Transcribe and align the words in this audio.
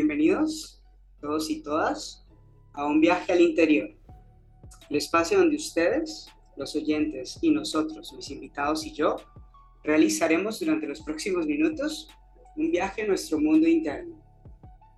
Bienvenidos 0.00 0.82
todos 1.20 1.50
y 1.50 1.62
todas 1.62 2.24
a 2.72 2.86
un 2.86 3.02
viaje 3.02 3.32
al 3.32 3.42
interior, 3.42 3.90
el 4.88 4.96
espacio 4.96 5.36
donde 5.36 5.56
ustedes, 5.56 6.26
los 6.56 6.74
oyentes 6.74 7.38
y 7.42 7.50
nosotros, 7.50 8.10
mis 8.14 8.30
invitados 8.30 8.86
y 8.86 8.94
yo, 8.94 9.16
realizaremos 9.84 10.58
durante 10.58 10.86
los 10.86 11.02
próximos 11.02 11.44
minutos 11.44 12.08
un 12.56 12.70
viaje 12.70 13.02
a 13.02 13.08
nuestro 13.08 13.38
mundo 13.38 13.68
interno. 13.68 14.18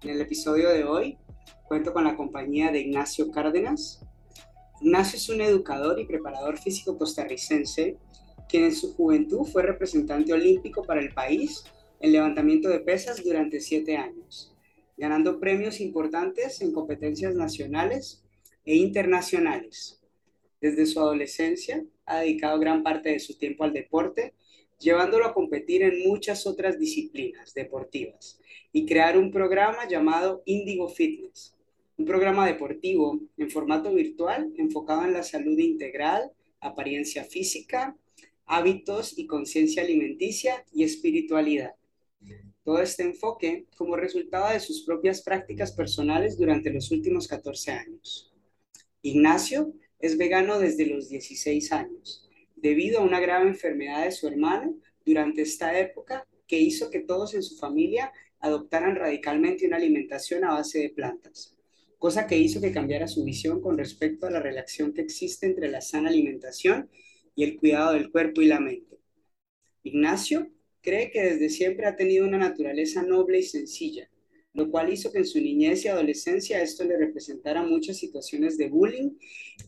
En 0.02 0.10
el 0.10 0.20
episodio 0.20 0.68
de 0.68 0.84
hoy 0.84 1.18
cuento 1.66 1.92
con 1.92 2.04
la 2.04 2.14
compañía 2.14 2.70
de 2.70 2.82
Ignacio 2.82 3.28
Cárdenas. 3.32 4.06
Ignacio 4.80 5.16
es 5.16 5.28
un 5.28 5.40
educador 5.40 5.98
y 5.98 6.06
preparador 6.06 6.58
físico 6.58 6.96
costarricense 6.96 7.98
quien 8.48 8.66
en 8.66 8.72
su 8.72 8.94
juventud 8.94 9.44
fue 9.46 9.64
representante 9.64 10.32
olímpico 10.32 10.84
para 10.84 11.00
el 11.00 11.12
país 11.12 11.64
en 11.98 12.12
levantamiento 12.12 12.68
de 12.68 12.78
pesas 12.78 13.24
durante 13.24 13.60
siete 13.60 13.96
años, 13.96 14.51
ganando 15.02 15.40
premios 15.40 15.80
importantes 15.80 16.60
en 16.60 16.72
competencias 16.72 17.34
nacionales 17.34 18.22
e 18.64 18.76
internacionales. 18.76 20.00
Desde 20.60 20.86
su 20.86 21.00
adolescencia 21.00 21.84
ha 22.06 22.20
dedicado 22.20 22.60
gran 22.60 22.84
parte 22.84 23.10
de 23.10 23.18
su 23.18 23.36
tiempo 23.36 23.64
al 23.64 23.72
deporte, 23.72 24.32
llevándolo 24.78 25.26
a 25.26 25.34
competir 25.34 25.82
en 25.82 26.08
muchas 26.08 26.46
otras 26.46 26.78
disciplinas 26.78 27.52
deportivas 27.52 28.38
y 28.72 28.86
crear 28.86 29.18
un 29.18 29.32
programa 29.32 29.88
llamado 29.88 30.44
Indigo 30.46 30.88
Fitness, 30.88 31.56
un 31.98 32.04
programa 32.04 32.46
deportivo 32.46 33.18
en 33.36 33.50
formato 33.50 33.92
virtual 33.92 34.52
enfocado 34.56 35.04
en 35.04 35.14
la 35.14 35.24
salud 35.24 35.58
integral, 35.58 36.30
apariencia 36.60 37.24
física, 37.24 37.96
hábitos 38.46 39.18
y 39.18 39.26
conciencia 39.26 39.82
alimenticia 39.82 40.64
y 40.72 40.84
espiritualidad. 40.84 41.74
Todo 42.64 42.80
este 42.80 43.02
enfoque 43.02 43.66
como 43.76 43.96
resultado 43.96 44.52
de 44.52 44.60
sus 44.60 44.84
propias 44.84 45.22
prácticas 45.22 45.72
personales 45.72 46.38
durante 46.38 46.70
los 46.70 46.90
últimos 46.92 47.26
14 47.26 47.72
años. 47.72 48.32
Ignacio 49.02 49.74
es 49.98 50.16
vegano 50.16 50.60
desde 50.60 50.86
los 50.86 51.08
16 51.08 51.72
años, 51.72 52.28
debido 52.54 53.00
a 53.00 53.04
una 53.04 53.18
grave 53.18 53.48
enfermedad 53.48 54.04
de 54.04 54.12
su 54.12 54.28
hermano 54.28 54.76
durante 55.04 55.42
esta 55.42 55.78
época 55.78 56.26
que 56.46 56.58
hizo 56.58 56.90
que 56.90 57.00
todos 57.00 57.34
en 57.34 57.42
su 57.42 57.56
familia 57.56 58.12
adoptaran 58.38 58.94
radicalmente 58.94 59.66
una 59.66 59.76
alimentación 59.76 60.44
a 60.44 60.52
base 60.52 60.80
de 60.80 60.90
plantas, 60.90 61.56
cosa 61.98 62.26
que 62.26 62.38
hizo 62.38 62.60
que 62.60 62.72
cambiara 62.72 63.08
su 63.08 63.24
visión 63.24 63.60
con 63.60 63.78
respecto 63.78 64.26
a 64.26 64.30
la 64.30 64.40
relación 64.40 64.92
que 64.92 65.02
existe 65.02 65.46
entre 65.46 65.68
la 65.68 65.80
sana 65.80 66.10
alimentación 66.10 66.90
y 67.34 67.44
el 67.44 67.56
cuidado 67.56 67.94
del 67.94 68.10
cuerpo 68.10 68.40
y 68.42 68.46
la 68.46 68.60
mente. 68.60 68.98
Ignacio 69.82 70.48
cree 70.82 71.10
que 71.10 71.22
desde 71.22 71.48
siempre 71.48 71.86
ha 71.86 71.96
tenido 71.96 72.26
una 72.26 72.38
naturaleza 72.38 73.02
noble 73.02 73.38
y 73.38 73.42
sencilla, 73.44 74.10
lo 74.52 74.70
cual 74.70 74.92
hizo 74.92 75.10
que 75.12 75.18
en 75.18 75.26
su 75.26 75.40
niñez 75.40 75.84
y 75.84 75.88
adolescencia 75.88 76.60
esto 76.60 76.84
le 76.84 76.98
representara 76.98 77.62
muchas 77.62 77.96
situaciones 77.96 78.58
de 78.58 78.68
bullying, 78.68 79.12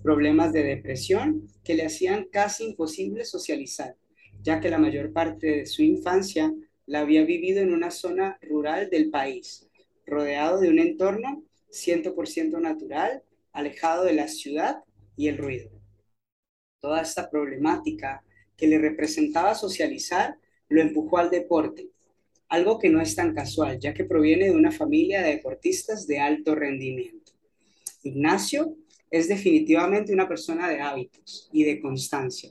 problemas 0.03 0.53
de 0.53 0.65
depresión 0.65 1.49
que 1.65 1.75
le 1.75 1.87
hacían 1.87 2.27
casi 2.31 2.65
imposible 2.65 3.25
socializar, 3.25 3.97
ya 4.43 4.61
que 4.61 4.71
la 4.71 4.79
mayor 4.79 5.13
parte 5.13 5.47
de 5.47 5.67
su 5.67 5.83
infancia 5.83 6.53
la 6.87 7.01
había 7.01 7.25
vivido 7.25 7.63
en 7.63 7.73
una 7.73 7.91
zona 7.91 8.39
rural 8.43 8.91
del 8.91 9.11
país, 9.11 9.67
rodeado 10.07 10.61
de 10.61 10.69
un 10.69 10.79
entorno 10.79 11.45
100% 11.71 12.61
natural, 12.61 13.23
alejado 13.53 14.05
de 14.05 14.13
la 14.13 14.29
ciudad 14.29 14.85
y 15.17 15.29
el 15.29 15.39
ruido. 15.39 15.71
Toda 16.81 17.01
esta 17.01 17.31
problemática 17.31 18.23
que 18.57 18.67
le 18.67 18.79
representaba 18.79 19.55
socializar, 19.55 20.39
lo 20.69 20.81
empujó 20.81 21.19
al 21.19 21.31
deporte, 21.31 21.89
algo 22.49 22.79
que 22.79 22.89
no 22.89 23.01
es 23.01 23.15
tan 23.15 23.35
casual, 23.35 23.79
ya 23.79 23.95
que 23.95 24.05
proviene 24.05 24.47
de 24.47 24.57
una 24.57 24.71
familia 24.71 25.23
de 25.23 25.37
deportistas 25.37 26.07
de 26.07 26.21
alto 26.21 26.55
rendimiento. 26.55 27.33
Ignacio 28.03 28.77
es 29.11 29.29
definitivamente 29.29 30.13
una 30.13 30.29
persona 30.29 30.69
de 30.69 30.81
hábitos 30.81 31.49
y 31.53 31.65
de 31.65 31.81
constancia. 31.81 32.51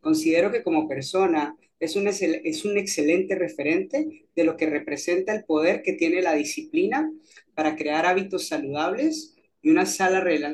Considero 0.00 0.50
que 0.50 0.62
como 0.62 0.88
persona 0.88 1.56
es 1.80 1.96
un, 1.96 2.08
es 2.08 2.64
un 2.64 2.76
excelente 2.76 3.34
referente 3.34 4.26
de 4.34 4.44
lo 4.44 4.56
que 4.56 4.66
representa 4.66 5.34
el 5.34 5.44
poder 5.44 5.82
que 5.82 5.92
tiene 5.92 6.22
la 6.22 6.34
disciplina 6.34 7.12
para 7.54 7.76
crear 7.76 8.06
hábitos 8.06 8.48
saludables 8.48 9.36
y 9.62 9.70
una, 9.70 9.84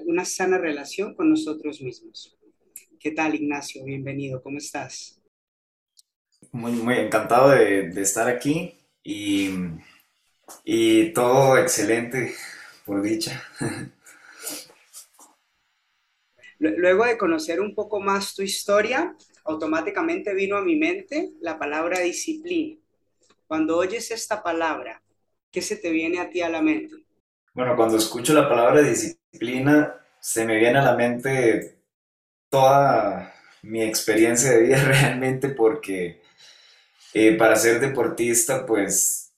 una 0.07 0.25
sana 0.25 0.59
relación 0.59 1.15
con 1.15 1.31
nosotros 1.31 1.81
mismos. 1.81 2.37
¿Qué 2.99 3.11
tal, 3.11 3.35
Ignacio? 3.35 3.85
Bienvenido, 3.85 4.43
¿cómo 4.43 4.59
estás? 4.59 5.21
Muy, 6.55 6.71
muy 6.71 6.95
encantado 6.95 7.51
de, 7.51 8.01
estar 8.01 8.29
aquí 8.29 8.79
y, 9.03 9.51
y 10.63 11.13
todo 11.13 11.59
excelente, 11.59 12.33
por 12.87 13.03
dicha. 13.03 13.43
Luego 16.61 17.07
de 17.07 17.19
conocer 17.19 17.61
un 17.61 17.75
poco 17.75 18.01
más 18.01 18.37
tu 18.37 18.43
historia, 18.43 19.17
automáticamente 19.45 20.33
vino 20.33 20.57
a 20.57 20.63
mi 20.63 20.77
mente 20.77 21.33
la 21.41 21.59
palabra 21.59 21.99
disciplina. 21.99 22.79
Cuando 23.49 23.77
oyes 23.77 24.13
esta 24.13 24.41
palabra, 24.41 25.03
¿qué 25.51 25.61
se 25.61 25.75
te 25.75 25.91
viene 25.91 26.21
a 26.21 26.31
ti 26.31 26.41
a 26.41 26.49
la 26.49 26.63
mente? 26.63 26.95
Bueno, 27.53 27.75
cuando 27.75 27.97
escucho 27.97 28.33
la 28.33 28.49
palabra 28.49 28.81
disciplina, 28.81 29.93
se 30.21 30.47
me 30.47 30.57
viene 30.59 30.79
a 30.79 30.85
la 30.85 30.95
mente 30.95 31.81
toda 32.49 33.35
mi 33.63 33.83
experiencia 33.83 34.53
de 34.53 34.63
vida 34.63 34.85
realmente 34.85 35.49
porque 35.49 36.23
eh, 37.15 37.37
para 37.39 37.57
ser 37.57 37.81
deportista 37.81 38.67
pues 38.67 39.33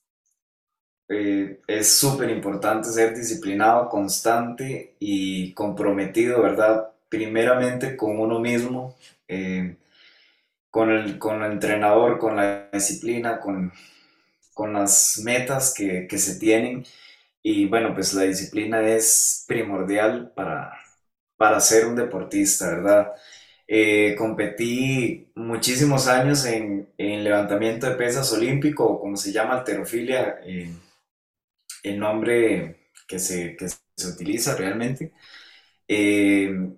eh, 1.09 1.61
es 1.67 1.89
súper 1.99 2.31
importante 2.31 2.89
ser 2.91 3.15
disciplinado, 3.15 3.89
constante 3.89 4.97
y 4.99 5.53
comprometido, 5.55 6.43
¿verdad? 6.43 6.89
Primeramente 7.09 7.97
con 7.97 8.19
uno 8.19 8.41
mismo, 8.41 8.97
eh, 9.29 9.77
con, 10.71 10.91
el, 10.91 11.19
con 11.19 11.43
el 11.43 11.53
entrenador, 11.55 12.19
con 12.19 12.37
la 12.37 12.69
disciplina, 12.73 13.41
con, 13.41 13.73
con 14.55 14.75
las 14.75 15.21
metas 15.25 15.75
que, 15.75 16.07
que 16.09 16.19
se 16.19 16.39
tienen. 16.39 16.85
Y 17.43 17.67
bueno, 17.69 17.95
pues 17.95 18.15
la 18.15 18.25
disciplina 18.25 18.83
es 18.83 19.45
primordial 19.49 20.33
para, 20.35 20.73
para 21.37 21.61
ser 21.61 21.87
un 21.87 21.97
deportista, 21.97 22.69
¿verdad? 22.71 23.13
Eh, 23.69 24.15
competí 24.17 25.33
muchísimos 25.35 26.07
años 26.07 26.45
en, 26.45 26.89
levantamiento 26.99 27.89
de 27.89 27.97
pesas 27.97 28.33
olímpico, 28.33 29.01
como 29.01 29.17
se 29.17 29.33
llama 29.33 29.55
alterofilia, 29.55 30.39
eh, 30.45 30.71
el 31.83 31.99
nombre 31.99 32.91
que 33.09 33.19
se, 33.19 33.57
se 33.97 34.09
utiliza 34.09 34.57
realmente. 34.57 35.13
Eh, 35.89 36.71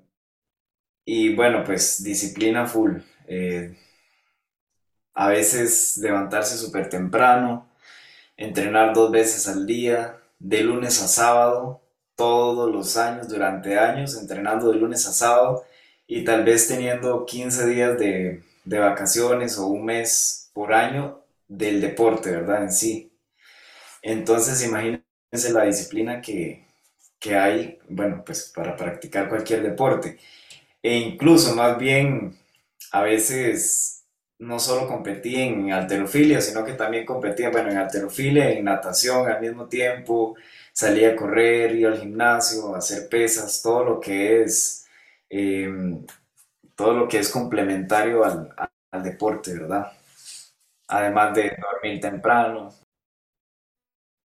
y 1.04 1.34
bueno, 1.34 1.64
pues 1.64 2.02
disciplina 2.04 2.66
full. 2.66 2.98
a 5.14 5.28
veces 5.28 5.96
levantarse 5.98 6.56
súper 6.56 6.88
temprano, 6.88 7.68
entrenar 8.36 8.94
dos 8.94 9.10
veces 9.10 9.48
al 9.48 9.66
día, 9.66 10.18
de 10.38 10.62
lunes 10.62 11.02
a 11.02 11.08
sábado, 11.08 11.82
todos 12.16 12.72
los 12.72 12.96
años, 12.96 13.28
durante 13.28 13.78
años, 13.78 14.16
entrenando 14.16 14.70
de 14.70 14.78
lunes 14.78 15.06
a 15.06 15.12
sábado 15.12 15.64
y 16.08 16.24
tal 16.24 16.44
vez 16.44 16.68
teniendo 16.68 17.26
15 17.26 17.68
días 17.68 17.98
de, 17.98 18.42
de 18.64 18.80
vacaciones 18.80 19.58
o 19.58 19.68
un 19.68 19.84
mes 19.86 20.50
por 20.54 20.74
año 20.74 21.22
del 21.48 21.80
deporte, 21.82 22.32
¿verdad? 22.32 22.64
En 22.64 22.72
sí. 22.72 23.12
Entonces, 24.02 24.64
imagínense 24.64 25.52
la 25.52 25.64
disciplina 25.64 26.20
que, 26.20 26.64
que 27.18 27.36
hay, 27.36 27.78
bueno, 27.88 28.22
pues 28.24 28.52
para 28.54 28.76
practicar 28.76 29.28
cualquier 29.28 29.62
deporte. 29.62 30.18
E 30.82 30.96
incluso, 30.96 31.54
más 31.54 31.78
bien, 31.78 32.36
a 32.92 33.02
veces 33.02 34.04
no 34.38 34.60
solo 34.60 34.88
competí 34.88 35.36
en 35.36 35.72
alterofilia, 35.72 36.40
sino 36.40 36.64
que 36.64 36.74
también 36.74 37.06
competía, 37.06 37.50
bueno, 37.50 37.70
en 37.70 37.78
alterofilia, 37.78 38.50
en 38.52 38.64
natación 38.64 39.28
al 39.28 39.40
mismo 39.40 39.68
tiempo, 39.68 40.36
salía 40.72 41.10
a 41.12 41.16
correr, 41.16 41.74
iba 41.76 41.90
al 41.92 42.00
gimnasio, 42.00 42.74
a 42.74 42.78
hacer 42.78 43.08
pesas, 43.08 43.62
todo 43.62 43.84
lo 43.84 44.00
que 44.00 44.42
es, 44.42 44.87
em, 45.30 46.04
todo 46.74 46.94
lo 46.94 47.08
que 47.08 47.18
es 47.18 47.30
complementario 47.30 48.24
al, 48.24 48.54
al, 48.90 49.02
deporte, 49.02 49.52
¿verdad? 49.54 49.92
Además 50.88 51.34
de 51.34 51.56
dormir 51.60 52.00
temprano. 52.00 52.70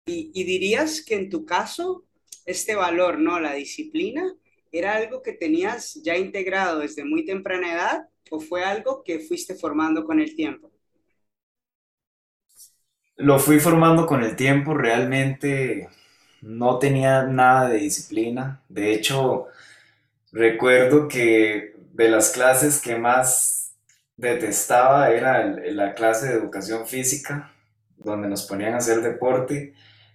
¿Y, 0.07 0.31
¿Y, 0.35 0.45
dirías 0.45 1.03
que 1.05 1.17
en 1.17 1.31
tu 1.31 1.45
caso, 1.45 2.05
este 2.47 2.75
valor, 2.75 3.19
¿no? 3.19 3.41
La 3.41 3.55
disciplina, 3.55 4.35
¿era 4.71 4.97
algo 4.97 5.23
que 5.23 5.33
tenías 5.33 5.95
ya 6.03 6.17
integrado 6.17 6.81
desde 6.81 7.05
muy 7.05 7.25
temprana 7.25 7.73
edad 7.73 8.09
o 8.31 8.41
fue 8.41 8.65
algo 8.65 9.03
que 9.05 9.21
fuiste 9.21 9.55
formando 9.55 10.05
con 10.05 10.21
el 10.21 10.35
tiempo? 10.35 10.71
Lo 13.17 13.39
fui 13.39 13.61
formando 13.61 14.07
con 14.07 14.25
el 14.25 14.35
tiempo, 14.35 14.75
realmente 14.75 15.89
no 16.41 16.79
tenía 16.79 17.23
nada 17.25 17.69
de 17.69 17.79
disciplina. 17.79 18.63
De 18.69 18.93
hecho, 18.93 19.47
recuerdo 20.33 21.09
que 21.09 21.77
de 21.93 22.09
las 22.09 22.31
clases 22.31 22.81
que 22.81 22.97
más 22.97 23.75
detestaba 24.17 25.11
era 25.11 25.45
la 25.47 25.95
clase 25.95 26.29
de 26.29 26.35
educación 26.35 26.87
física, 26.87 27.53
donde 27.97 28.29
nos 28.29 28.47
ponían 28.47 28.75
a 28.75 28.79
hacer 28.79 29.01
deporte, 29.03 29.75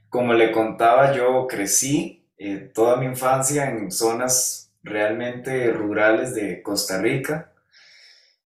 como 0.09 0.33
le 0.33 0.51
contaba, 0.51 1.13
yo 1.13 1.47
crecí 1.47 2.25
eh, 2.37 2.71
toda 2.73 2.97
mi 2.97 3.05
infancia 3.05 3.69
en 3.69 3.91
zonas 3.91 4.71
realmente 4.83 5.71
rurales 5.71 6.33
de 6.33 6.61
Costa 6.61 7.01
Rica 7.01 7.51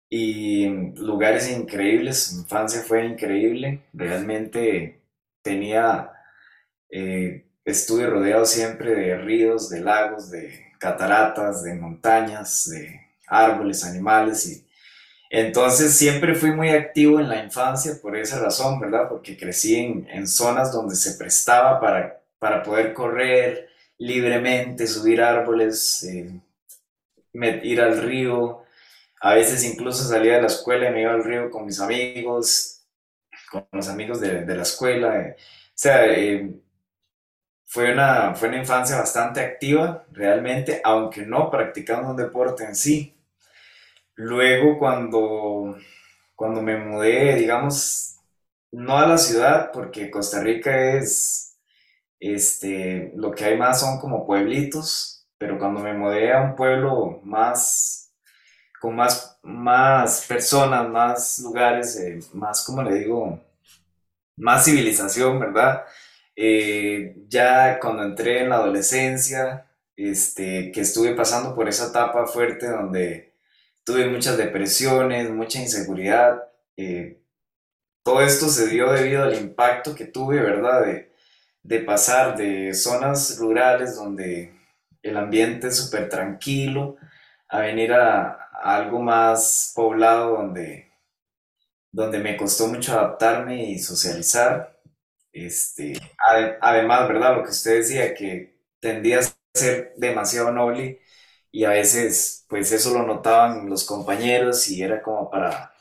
y 0.08 0.68
lugares 0.96 1.50
increíbles. 1.50 2.32
Mi 2.32 2.42
infancia 2.42 2.82
fue 2.82 3.04
increíble. 3.04 3.82
Realmente 3.92 5.00
tenía, 5.42 6.12
eh, 6.90 7.46
estuve 7.64 8.06
rodeado 8.06 8.46
siempre 8.46 8.94
de 8.94 9.18
ríos, 9.18 9.68
de 9.68 9.80
lagos, 9.80 10.30
de 10.30 10.67
cataratas, 10.78 11.62
de 11.62 11.74
montañas, 11.74 12.70
de 12.70 13.00
árboles, 13.26 13.84
animales 13.84 14.46
y 14.46 14.68
entonces 15.30 15.94
siempre 15.94 16.34
fui 16.34 16.52
muy 16.52 16.70
activo 16.70 17.20
en 17.20 17.28
la 17.28 17.42
infancia 17.42 17.92
por 18.00 18.16
esa 18.16 18.40
razón, 18.40 18.80
¿verdad? 18.80 19.08
Porque 19.08 19.36
crecí 19.36 19.76
en, 19.76 20.26
zonas 20.26 20.72
donde 20.72 20.96
se 20.96 21.18
prestaba 21.18 21.80
para, 21.80 22.22
para 22.38 22.62
poder 22.62 22.94
correr 22.94 23.68
libremente, 23.98 24.86
subir 24.86 25.20
árboles, 25.20 26.02
eh, 26.04 26.40
ir 27.62 27.80
al 27.80 28.00
río. 28.02 28.62
A 29.20 29.34
veces 29.34 29.64
incluso 29.64 30.04
salía 30.04 30.36
de 30.36 30.42
la 30.42 30.46
escuela 30.46 30.88
y 30.88 30.92
me 30.92 31.02
iba 31.02 31.12
al 31.12 31.24
río 31.24 31.50
con 31.50 31.66
mis 31.66 31.80
amigos, 31.80 32.86
con 33.50 33.66
los 33.72 33.88
amigos 33.88 34.20
de, 34.20 34.46
la 34.46 34.62
escuela. 34.62 35.20
Eh. 35.20 35.36
O 35.38 35.72
sea, 35.74 36.06
eh, 36.06 36.50
fue, 37.68 37.92
una, 37.92 38.34
fue 38.34 38.48
una 38.48 38.58
infancia 38.58 38.96
bastante 38.96 39.40
activa, 39.40 40.04
realmente, 40.10 40.80
aunque 40.82 41.24
no 41.24 41.50
practicando 41.50 42.10
un 42.10 42.16
deporte 42.16 42.64
en 42.64 42.74
sí 42.74 43.14
Luego 44.18 44.80
cuando, 44.80 45.76
cuando 46.34 46.60
me 46.60 46.76
mudé, 46.76 47.36
digamos, 47.36 48.16
no 48.72 48.98
a 48.98 49.06
la 49.06 49.16
ciudad, 49.16 49.70
porque 49.72 50.10
Costa 50.10 50.42
Rica 50.42 50.76
es, 50.94 51.56
este, 52.18 53.12
lo 53.14 53.30
que 53.30 53.44
hay 53.44 53.56
más 53.56 53.78
son 53.78 54.00
como 54.00 54.26
pueblitos, 54.26 55.24
pero 55.38 55.56
cuando 55.56 55.80
me 55.80 55.94
mudé 55.94 56.32
a 56.32 56.42
un 56.42 56.56
pueblo 56.56 57.20
más, 57.22 58.12
con 58.80 58.96
más, 58.96 59.38
más 59.44 60.26
personas, 60.26 60.88
más 60.88 61.38
lugares, 61.38 61.96
eh, 62.00 62.18
más, 62.32 62.64
como 62.64 62.82
le 62.82 62.96
digo, 62.98 63.40
más 64.36 64.64
civilización, 64.64 65.38
¿verdad? 65.38 65.84
Eh, 66.40 67.16
ya 67.28 67.80
cuando 67.80 68.04
entré 68.04 68.42
en 68.42 68.50
la 68.50 68.56
adolescencia, 68.56 69.66
este, 69.96 70.70
que 70.70 70.82
estuve 70.82 71.16
pasando 71.16 71.52
por 71.52 71.68
esa 71.68 71.88
etapa 71.88 72.26
fuerte 72.28 72.68
donde 72.68 73.34
tuve 73.84 74.06
muchas 74.06 74.36
depresiones, 74.38 75.30
mucha 75.30 75.60
inseguridad. 75.60 76.44
Eh, 76.76 77.20
todo 78.04 78.22
esto 78.22 78.48
se 78.48 78.68
dio 78.68 78.92
debido 78.92 79.24
al 79.24 79.34
impacto 79.34 79.96
que 79.96 80.04
tuve, 80.06 80.40
¿verdad? 80.40 80.84
De, 81.64 81.80
pasar 81.80 82.36
de 82.36 82.72
zonas 82.74 83.38
rurales 83.38 83.96
donde 83.96 84.54
el 85.02 85.16
ambiente 85.16 85.68
es 85.68 85.76
súper 85.76 86.08
tranquilo 86.08 86.96
a 87.48 87.60
venir 87.60 87.92
a, 87.94 88.48
algo 88.62 89.00
más 89.00 89.72
poblado 89.74 90.36
donde, 90.36 90.92
donde 91.92 92.18
me 92.20 92.36
costó 92.36 92.68
mucho 92.68 92.92
adaptarme 92.92 93.70
y 93.70 93.78
socializar. 93.80 94.77
Este, 95.32 95.94
además, 96.60 97.08
¿verdad? 97.08 97.36
Lo 97.36 97.44
que 97.44 97.50
usted 97.50 97.78
decía, 97.78 98.14
que 98.14 98.56
tendía 98.80 99.20
a 99.20 99.22
ser 99.54 99.94
demasiado 99.96 100.50
noble 100.52 101.00
y 101.50 101.64
a 101.64 101.70
veces 101.70 102.46
pues 102.48 102.72
eso 102.72 102.92
lo 102.92 103.06
notaban 103.06 103.68
los 103.68 103.84
compañeros 103.84 104.68
y 104.68 104.82
era 104.82 105.02
como 105.02 105.30
para, 105.30 105.72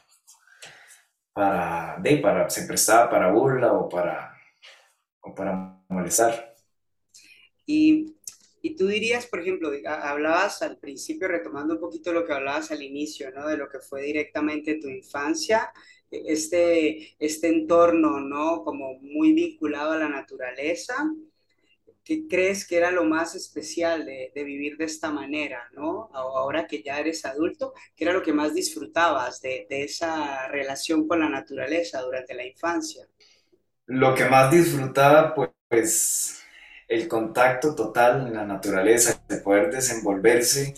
para, 1.33 1.97
de, 1.99 2.17
para 2.17 2.49
se 2.49 2.65
prestaba 2.67 3.09
para 3.09 3.31
burla 3.31 3.73
o 3.73 3.89
para, 3.89 4.35
o 5.21 5.33
para 5.35 5.79
molestar. 5.89 6.55
Y, 7.65 8.16
y, 8.61 8.75
tú 8.75 8.87
dirías, 8.87 9.27
por 9.27 9.41
ejemplo, 9.41 9.71
hablabas 9.85 10.61
al 10.61 10.77
principio, 10.77 11.27
retomando 11.27 11.75
un 11.75 11.79
poquito 11.79 12.11
lo 12.11 12.25
que 12.25 12.33
hablabas 12.33 12.71
al 12.71 12.81
inicio, 12.81 13.31
¿no? 13.31 13.47
De 13.47 13.57
lo 13.57 13.69
que 13.69 13.79
fue 13.79 14.03
directamente 14.03 14.79
tu 14.79 14.89
infancia, 14.89 15.71
este, 16.11 17.15
este 17.19 17.47
entorno, 17.47 18.19
¿no? 18.19 18.63
Como 18.63 18.99
muy 18.99 19.33
vinculado 19.33 19.91
a 19.91 19.97
la 19.97 20.09
naturaleza 20.09 20.95
¿qué 22.07 22.25
crees 22.25 22.65
que 22.65 22.77
era 22.77 22.89
lo 22.89 23.03
más 23.03 23.35
especial 23.35 24.05
de, 24.05 24.31
vivir 24.33 24.77
de 24.77 24.85
esta 24.85 25.11
manera, 25.11 25.67
¿no? 25.73 26.09
Ahora 26.13 26.65
que 26.65 26.81
ya 26.81 27.01
eres 27.01 27.25
adulto, 27.25 27.73
¿qué 27.97 28.05
era 28.05 28.13
lo 28.13 28.23
que 28.23 28.31
más 28.31 28.53
disfrutabas 28.53 29.41
de, 29.41 29.67
esa 29.69 30.47
relación 30.47 31.05
con 31.05 31.19
la 31.19 31.27
naturaleza 31.27 32.01
durante 32.01 32.33
la 32.33 32.45
infancia? 32.45 33.05
Lo 33.87 34.15
que 34.15 34.23
más 34.23 34.49
disfrutaba, 34.49 35.35
pues, 35.69 36.41
el 36.87 37.07
contacto 37.07 37.75
total 37.75 38.27
en 38.27 38.33
la 38.33 38.45
naturaleza, 38.45 39.19
de 39.27 39.37
poder 39.37 39.71
desenvolverse 39.71 40.73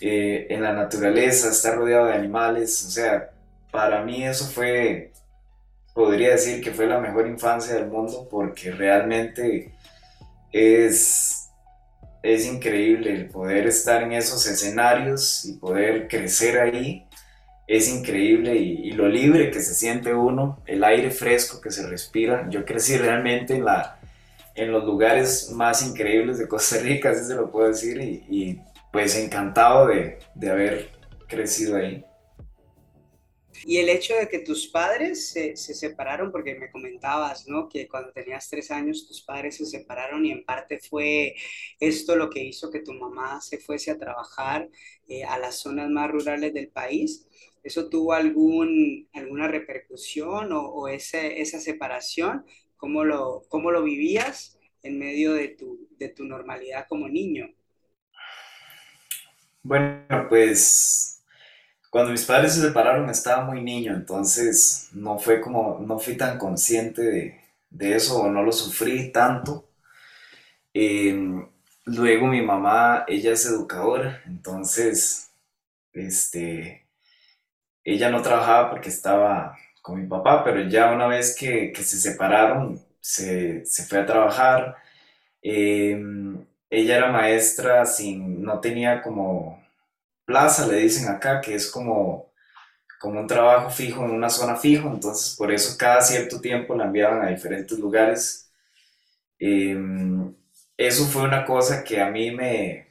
eh, 0.00 0.46
en 0.50 0.62
la 0.62 0.72
naturaleza, 0.72 1.50
estar 1.50 1.76
rodeado 1.76 2.06
de 2.06 2.14
animales, 2.14 2.84
o 2.86 2.90
sea, 2.90 3.30
para 3.70 4.02
mí 4.02 4.24
eso 4.24 4.46
fue, 4.46 5.12
podría 5.94 6.30
decir 6.30 6.62
que 6.62 6.70
fue 6.70 6.86
la 6.86 6.98
mejor 6.98 7.26
infancia 7.26 7.74
del 7.74 7.88
mundo 7.88 8.26
porque 8.30 8.70
realmente 8.70 9.72
es, 10.52 11.50
es 12.22 12.46
increíble 12.46 13.12
el 13.12 13.26
poder 13.28 13.66
estar 13.66 14.02
en 14.02 14.12
esos 14.12 14.46
escenarios 14.46 15.44
y 15.44 15.54
poder 15.54 16.08
crecer 16.08 16.58
ahí. 16.58 17.04
Es 17.66 17.88
increíble 17.88 18.54
y, 18.54 18.92
lo 18.92 19.08
libre 19.08 19.50
que 19.50 19.60
se 19.60 19.74
siente 19.74 20.14
uno, 20.14 20.62
el 20.66 20.84
aire 20.84 21.10
fresco 21.10 21.60
que 21.60 21.72
se 21.72 21.86
respira. 21.88 22.46
Yo 22.48 22.64
crecí 22.64 22.96
realmente 22.96 23.56
en, 23.56 23.64
la, 23.64 23.95
en 24.56 24.72
los 24.72 24.84
lugares 24.84 25.50
más 25.52 25.86
increíbles 25.86 26.38
de 26.38 26.48
Costa 26.48 26.78
Rica, 26.78 27.10
así 27.10 27.24
se 27.24 27.34
lo 27.34 27.50
puedo 27.50 27.68
decir, 27.68 28.00
y, 28.00 28.60
pues 28.92 29.14
encantado 29.16 29.88
de, 29.88 30.18
de 30.34 30.50
haber 30.50 30.90
crecido 31.28 31.76
ahí. 31.76 32.04
Y 33.64 33.78
el 33.78 33.88
hecho 33.88 34.14
de 34.14 34.28
que 34.28 34.40
tus 34.40 34.68
padres 34.68 35.30
se, 35.30 35.56
separaron, 35.56 36.30
porque 36.30 36.54
me 36.54 36.70
comentabas, 36.70 37.48
¿no? 37.48 37.68
Que 37.68 37.88
cuando 37.88 38.12
tenías 38.12 38.48
tres 38.48 38.70
años 38.70 39.06
tus 39.06 39.22
padres 39.22 39.56
se 39.56 39.66
separaron 39.66 40.24
y 40.24 40.30
en 40.30 40.44
parte 40.44 40.78
fue 40.78 41.34
esto 41.80 42.16
lo 42.16 42.30
que 42.30 42.44
hizo 42.44 42.70
que 42.70 42.80
tu 42.80 42.92
mamá 42.92 43.40
se 43.40 43.58
fuese 43.58 43.90
a 43.90 43.98
trabajar 43.98 44.68
eh, 45.08 45.24
a 45.24 45.38
las 45.38 45.56
zonas 45.56 45.90
más 45.90 46.10
rurales 46.10 46.52
del 46.54 46.68
país. 46.68 47.26
¿Eso 47.62 47.88
tuvo 47.88 48.12
algún, 48.12 49.08
alguna 49.12 49.48
repercusión 49.48 50.50
o, 50.52 50.86
ese, 50.88 51.40
esa 51.40 51.58
separación? 51.58 52.44
¿Cómo 52.76 53.04
lo, 53.04 53.42
¿Cómo 53.48 53.72
lo 53.72 53.82
vivías 53.82 54.55
en 54.86 54.98
medio 54.98 55.34
de 55.34 55.48
tu, 55.48 55.88
de 55.98 56.08
tu 56.10 56.24
normalidad 56.24 56.86
como 56.88 57.08
niño? 57.08 57.48
Bueno, 59.62 60.26
pues 60.28 61.22
cuando 61.90 62.12
mis 62.12 62.24
padres 62.24 62.54
se 62.54 62.62
separaron 62.62 63.10
estaba 63.10 63.44
muy 63.44 63.62
niño, 63.62 63.94
entonces 63.94 64.90
no 64.92 65.18
fue 65.18 65.40
como, 65.40 65.80
no 65.80 65.98
fui 65.98 66.16
tan 66.16 66.38
consciente 66.38 67.02
de, 67.02 67.40
de 67.70 67.96
eso 67.96 68.22
o 68.22 68.30
no 68.30 68.42
lo 68.42 68.52
sufrí 68.52 69.12
tanto. 69.12 69.68
Em, 70.74 71.46
luego 71.86 72.26
mi 72.26 72.42
mamá, 72.42 73.04
ella 73.08 73.32
es 73.32 73.46
educadora, 73.46 74.22
entonces, 74.26 75.30
este, 75.92 76.86
ella 77.84 78.10
no 78.10 78.22
trabajaba 78.22 78.70
porque 78.70 78.90
estaba 78.90 79.56
con 79.82 80.00
mi 80.02 80.08
papá, 80.08 80.44
pero 80.44 80.62
ya 80.68 80.92
una 80.92 81.06
vez 81.08 81.36
que, 81.38 81.72
que 81.72 81.82
se 81.84 81.98
separaron, 81.98 82.80
se, 83.06 83.64
se, 83.66 83.84
fue 83.86 83.98
a 84.00 84.06
trabajar. 84.06 84.76
Em, 85.42 86.46
ella 86.70 86.96
era 86.98 87.12
maestra 87.12 87.86
sin, 87.86 88.42
no 88.42 88.60
tenía 88.60 89.02
como 89.02 89.62
plaza, 90.26 90.66
le 90.68 90.78
dicen 90.78 91.08
acá, 91.08 91.40
que 91.40 91.54
es 91.56 91.70
como, 91.70 92.32
como 93.00 93.20
un 93.20 93.26
trabajo 93.28 93.70
fijo 93.70 94.04
en 94.04 94.12
una 94.12 94.30
zona 94.30 94.56
fijo, 94.56 94.88
entonces 94.90 95.36
por 95.36 95.52
eso 95.52 95.76
cada 95.78 96.00
cierto 96.02 96.40
tiempo 96.40 96.74
la 96.76 96.86
enviaban 96.86 97.22
a 97.22 97.30
diferentes 97.30 97.78
lugares. 97.78 98.50
Em, 99.38 100.34
eso 100.76 101.06
fue 101.06 101.22
una 101.24 101.44
cosa 101.46 101.84
que 101.84 102.00
a 102.00 102.10
mí 102.10 102.30
me, 102.32 102.88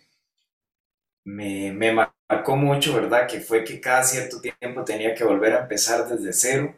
me, 1.24 1.72
me 1.74 1.92
marcó 2.30 2.56
mucho, 2.56 2.94
¿verdad? 2.96 3.28
Que 3.28 3.40
fue 3.42 3.64
que 3.64 3.80
cada 3.82 4.04
cierto 4.04 4.40
tiempo 4.42 4.84
tenía 4.84 5.14
que 5.16 5.24
volver 5.24 5.54
a 5.54 5.62
empezar 5.64 6.08
desde 6.08 6.34
cero, 6.34 6.74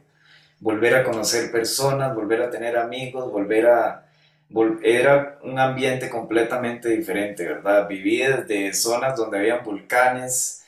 volver 0.60 0.96
a 0.96 1.04
conocer 1.04 1.52
personas, 1.52 2.16
volver 2.16 2.42
a 2.42 2.50
tener 2.50 2.78
amigos, 2.78 3.32
volver 3.32 3.68
a 3.68 4.04
era 4.84 5.40
un 5.44 5.60
ambiente 5.60 6.10
completamente 6.10 6.90
diferente, 6.90 7.46
¿verdad? 7.46 7.88
Viví 7.88 8.18
desde 8.20 8.74
zonas 8.74 9.18
donde 9.18 9.40
había 9.40 9.58
volcanes, 9.60 10.64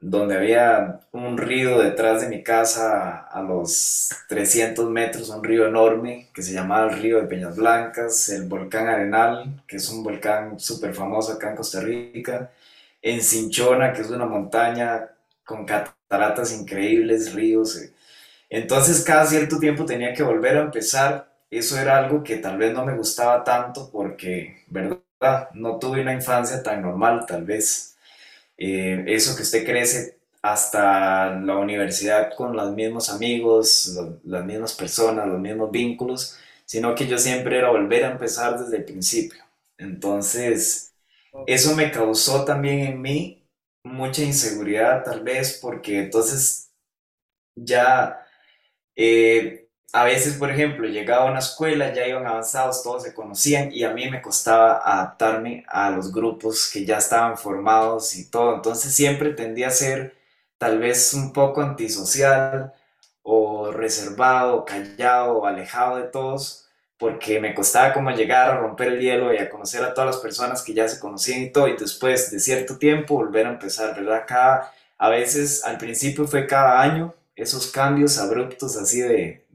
donde 0.00 0.36
había 0.36 1.00
un 1.12 1.38
río 1.38 1.78
detrás 1.80 2.20
de 2.20 2.28
mi 2.28 2.42
casa 2.42 3.26
a 3.26 3.42
los 3.42 4.10
300 4.28 4.88
metros, 4.90 5.30
un 5.30 5.42
río 5.42 5.66
enorme 5.66 6.28
que 6.34 6.42
se 6.42 6.52
llamaba 6.52 6.92
el 6.92 7.00
río 7.00 7.20
de 7.20 7.26
Peñas 7.26 7.56
Blancas, 7.56 8.28
el 8.28 8.44
volcán 8.44 8.88
Arenal, 8.88 9.62
que 9.66 9.76
es 9.76 9.88
un 9.90 10.04
volcán 10.04 10.60
súper 10.60 10.94
famoso 10.94 11.32
acá 11.32 11.50
en 11.50 11.56
Costa 11.56 11.80
Rica, 11.80 12.50
en 13.02 13.20
Cinchona, 13.22 13.92
que 13.92 14.02
es 14.02 14.10
una 14.10 14.26
montaña 14.26 15.08
con 15.44 15.64
cataratas 15.66 16.52
increíbles, 16.52 17.34
ríos. 17.34 17.78
Entonces 18.54 19.02
cada 19.04 19.26
cierto 19.26 19.58
tiempo 19.58 19.84
tenía 19.86 20.14
que 20.14 20.22
volver 20.22 20.56
a 20.58 20.62
empezar 20.62 21.30
eso 21.50 21.78
era 21.78 21.98
algo 21.98 22.22
que 22.24 22.38
tal 22.38 22.58
vez 22.58 22.74
no 22.74 22.84
me 22.84 22.96
gustaba 22.96 23.44
tanto 23.44 23.88
porque, 23.92 24.64
¿verdad? 24.68 25.00
No 25.54 25.78
tuve 25.78 26.00
una 26.02 26.12
infancia 26.12 26.62
tan 26.62 26.82
normal, 26.82 27.26
tal 27.26 27.44
vez. 27.44 27.96
Eh, 28.58 29.04
eso 29.08 29.36
que 29.36 29.42
usted 29.42 29.64
crece 29.64 30.18
hasta 30.42 31.30
la 31.40 31.56
universidad 31.56 32.34
con 32.36 32.56
los 32.56 32.72
mismos 32.72 33.10
amigos, 33.10 33.98
las 34.24 34.44
mismas 34.44 34.74
personas, 34.74 35.26
los 35.28 35.40
mismos 35.40 35.70
vínculos, 35.70 36.38
sino 36.66 36.94
que 36.94 37.06
yo 37.06 37.18
siempre 37.18 37.58
era 37.58 37.70
volver 37.70 38.04
a 38.04 38.12
empezar 38.12 38.58
desde 38.58 38.78
el 38.78 38.84
principio. 38.84 39.42
Entonces, 39.78 40.92
eso 41.46 41.76
me 41.76 41.90
causó 41.92 42.44
también 42.44 42.80
en 42.80 43.02
mí 43.02 43.42
mucha 43.84 44.22
inseguridad 44.22 45.04
tal 45.04 45.22
vez 45.22 45.58
porque 45.62 46.00
entonces 46.00 46.70
ya 47.56 48.23
eh, 48.96 49.68
a 49.92 50.04
veces, 50.04 50.34
por 50.34 50.50
ejemplo, 50.50 50.88
llegaba 50.88 51.26
a 51.26 51.30
una 51.30 51.38
escuela, 51.38 51.92
ya 51.92 52.06
iban 52.06 52.26
avanzados, 52.26 52.82
todos 52.82 53.04
se 53.04 53.14
conocían 53.14 53.70
y 53.72 53.84
a 53.84 53.90
mí 53.90 54.10
me 54.10 54.20
costaba 54.20 54.78
adaptarme 54.84 55.64
a 55.68 55.90
los 55.90 56.12
grupos 56.12 56.70
que 56.72 56.84
ya 56.84 56.98
estaban 56.98 57.38
formados 57.38 58.16
y 58.16 58.30
todo. 58.30 58.56
Entonces 58.56 58.94
siempre 58.94 59.30
tendía 59.34 59.68
a 59.68 59.70
ser 59.70 60.16
tal 60.58 60.78
vez 60.78 61.14
un 61.14 61.32
poco 61.32 61.62
antisocial 61.62 62.72
o 63.22 63.70
reservado, 63.72 64.64
callado 64.64 65.38
o 65.38 65.46
alejado 65.46 65.98
de 65.98 66.04
todos 66.04 66.64
porque 66.98 67.40
me 67.40 67.54
costaba 67.54 67.92
como 67.92 68.10
llegar 68.12 68.50
a 68.50 68.56
romper 68.56 68.88
el 68.88 69.00
hielo 69.00 69.34
y 69.34 69.38
a 69.38 69.50
conocer 69.50 69.82
a 69.84 69.92
todas 69.92 70.14
las 70.14 70.22
personas 70.22 70.62
que 70.62 70.74
ya 70.74 70.88
se 70.88 70.98
conocían 70.98 71.42
y 71.42 71.50
todo, 71.50 71.68
y 71.68 71.76
después 71.76 72.30
de 72.30 72.40
cierto 72.40 72.78
tiempo 72.78 73.16
volver 73.16 73.46
a 73.46 73.50
empezar, 73.50 73.94
¿verdad? 73.94 74.24
Cada, 74.26 74.72
a 74.96 75.08
veces 75.08 75.64
al 75.64 75.76
principio 75.76 76.26
fue 76.26 76.46
cada 76.46 76.80
año, 76.80 77.14
esos 77.36 77.70
cambios 77.70 78.18
abruptos 78.18 78.76
así 78.76 79.00
de, 79.00 79.46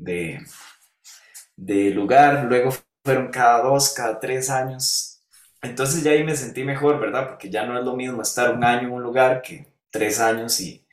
de, 1.55 1.89
lugar, 1.91 2.45
luego 2.45 2.71
fueron 3.03 3.29
cada 3.31 3.63
dos, 3.63 3.93
cada 3.93 4.19
tres 4.19 4.49
años. 4.49 5.21
Entonces 5.61 6.03
ya 6.03 6.11
ahí 6.11 6.23
me 6.23 6.35
sentí 6.35 6.63
mejor, 6.63 6.99
¿verdad? 6.99 7.27
Porque 7.29 7.49
ya 7.49 7.65
no 7.65 7.77
es 7.77 7.85
lo 7.85 7.95
mismo 7.95 8.21
estar 8.21 8.53
un 8.53 8.63
año 8.63 8.87
en 8.87 8.93
un 8.93 9.03
lugar 9.03 9.41
que 9.41 9.67
tres 9.89 10.19
años 10.19 10.59
y 10.61 10.85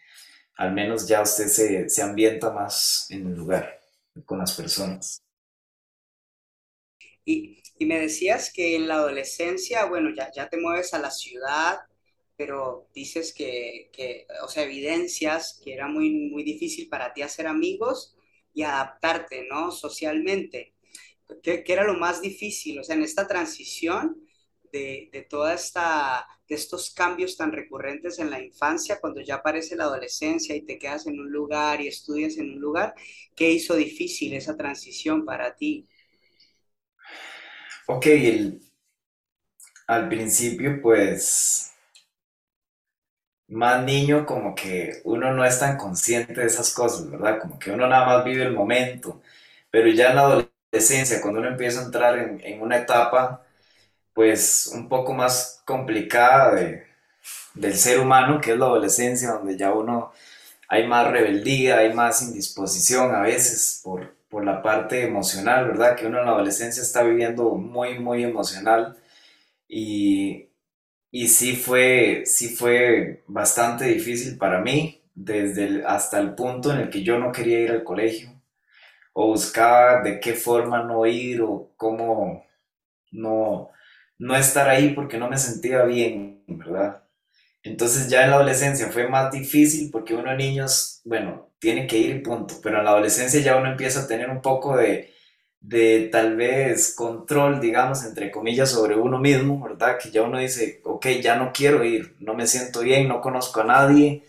al 0.56 0.72
menos 0.72 1.06
ya 1.06 1.22
usted 1.22 1.48
se, 1.48 1.88
se 1.88 2.02
ambienta 2.02 2.50
más 2.50 3.06
en 3.10 3.26
el 3.26 3.34
lugar, 3.34 3.80
con 4.24 4.38
las 4.38 4.54
personas. 4.54 5.22
Y, 7.24 7.62
me 7.80 8.00
decías 8.00 8.50
que 8.52 8.74
en 8.74 8.88
la 8.88 8.94
adolescencia, 8.94 9.84
bueno, 9.84 10.10
ya, 10.16 10.32
ya 10.32 10.48
te 10.48 10.56
mueves 10.58 10.94
a 10.94 10.98
la 10.98 11.10
ciudad, 11.10 11.80
pero 12.36 12.88
dices 12.94 13.32
que, 13.32 13.90
o 14.42 14.48
sea, 14.48 14.64
evidencias 14.64 15.60
que 15.64 15.72
era 15.72 15.88
muy, 15.88 16.10
muy 16.10 16.44
difícil 16.44 16.88
para 16.88 17.12
ti 17.12 17.22
hacer 17.22 17.46
amigos 17.46 18.16
y 18.52 18.62
adaptarte, 18.62 19.46
¿no? 19.48 19.70
Socialmente. 19.70 20.74
¿Qué, 21.42 21.64
era 21.66 21.84
lo 21.84 21.94
más 21.94 22.20
difícil? 22.20 22.78
O 22.78 22.84
sea, 22.84 22.94
en 22.96 23.02
esta 23.02 23.26
transición 23.26 24.16
de, 24.72 25.08
de 25.12 25.22
toda 25.22 25.54
esta, 25.54 26.26
de 26.48 26.54
estos 26.54 26.90
cambios 26.90 27.36
tan 27.36 27.52
recurrentes 27.52 28.18
en 28.18 28.30
la 28.30 28.40
infancia, 28.40 29.00
cuando 29.00 29.20
ya 29.20 29.36
aparece 29.36 29.76
la 29.76 29.84
adolescencia 29.84 30.54
y 30.54 30.62
te 30.62 30.78
quedas 30.78 31.06
en 31.06 31.18
un 31.18 31.30
lugar 31.30 31.80
y 31.80 31.88
estudias 31.88 32.36
en 32.36 32.52
un 32.52 32.60
lugar, 32.60 32.94
¿qué 33.34 33.50
hizo 33.50 33.74
difícil 33.74 34.34
esa 34.34 34.56
transición 34.56 35.24
para 35.24 35.56
ti? 35.56 35.88
Ok, 37.86 38.06
al 39.86 40.08
principio 40.08 40.80
pues 40.82 41.75
más 43.48 43.84
niño 43.84 44.26
como 44.26 44.54
que 44.54 45.00
uno 45.04 45.32
no 45.32 45.44
es 45.44 45.58
tan 45.60 45.76
consciente 45.76 46.40
de 46.40 46.46
esas 46.46 46.72
cosas, 46.74 47.10
¿verdad? 47.10 47.38
Como 47.40 47.58
que 47.58 47.70
uno 47.70 47.86
nada 47.86 48.06
más 48.06 48.24
vive 48.24 48.44
el 48.44 48.52
momento, 48.52 49.22
pero 49.70 49.88
ya 49.88 50.10
en 50.10 50.16
la 50.16 50.22
adolescencia, 50.22 51.20
cuando 51.20 51.40
uno 51.40 51.48
empieza 51.50 51.80
a 51.80 51.84
entrar 51.84 52.18
en, 52.18 52.60
una 52.62 52.78
etapa 52.78 53.44
pues 54.14 54.68
un 54.74 54.88
poco 54.88 55.14
más 55.14 55.62
complicada 55.66 56.54
del 57.54 57.74
ser 57.74 58.00
humano, 58.00 58.40
que 58.40 58.52
es 58.52 58.58
la 58.58 58.66
adolescencia, 58.66 59.32
donde 59.32 59.56
ya 59.56 59.72
uno 59.72 60.12
hay 60.68 60.86
más 60.86 61.10
rebeldía, 61.10 61.78
hay 61.78 61.92
más 61.94 62.22
indisposición 62.22 63.14
a 63.14 63.22
veces 63.22 63.80
por, 63.84 64.14
por 64.28 64.44
la 64.44 64.62
parte 64.62 65.04
emocional, 65.04 65.66
¿verdad? 65.68 65.96
Que 65.96 66.06
uno 66.06 66.20
en 66.20 66.26
la 66.26 66.32
adolescencia 66.32 66.82
está 66.82 67.02
viviendo 67.02 67.54
muy, 67.56 67.98
muy 67.98 68.24
emocional 68.24 68.96
y, 69.68 70.48
y 71.16 71.28
sí, 71.28 71.56
fue, 71.56 72.24
sí 72.26 72.50
fue 72.50 73.24
bastante 73.26 73.86
difícil 73.86 74.36
para 74.36 74.60
mí, 74.60 75.02
desde 75.14 75.82
hasta 75.86 76.20
el 76.20 76.34
punto 76.34 76.70
en 76.70 76.80
el 76.80 76.90
que 76.90 77.02
yo 77.02 77.18
no 77.18 77.32
quería 77.32 77.60
ir 77.60 77.70
al 77.70 77.84
colegio 77.84 78.38
o 79.14 79.28
buscaba 79.28 80.02
de 80.02 80.20
qué 80.20 80.34
forma 80.34 80.82
no 80.82 81.06
ir 81.06 81.40
o 81.40 81.72
cómo 81.78 82.44
no, 83.12 83.70
no 84.18 84.36
estar 84.36 84.68
ahí 84.68 84.90
porque 84.90 85.16
no 85.16 85.30
me 85.30 85.38
sentía 85.38 85.84
bien, 85.84 86.44
¿verdad? 86.48 87.02
Entonces 87.62 88.10
ya 88.10 88.24
en 88.24 88.30
la 88.32 88.36
adolescencia 88.36 88.88
fue 88.88 89.08
más 89.08 89.32
difícil 89.32 89.90
porque 89.90 90.14
uno 90.14 90.30
de 90.32 90.36
niños, 90.36 91.00
bueno, 91.06 91.50
tiene 91.58 91.86
que 91.86 91.96
ir 91.96 92.22
punto, 92.22 92.56
pero 92.62 92.80
en 92.80 92.84
la 92.84 92.90
adolescencia 92.90 93.40
ya 93.40 93.56
uno 93.56 93.70
empieza 93.70 94.02
a 94.02 94.06
tener 94.06 94.28
un 94.28 94.42
poco 94.42 94.76
de, 94.76 95.14
de 95.60 96.08
tal 96.12 96.36
vez 96.36 96.94
control, 96.94 97.60
digamos, 97.60 98.04
entre 98.04 98.30
comillas, 98.30 98.70
sobre 98.70 98.96
uno 98.96 99.18
mismo, 99.18 99.60
¿verdad? 99.62 99.98
Que 99.98 100.10
ya 100.10 100.22
uno 100.22 100.38
dice, 100.38 100.80
ok, 100.84 101.06
ya 101.22 101.36
no 101.36 101.52
quiero 101.52 101.84
ir, 101.84 102.16
no 102.20 102.34
me 102.34 102.46
siento 102.46 102.80
bien, 102.80 103.08
no 103.08 103.20
conozco 103.20 103.60
a 103.60 103.64
nadie, 103.64 104.24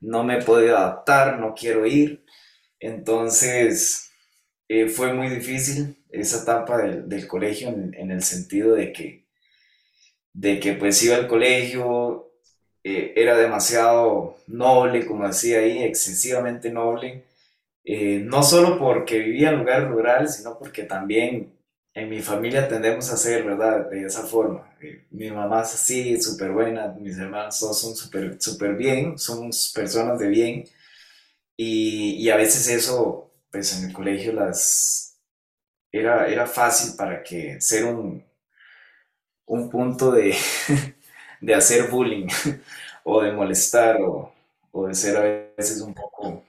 no 0.00 0.24
me 0.24 0.38
he 0.38 0.42
podido 0.42 0.76
adaptar, 0.76 1.38
no 1.40 1.54
quiero 1.54 1.86
ir. 1.86 2.24
Entonces, 2.80 4.12
eh, 4.68 4.88
fue 4.88 5.12
muy 5.14 5.28
difícil 5.28 5.96
esa 6.10 6.42
etapa 6.42 6.78
del, 6.78 7.26
colegio 7.28 7.68
en, 7.68 7.94
en, 7.94 8.10
el 8.10 8.22
sentido 8.22 8.74
de 8.74 8.92
que, 8.92 9.26
de 10.32 10.60
que 10.60 10.74
pues 10.74 11.02
iba 11.02 11.16
al 11.16 11.28
colegio, 11.28 12.32
eh, 12.84 13.12
era 13.16 13.36
demasiado 13.36 14.36
noble, 14.48 15.06
como 15.06 15.26
decía 15.26 15.60
ahí, 15.60 15.82
excesivamente 15.84 16.70
noble, 16.70 17.24
eh, 17.84 18.20
no 18.24 18.42
solo 18.42 18.78
porque 18.78 19.18
vivía 19.18 19.50
en 19.50 19.58
lugares 19.58 19.88
rurales, 19.88 20.36
sino 20.36 20.58
porque 20.58 20.84
también 20.84 21.52
en 21.94 22.08
mi 22.08 22.20
familia 22.22 22.68
tendemos 22.68 23.10
a 23.10 23.16
ser, 23.16 23.44
¿verdad? 23.44 23.90
De 23.90 24.04
esa 24.06 24.22
forma. 24.26 24.74
Eh, 24.80 25.06
mi 25.10 25.30
mamá 25.30 25.62
es 25.62 25.74
así, 25.74 26.20
súper 26.20 26.52
buena, 26.52 26.88
mis 26.98 27.18
hermanos 27.18 27.58
todos 27.60 27.80
son 27.80 27.96
súper 27.96 28.40
super 28.40 28.74
bien, 28.76 29.18
somos 29.18 29.72
personas 29.74 30.18
de 30.18 30.28
bien, 30.28 30.64
y, 31.56 32.14
y, 32.16 32.30
a 32.30 32.36
veces 32.36 32.68
eso, 32.68 33.30
pues 33.50 33.78
en 33.78 33.88
el 33.88 33.92
colegio 33.94 34.32
las... 34.32 35.18
Era, 35.92 36.26
era 36.28 36.46
fácil 36.46 36.96
para 36.96 37.22
que 37.22 37.60
ser 37.60 37.84
un, 37.84 38.24
un 39.46 39.70
punto 39.70 40.10
de, 40.12 40.34
de 41.40 41.54
hacer 41.54 41.90
bullying 41.90 42.26
o 43.04 43.22
de 43.22 43.32
molestar 43.32 44.00
o, 44.00 44.32
o, 44.72 44.86
de 44.88 44.94
ser 44.94 45.16
a 45.16 45.54
veces 45.56 45.80
un 45.80 45.94
poco 45.94 46.42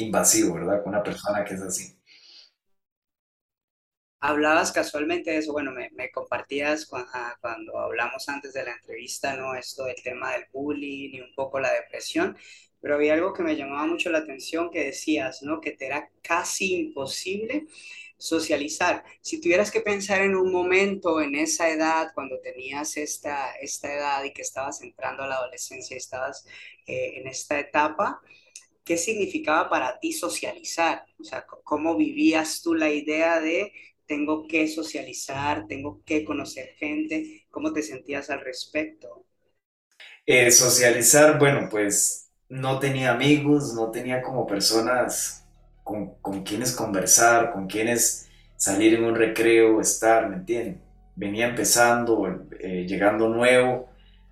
invasivo, 0.00 0.54
¿verdad? 0.54 0.82
Con 0.82 0.94
una 0.94 1.02
persona 1.02 1.44
que 1.44 1.54
es 1.54 1.62
así. 1.62 1.96
Hablabas 4.22 4.70
casualmente 4.70 5.30
de 5.30 5.38
eso, 5.38 5.52
bueno, 5.52 5.72
me, 5.72 5.90
me 5.92 6.10
compartías 6.10 6.88
ah, 6.92 7.36
cuando, 7.40 7.78
hablamos 7.78 8.28
antes 8.28 8.52
de 8.52 8.64
la 8.64 8.72
entrevista, 8.72 9.34
¿no? 9.34 9.54
Esto 9.54 9.84
del 9.84 9.96
tema 10.02 10.32
del 10.32 10.44
bullying 10.52 11.14
y 11.14 11.20
un 11.20 11.34
poco 11.34 11.58
la 11.58 11.72
depresión, 11.72 12.36
pero 12.80 12.96
había 12.96 13.14
algo 13.14 13.32
que 13.32 13.42
me 13.42 13.56
llamaba 13.56 13.86
mucho 13.86 14.10
la 14.10 14.18
atención 14.18 14.70
que 14.70 14.84
decías, 14.84 15.42
¿no? 15.42 15.60
Que 15.60 15.72
te 15.72 15.86
era 15.86 16.10
casi 16.22 16.74
imposible 16.74 17.66
socializar. 18.20 19.04
Si 19.22 19.40
tuvieras 19.40 19.70
que 19.70 19.80
pensar 19.80 20.20
en 20.20 20.36
un 20.36 20.52
momento, 20.52 21.20
en 21.20 21.34
esa 21.34 21.70
edad, 21.70 22.12
cuando 22.14 22.38
tenías 22.40 22.96
esta, 22.98 23.52
esta 23.54 23.92
edad 23.94 24.24
y 24.24 24.32
que 24.32 24.42
estabas 24.42 24.82
entrando 24.82 25.22
a 25.22 25.28
la 25.28 25.36
adolescencia 25.36 25.94
y 25.94 25.98
estabas 25.98 26.46
eh, 26.86 27.14
en 27.16 27.26
esta 27.26 27.58
etapa, 27.58 28.20
¿qué 28.90 28.96
significaba 28.96 29.70
para 29.70 30.00
ti 30.00 30.12
socializar? 30.12 31.04
O 31.20 31.22
sea, 31.22 31.46
¿cómo 31.62 31.96
vivías 31.96 32.60
tú 32.60 32.74
la 32.74 32.90
idea 32.90 33.38
de 33.38 33.72
tengo 34.04 34.48
que 34.48 34.66
socializar, 34.66 35.68
tengo 35.68 36.02
que 36.04 36.24
conocer 36.24 36.70
gente? 36.76 37.46
¿Cómo 37.52 37.72
te 37.72 37.84
sentías 37.84 38.30
al 38.30 38.40
respecto? 38.40 39.26
Eh, 40.26 40.50
socializar, 40.50 41.38
bueno, 41.38 41.68
pues 41.70 42.32
no 42.48 42.80
tenía 42.80 43.12
amigos, 43.12 43.74
no 43.74 43.92
tenía 43.92 44.22
como 44.22 44.44
personas 44.44 45.46
con, 45.84 46.42
quienes 46.42 46.74
conversar, 46.74 47.52
con 47.52 47.68
quienes 47.68 48.28
salir 48.56 48.94
en 48.94 49.04
un 49.04 49.14
recreo, 49.14 49.80
estar, 49.80 50.28
¿me 50.28 50.34
entienden? 50.34 50.82
Venía 51.14 51.46
empezando, 51.46 52.26
eh, 52.58 52.86
llegando 52.88 53.28
nuevo, 53.28 53.88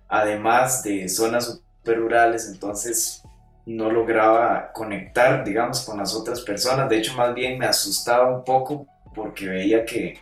además 0.09 0.83
de 0.83 1.07
zonas 1.07 1.45
super 1.45 1.97
rurales, 1.97 2.49
entonces 2.51 3.23
no 3.65 3.91
lograba 3.91 4.71
conectar, 4.73 5.43
digamos, 5.43 5.81
con 5.81 5.97
las 5.97 6.15
otras 6.15 6.41
personas. 6.41 6.89
De 6.89 6.97
hecho, 6.97 7.13
más 7.15 7.33
bien 7.33 7.57
me 7.57 7.65
asustaba 7.65 8.35
un 8.35 8.43
poco 8.43 8.87
porque 9.13 9.47
veía 9.47 9.85
que, 9.85 10.19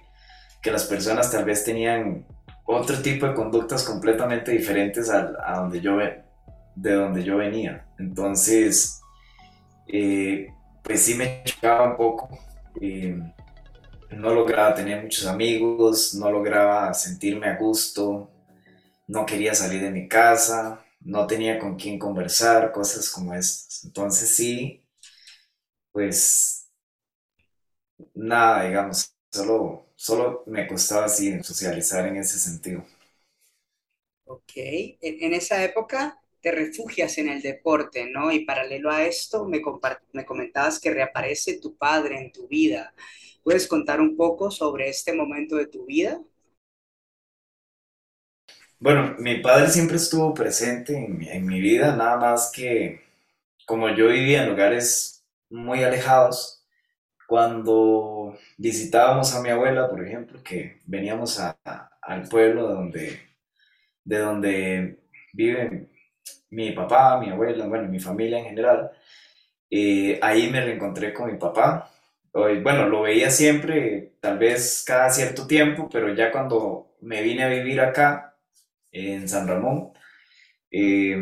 que 0.62 0.72
las 0.72 0.86
personas 0.86 1.32
tal 1.32 1.46
vez 1.46 1.63
tenían 1.63 2.25
otro 2.65 3.01
tipo 3.01 3.25
de 3.25 3.34
conductas 3.34 3.84
completamente 3.84 4.51
diferentes 4.51 5.10
a, 5.10 5.53
donde 5.56 5.79
yo, 5.79 5.98
de 6.75 6.94
donde 6.94 7.24
yo 7.24 7.38
venía. 7.38 7.86
Entonces, 7.98 9.01
eh, 9.88 10.48
pues 10.84 11.01
sí 11.03 11.15
me 11.15 11.44
chocaba 11.46 11.91
un 11.91 11.98
poco. 11.98 12.29
Eh, 12.82 13.17
no 14.12 14.34
lograba 14.34 14.74
tener 14.74 15.01
muchos 15.01 15.25
amigos, 15.25 16.13
no 16.15 16.32
lograba 16.32 16.94
sentirme 16.94 17.48
a 17.48 17.58
gusto, 17.58 18.32
no 19.08 19.25
quería 19.25 19.53
salir 19.53 19.82
de 19.82 19.91
mi 19.91 20.08
casa, 20.08 20.79
no 21.07 21.25
tenía 21.25 21.57
con 21.57 21.77
quién 21.77 21.97
conversar, 21.97 22.71
cosas 22.73 23.09
como 23.09 23.33
estas. 23.33 23.85
Entonces 23.85 24.29
sí, 24.29 24.83
pues 25.91 26.69
nada, 28.13 28.65
digamos, 28.67 29.13
solo, 29.31 29.87
solo 29.95 30.43
me 30.47 30.67
costaba 30.67 31.05
así 31.05 31.41
socializar 31.43 32.05
en 32.07 32.17
ese 32.17 32.37
sentido. 32.37 32.83
Ok, 34.25 34.51
en, 34.55 35.33
esa 35.33 35.63
época 35.63 36.21
te 36.41 36.51
refugias 36.51 37.17
en 37.17 37.29
el 37.29 37.41
deporte, 37.41 38.09
¿no? 38.11 38.29
Y 38.33 38.43
paralelo 38.43 38.91
a 38.91 39.05
esto, 39.05 39.45
me, 39.45 39.61
me 40.11 40.25
comentabas 40.25 40.77
que 40.79 40.91
reaparece 40.91 41.59
tu 41.59 41.77
padre 41.77 42.19
en 42.19 42.33
tu 42.33 42.49
vida. 42.49 42.93
¿Puedes 43.43 43.65
contar 43.67 44.01
un 44.01 44.17
poco 44.17 44.51
sobre 44.51 44.89
este 44.89 45.13
momento 45.13 45.55
de 45.55 45.67
tu 45.67 45.85
vida? 45.85 46.21
Bueno, 48.79 49.15
mi 49.19 49.38
padre 49.39 49.69
siempre 49.69 49.98
estuvo 49.98 50.34
presente 50.34 50.96
en, 50.96 51.22
en 51.24 51.46
mi 51.46 51.60
vida, 51.60 51.96
nada 51.96 52.17
más 52.17 52.51
que 52.53 53.01
como 53.67 53.89
yo 53.89 54.10
vivía 54.10 54.43
en 54.43 54.50
lugares 54.51 55.25
muy 55.50 55.84
alejados, 55.84 56.63
cuando 57.27 58.38
visitábamos 58.57 59.36
a 59.36 59.41
mi 59.41 59.50
abuela, 59.50 59.89
por 59.89 60.05
ejemplo, 60.05 60.41
que 60.43 60.79
veníamos 60.86 61.39
a- 61.39 61.57
a- 61.65 61.91
al 62.01 62.27
pueblo 62.29 62.67
de 62.69 62.74
donde, 62.75 63.19
de 64.05 64.17
donde 64.19 65.00
viven 65.34 65.89
mi 66.51 66.72
papá, 66.72 67.19
mi 67.19 67.29
abuela, 67.31 67.67
bueno, 67.67 67.89
mi 67.89 68.00
familia 68.00 68.39
en 68.39 68.46
general, 68.46 68.91
eh, 69.69 70.19
ahí 70.22 70.50
me 70.50 70.62
reencontré 70.62 71.13
con 71.13 71.31
mi 71.31 71.38
papá. 71.38 71.91
Bueno, 72.34 72.88
lo 72.88 73.01
veía 73.03 73.31
siempre, 73.31 74.13
tal 74.22 74.38
vez 74.38 74.84
cada 74.86 75.10
cierto 75.10 75.48
tiempo, 75.48 75.89
pero 75.91 76.13
ya 76.13 76.31
cuando 76.31 76.91
me 77.01 77.22
vine 77.24 77.43
a 77.43 77.50
vivir 77.50 77.81
acá, 77.81 78.26
en 78.91 79.27
San 79.29 79.48
Ramón, 79.48 79.91
eh, 80.72 81.15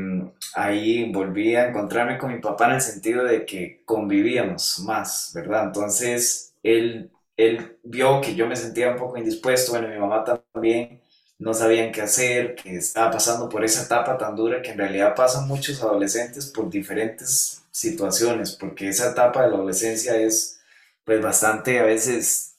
ahí 0.56 1.12
volví 1.12 1.56
a 1.56 1.68
encontrarme 1.70 2.18
con 2.18 2.34
mi 2.34 2.40
papá 2.42 2.68
en 2.68 2.74
el 2.76 2.82
sentido 2.82 3.24
de 3.24 3.46
que 3.46 3.84
convivíamos 3.86 4.80
más, 4.86 5.32
¿verdad? 5.36 5.66
Entonces, 5.66 6.56
él, 6.64 7.12
él 7.38 7.78
vio 7.84 8.22
que 8.22 8.36
yo 8.36 8.48
me 8.48 8.56
sentía 8.56 8.90
un 8.92 8.98
poco 8.98 9.18
indispuesto, 9.18 9.74
bueno, 9.74 9.88
mi 9.90 9.98
mamá 9.98 10.24
también, 10.54 11.02
no 11.38 11.54
sabían 11.54 11.92
qué 11.92 12.02
hacer, 12.02 12.56
que 12.56 12.78
estaba 12.78 13.12
pasando 13.12 13.50
por 13.50 13.64
esa 13.64 13.84
etapa 13.84 14.18
tan 14.18 14.36
dura 14.36 14.62
que 14.62 14.72
en 14.72 14.78
realidad 14.78 15.16
pasan 15.16 15.48
muchos 15.48 15.82
adolescentes 15.82 16.48
por 16.48 16.70
diferentes 16.70 17.64
situaciones, 17.72 18.54
porque 18.54 18.88
esa 18.90 19.12
etapa 19.12 19.44
de 19.44 19.50
la 19.50 19.56
adolescencia 19.58 20.16
es 20.18 20.62
pues 21.04 21.22
bastante 21.22 21.80
a 21.80 21.84
veces 21.84 22.58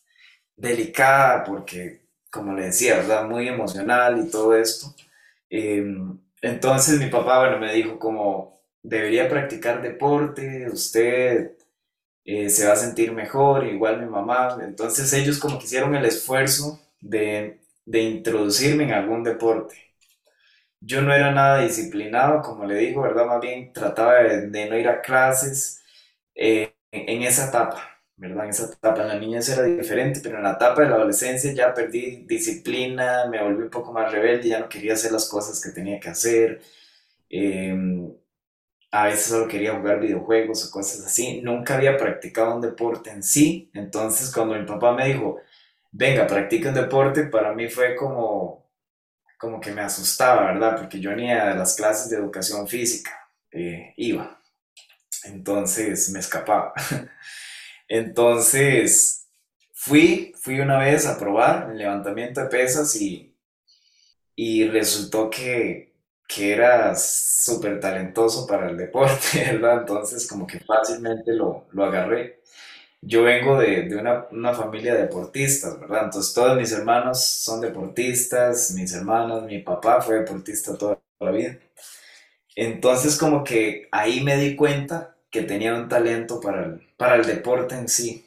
delicada, 0.57 1.45
porque 1.45 2.06
como 2.37 2.55
le 2.55 2.67
decía, 2.67 2.97
¿verdad? 2.99 3.27
Muy 3.29 3.49
emocional 3.49 4.21
y 4.27 4.31
todo 4.31 4.57
esto. 4.57 4.95
Eh, 5.51 5.85
entonces 6.43 7.01
mi 7.01 7.09
papá, 7.11 7.41
bueno, 7.41 7.59
me 7.59 7.73
dijo 7.75 7.99
como 7.99 8.61
debería 8.83 9.29
practicar 9.29 9.83
deporte, 9.83 10.69
usted 10.71 11.53
eh, 12.25 12.51
se 12.51 12.67
va 12.67 12.75
a 12.75 12.77
sentir 12.77 13.13
mejor, 13.13 13.67
igual 13.67 14.03
mi 14.03 14.09
mamá. 14.11 14.59
Entonces 14.63 15.13
ellos 15.15 15.39
como 15.39 15.59
que 15.59 15.67
hicieron 15.67 15.95
el 15.97 16.05
esfuerzo 16.07 16.81
de, 17.01 17.61
de 17.87 18.03
introducirme 18.03 18.85
en 18.85 18.93
algún 18.95 19.25
deporte. 19.25 19.77
Yo 20.81 21.03
no 21.03 21.13
era 21.15 21.33
nada 21.33 21.61
disciplinado, 21.61 22.43
como 22.43 22.65
le 22.67 22.77
digo, 22.77 23.03
¿verdad? 23.03 23.27
Más 23.27 23.41
bien 23.41 23.73
trataba 23.73 24.15
de, 24.23 24.69
no 24.69 24.77
ir 24.79 24.89
a 24.89 25.01
clases 25.01 25.83
eh, 26.35 26.75
en 26.93 27.23
esa 27.23 27.49
etapa, 27.49 27.96
¿verdad? 28.17 28.45
En 28.45 28.51
esa 28.51 28.67
etapa 28.73 29.03
en 29.03 29.09
la 29.09 29.19
niñez 29.19 29.49
era 29.51 29.63
diferente, 29.65 30.21
pero 30.23 30.39
en 30.39 30.45
la 30.45 30.53
etapa 30.53 30.83
de 30.83 30.89
la 30.91 30.97
adolescencia 30.97 31.53
ya 31.53 31.75
perdí 31.75 32.25
disciplina, 32.27 33.27
me 33.31 33.43
volví 33.43 33.63
un 33.65 33.71
poco 33.71 33.93
más 33.93 34.11
rebelde, 34.13 34.49
ya 34.51 34.61
no 34.61 34.69
quería 34.69 34.95
hacer 34.95 35.13
las 35.13 35.29
cosas 35.29 35.61
que 35.63 35.71
tenía 35.71 36.01
que 36.01 36.09
hacer. 36.11 36.61
eh, 37.31 37.75
a 38.91 39.07
veces 39.07 39.27
solo 39.27 39.49
quería 39.49 39.75
jugar 39.77 40.01
videojuegos 40.01 40.67
o 40.67 40.71
cosas 40.71 41.05
así. 41.07 41.41
Nunca 41.43 41.77
había 41.77 41.97
practicado 41.97 42.55
un 42.55 42.61
deporte 42.63 43.11
en 43.11 43.23
sí. 43.23 43.71
Entonces, 43.75 44.33
cuando 44.33 44.55
mi 44.55 44.65
papá 44.65 44.93
me 44.95 45.09
dijo, 45.09 45.39
venga, 45.93 46.27
practica 46.27 46.71
un 46.71 46.75
deporte, 46.77 47.25
para 47.27 47.53
mí 47.55 47.69
fue 47.69 47.97
como, 47.97 48.71
como 49.39 49.61
que 49.61 49.73
me 49.73 49.83
asustaba, 49.83 50.53
¿verdad? 50.53 50.77
Porque 50.79 51.01
yo 51.01 51.15
ni 51.17 51.31
a 51.33 51.55
las 51.55 51.77
clases 51.77 52.11
de 52.11 52.19
educación 52.19 52.69
física 52.69 53.13
eh, 53.53 53.95
iba. 53.99 54.41
Entonces, 55.25 56.11
me 56.11 56.21
escapaba. 56.21 56.75
Entonces, 57.89 59.29
fui, 59.73 60.33
fui 60.41 60.61
una 60.61 60.79
vez 60.79 61.07
a 61.07 61.19
probar 61.19 61.71
el 61.71 61.79
levantamiento 61.79 62.41
de 62.41 62.49
pesas 62.49 62.95
y, 62.97 63.35
y 64.35 64.69
resultó 64.69 65.31
que, 65.31 65.95
que 66.29 66.53
era 66.53 66.95
súper 66.97 67.81
talentoso 67.81 68.47
para 68.47 68.69
el 68.71 68.77
deporte. 68.77 69.45
Entonces, 69.51 70.27
como 70.29 70.47
que 70.47 70.61
fácilmente 70.61 71.33
lo, 71.33 71.67
lo 71.73 71.85
agarré. 71.85 72.41
Yo 73.03 73.23
vengo 73.25 73.59
de, 73.59 73.85
de 73.85 73.97
una, 73.97 74.27
una 74.33 74.55
familia 74.55 74.95
de 74.95 75.03
deportistas, 75.03 75.81
¿verdad? 75.81 76.05
Entonces, 76.07 76.35
todos 76.35 76.57
mis 76.59 76.73
hermanos 76.73 77.25
son 77.25 77.61
deportistas, 77.63 78.73
mis 78.73 78.93
hermanos, 78.95 79.45
mi 79.45 79.61
papá 79.61 80.01
fue 80.03 80.17
deportista 80.21 80.77
toda 80.79 81.01
la 81.21 81.33
vida. 81.33 81.59
Entonces, 82.57 83.19
como 83.19 83.45
que 83.45 83.89
ahí 83.93 84.23
me 84.23 84.37
di 84.37 84.57
cuenta 84.57 85.16
que 85.37 85.43
tenía 85.45 85.75
un 85.75 85.89
talento 85.89 86.41
para 86.41 86.65
el, 86.67 86.81
para 86.97 87.17
el 87.17 87.27
deporte 87.27 87.77
en 87.77 87.89
sí. 87.89 88.27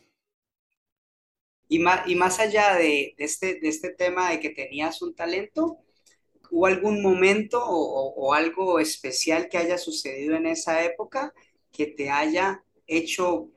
Y 1.67 1.79
más, 1.79 2.07
y 2.07 2.15
más 2.15 2.39
allá 2.39 2.75
de, 2.75 3.13
de 3.17 3.25
este, 3.25 3.59
de 3.59 3.69
este 3.69 3.91
tema 3.91 4.31
de 4.31 4.39
que 4.39 4.49
tenías 4.49 5.01
un 5.01 5.13
talento, 5.15 5.77
¿hubo 6.51 6.67
algún 6.67 7.01
momento 7.03 7.63
o, 7.65 7.75
o- 7.77 8.15
o 8.29 8.33
algo 8.35 8.79
especial 8.79 9.49
que 9.49 9.57
haya 9.59 9.77
sucedido 9.79 10.35
en 10.37 10.47
esa 10.47 10.83
época 10.85 11.33
que 11.71 11.87
te 11.87 12.09
haya 12.11 12.63
hecho 12.87 13.49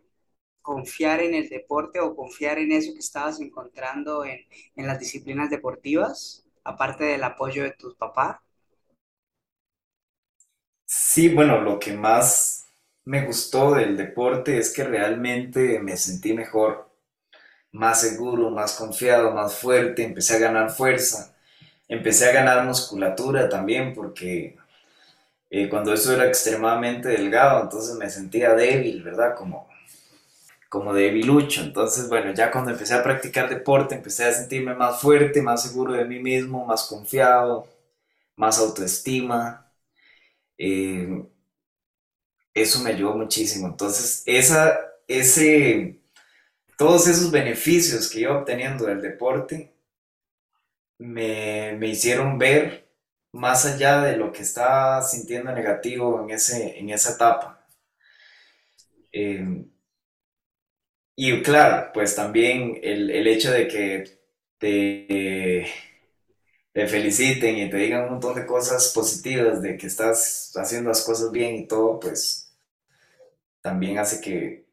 confiar 0.63 1.21
en 1.23 1.35
el 1.35 1.49
deporte 1.51 2.01
o 2.01 2.17
confiar 2.17 2.59
en 2.59 2.73
eso 2.73 2.93
que 2.95 3.01
estabas 3.01 3.41
encontrando 3.41 4.25
en, 4.27 4.41
en 4.77 4.87
las 4.89 5.01
disciplinas 5.01 5.51
deportivas, 5.51 6.47
aparte 6.65 7.05
del 7.05 7.25
apoyo 7.25 7.65
de 7.65 7.73
tus 7.73 7.97
papás? 7.97 8.39
Sí, 10.87 11.29
bueno, 11.29 11.61
lo 11.61 11.79
que 11.79 11.93
más 11.95 12.62
me 13.05 13.25
gustó 13.27 13.75
del 13.75 13.97
deporte 13.97 14.59
es 14.59 14.73
que 14.73 14.85
realmente 14.85 15.81
me 15.81 15.97
sentí 15.97 16.33
mejor, 16.35 16.91
más 17.73 18.03
seguro, 18.03 18.51
más 18.51 18.75
confiado, 18.77 19.33
más 19.33 19.55
fuerte, 19.57 20.05
empecé 20.05 20.37
a 20.37 20.41
ganar 20.41 20.71
fuerza, 20.71 21.35
empecé 21.89 22.31
a 22.31 22.33
ganar 22.35 22.65
musculatura 22.67 23.49
también, 23.49 23.95
porque 23.95 24.57
eh, 25.51 25.69
cuando 25.69 25.93
eso 25.95 26.15
era 26.15 26.27
extremadamente 26.27 27.09
delgado, 27.11 27.63
entonces 27.63 27.97
me 27.97 28.11
sentía 28.11 28.55
débil, 28.55 29.03
¿verdad? 29.03 29.37
Como, 29.37 29.69
como 30.69 30.95
debilucho. 30.95 31.63
Entonces, 31.63 32.09
bueno, 32.09 32.33
ya 32.35 32.51
cuando 32.51 32.71
empecé 32.71 32.95
a 32.95 33.03
practicar 33.03 33.49
deporte, 33.49 33.95
empecé 33.95 34.25
a 34.25 34.33
sentirme 34.33 34.75
más 34.75 35.01
fuerte, 35.01 35.43
más 35.43 35.63
seguro 35.63 35.93
de 35.95 36.05
mí 36.05 36.19
mismo, 36.21 36.65
más 36.67 36.85
confiado, 36.85 37.67
más 38.37 38.59
autoestima. 38.59 39.71
Eh, 40.59 41.25
eso 42.55 42.81
me 42.81 42.91
ayudó 42.91 43.15
muchísimo. 43.17 43.67
Entonces, 43.69 44.23
esa, 44.27 44.79
ese, 45.09 46.01
todos 46.79 47.09
esos 47.09 47.31
beneficios 47.33 48.11
que 48.11 48.21
iba 48.21 48.39
obteniendo 48.39 48.87
del 48.87 49.03
deporte 49.03 49.73
me, 50.99 51.73
me 51.79 51.89
hicieron 51.89 52.39
ver 52.39 52.89
más 53.33 53.65
allá 53.67 54.01
de 54.03 54.17
lo 54.17 54.33
que 54.33 54.43
estaba 54.43 55.03
sintiendo 55.03 55.53
negativo 55.53 56.23
en 56.23 56.31
ese, 56.31 56.79
en 56.79 56.91
esa 56.91 57.13
etapa. 57.15 57.67
Eh, 59.13 59.65
y 61.17 61.43
claro, 61.43 61.91
pues 61.93 62.15
también 62.17 62.79
el, 62.83 63.11
el 63.11 63.27
hecho 63.27 63.51
de 63.51 63.69
que 63.69 64.05
te, 64.59 65.67
te 66.73 66.87
feliciten 66.87 67.59
y 67.59 67.71
te 67.71 67.77
digan 67.77 68.05
un 68.05 68.11
montón 68.13 68.35
de 68.35 68.47
cosas 68.47 68.93
positivas, 68.95 69.61
de 69.63 69.77
que 69.77 69.87
estás 69.87 70.53
haciendo 70.57 70.89
las 70.91 71.03
cosas 71.03 71.31
bien 71.31 71.55
y 71.57 71.67
todo, 71.67 72.01
pues 72.01 72.42
también 73.63 73.99
hace 73.99 74.21
que, 74.21 74.67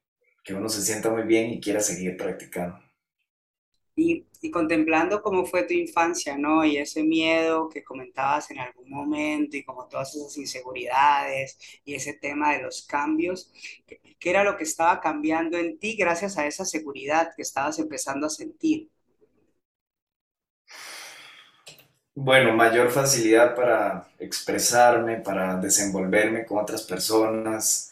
que 0.43 0.53
uno 0.55 0.69
se 0.69 0.81
sienta 0.83 1.11
muy 1.11 1.23
bien 1.23 1.51
y 1.51 1.61
quiera 1.61 1.81
seguir 1.81 2.17
practicando. 2.17 2.79
Y, 3.95 4.27
y 4.41 4.49
contemplando 4.51 5.21
cómo 5.21 5.45
fue 5.45 5.63
tu 5.63 5.73
infancia, 5.73 6.37
¿no? 6.37 6.63
Y 6.65 6.77
ese 6.77 7.03
miedo 7.03 7.67
que 7.69 7.83
comentabas 7.83 8.49
en 8.51 8.59
algún 8.59 8.89
momento 8.89 9.57
y 9.57 9.63
como 9.65 9.87
todas 9.89 10.15
esas 10.15 10.37
inseguridades 10.37 11.57
y 11.83 11.95
ese 11.95 12.13
tema 12.13 12.53
de 12.53 12.61
los 12.63 12.83
cambios, 12.87 13.51
¿qué, 13.85 13.99
qué 14.19 14.29
era 14.29 14.43
lo 14.45 14.55
que 14.57 14.63
estaba 14.63 15.01
cambiando 15.01 15.57
en 15.57 15.77
ti 15.79 15.95
gracias 15.97 16.37
a 16.37 16.47
esa 16.47 16.63
seguridad 16.65 17.33
que 17.35 17.41
estabas 17.41 17.77
empezando 17.79 18.27
a 18.27 18.29
sentir? 18.29 18.89
Bueno, 22.15 22.53
mayor 22.53 22.91
facilidad 22.91 23.55
para 23.55 24.09
expresarme, 24.19 25.17
para 25.17 25.55
desenvolverme 25.57 26.45
con 26.45 26.59
otras 26.59 26.83
personas. 26.83 27.88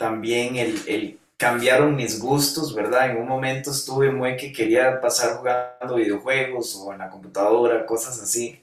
También 0.00 0.56
el, 0.56 0.80
el 0.86 1.20
cambiaron 1.36 1.94
mis 1.96 2.20
gustos, 2.20 2.74
¿verdad? 2.74 3.10
En 3.10 3.18
un 3.18 3.28
momento 3.28 3.70
estuve 3.70 4.10
muy 4.10 4.36
que 4.36 4.52
quería 4.52 5.00
pasar 5.00 5.36
jugando 5.36 5.96
videojuegos 5.96 6.76
o 6.76 6.92
en 6.92 7.00
la 7.00 7.10
computadora, 7.10 7.86
cosas 7.86 8.20
así. 8.22 8.62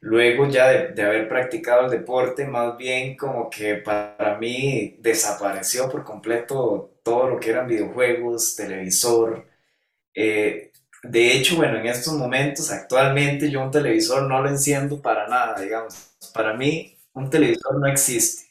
Luego 0.00 0.48
ya 0.48 0.68
de, 0.68 1.02
haber 1.02 1.28
practicado 1.28 1.86
el 1.86 1.90
deporte, 1.90 2.46
más 2.46 2.76
bien 2.78 3.16
como 3.16 3.50
que 3.50 3.76
para 3.76 4.38
mí 4.38 4.96
desapareció 5.00 5.90
por 5.90 6.04
completo 6.04 6.92
todo 7.02 7.28
lo 7.28 7.40
que 7.40 7.50
eran 7.50 7.68
videojuegos, 7.68 8.56
televisor. 8.56 9.46
Eh, 10.14 10.72
de 11.02 11.32
hecho, 11.36 11.56
bueno, 11.56 11.78
en 11.78 11.86
estos 11.86 12.14
momentos, 12.14 12.70
actualmente 12.70 13.50
yo 13.50 13.62
un 13.62 13.70
televisor 13.70 14.24
no 14.28 14.42
lo 14.42 14.48
enciendo 14.48 15.02
para 15.02 15.28
nada, 15.28 15.60
digamos. 15.60 15.94
Para 16.34 16.54
mí, 16.54 16.96
un 17.14 17.30
televisor 17.30 17.78
no 17.78 17.86
existe. 17.86 18.48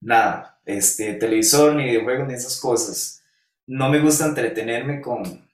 Nada, 0.00 0.55
este, 0.66 1.14
televisor, 1.14 1.74
ni 1.74 1.84
videojuegos, 1.84 2.28
ni 2.28 2.34
esas 2.34 2.60
cosas. 2.60 3.22
No 3.66 3.88
me 3.88 4.00
gusta 4.00 4.26
entretenerme 4.26 5.00
con 5.00 5.46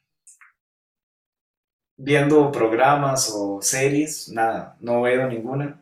viendo 1.96 2.50
programas 2.50 3.30
o 3.32 3.60
series, 3.62 4.28
nada, 4.28 4.76
no 4.80 5.02
veo 5.02 5.28
ninguna. 5.28 5.80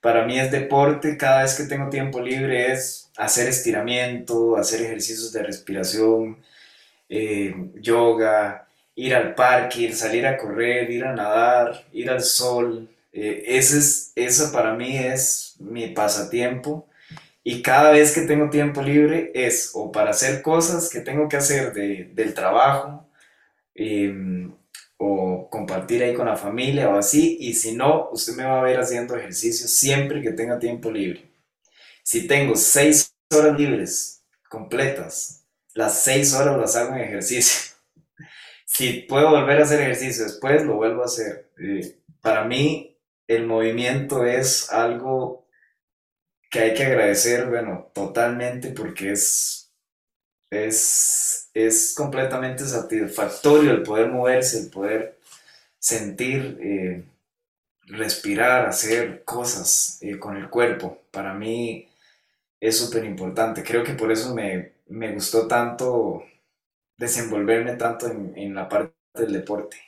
Para 0.00 0.24
mí 0.24 0.38
es 0.38 0.52
deporte, 0.52 1.16
cada 1.16 1.42
vez 1.42 1.54
que 1.54 1.64
tengo 1.64 1.90
tiempo 1.90 2.20
libre 2.20 2.72
es 2.72 3.10
hacer 3.16 3.48
estiramiento, 3.48 4.56
hacer 4.56 4.82
ejercicios 4.82 5.32
de 5.32 5.42
respiración, 5.42 6.38
eh, 7.08 7.54
yoga, 7.80 8.68
ir 8.94 9.14
al 9.14 9.34
parque, 9.34 9.82
ir, 9.82 9.94
salir 9.96 10.26
a 10.26 10.36
correr, 10.36 10.90
ir 10.90 11.04
a 11.04 11.14
nadar, 11.14 11.84
ir 11.92 12.10
al 12.10 12.22
sol. 12.22 12.88
Eh, 13.12 13.44
ese 13.46 13.78
es, 13.78 14.12
eso 14.14 14.52
para 14.52 14.74
mí 14.74 14.96
es 14.96 15.56
mi 15.58 15.88
pasatiempo 15.88 16.86
y 17.48 17.62
cada 17.62 17.92
vez 17.92 18.12
que 18.12 18.22
tengo 18.22 18.50
tiempo 18.50 18.82
libre 18.82 19.30
es 19.32 19.70
o 19.74 19.92
para 19.92 20.10
hacer 20.10 20.42
cosas 20.42 20.88
que 20.90 20.98
tengo 20.98 21.28
que 21.28 21.36
hacer 21.36 21.72
del 21.72 22.34
trabajo 22.34 23.08
em, 23.72 24.52
o 24.96 25.48
compartir 25.48 26.02
ahí 26.02 26.12
con 26.12 26.26
la 26.26 26.36
familia 26.36 26.88
o 26.88 26.98
así. 26.98 27.36
Y 27.38 27.54
si 27.54 27.76
no, 27.76 28.10
usted 28.10 28.32
me 28.32 28.42
va 28.42 28.58
a 28.58 28.64
ver 28.64 28.80
haciendo 28.80 29.14
ejercicio 29.14 29.68
siempre 29.68 30.22
que 30.22 30.32
tenga 30.32 30.58
tiempo 30.58 30.90
libre. 30.90 31.30
Si 32.02 32.26
tengo 32.26 32.56
seis 32.56 33.14
horas 33.32 33.56
libres 33.56 34.24
completas, 34.48 35.44
las 35.72 36.02
seis 36.02 36.34
horas 36.34 36.58
las 36.58 36.74
hago 36.74 36.96
en 36.96 37.02
ejercicio. 37.02 37.76
Si 38.68 39.04
puedo 39.08 39.30
volver 39.30 39.60
a 39.60 39.62
hacer 39.62 39.80
ejercicio 39.80 40.24
después, 40.24 40.64
lo 40.64 40.74
vuelvo 40.74 41.02
a 41.02 41.06
hacer. 41.06 41.48
Eh, 41.60 41.98
para 42.20 42.44
mí, 42.44 42.98
el 43.28 43.46
movimiento 43.46 44.26
es 44.26 44.70
algo 44.72 45.45
que 46.50 46.60
hay 46.60 46.74
que 46.74 46.84
agradecer, 46.84 47.46
bueno, 47.48 47.90
totalmente 47.92 48.70
porque 48.70 49.12
es, 49.12 49.70
es, 50.50 51.50
es 51.54 51.94
completamente 51.94 52.64
satisfactorio 52.64 53.72
el 53.72 53.82
poder 53.82 54.10
moverse, 54.10 54.60
el 54.60 54.70
poder 54.70 55.18
sentir, 55.78 56.58
eh, 56.60 57.04
respirar, 57.86 58.66
hacer 58.66 59.24
cosas 59.24 59.98
eh, 60.02 60.18
con 60.18 60.36
el 60.36 60.50
cuerpo. 60.50 61.02
Para 61.10 61.34
mí 61.34 61.88
es 62.60 62.78
súper 62.78 63.04
importante. 63.04 63.62
Creo 63.62 63.84
que 63.84 63.94
por 63.94 64.10
eso 64.12 64.34
me, 64.34 64.72
me, 64.88 65.12
gustó 65.12 65.46
tanto 65.46 66.24
desenvolverme 66.96 67.74
tanto 67.76 68.08
en, 68.08 68.32
en 68.36 68.54
la 68.54 68.68
parte 68.68 68.92
del 69.14 69.32
deporte. 69.32 69.85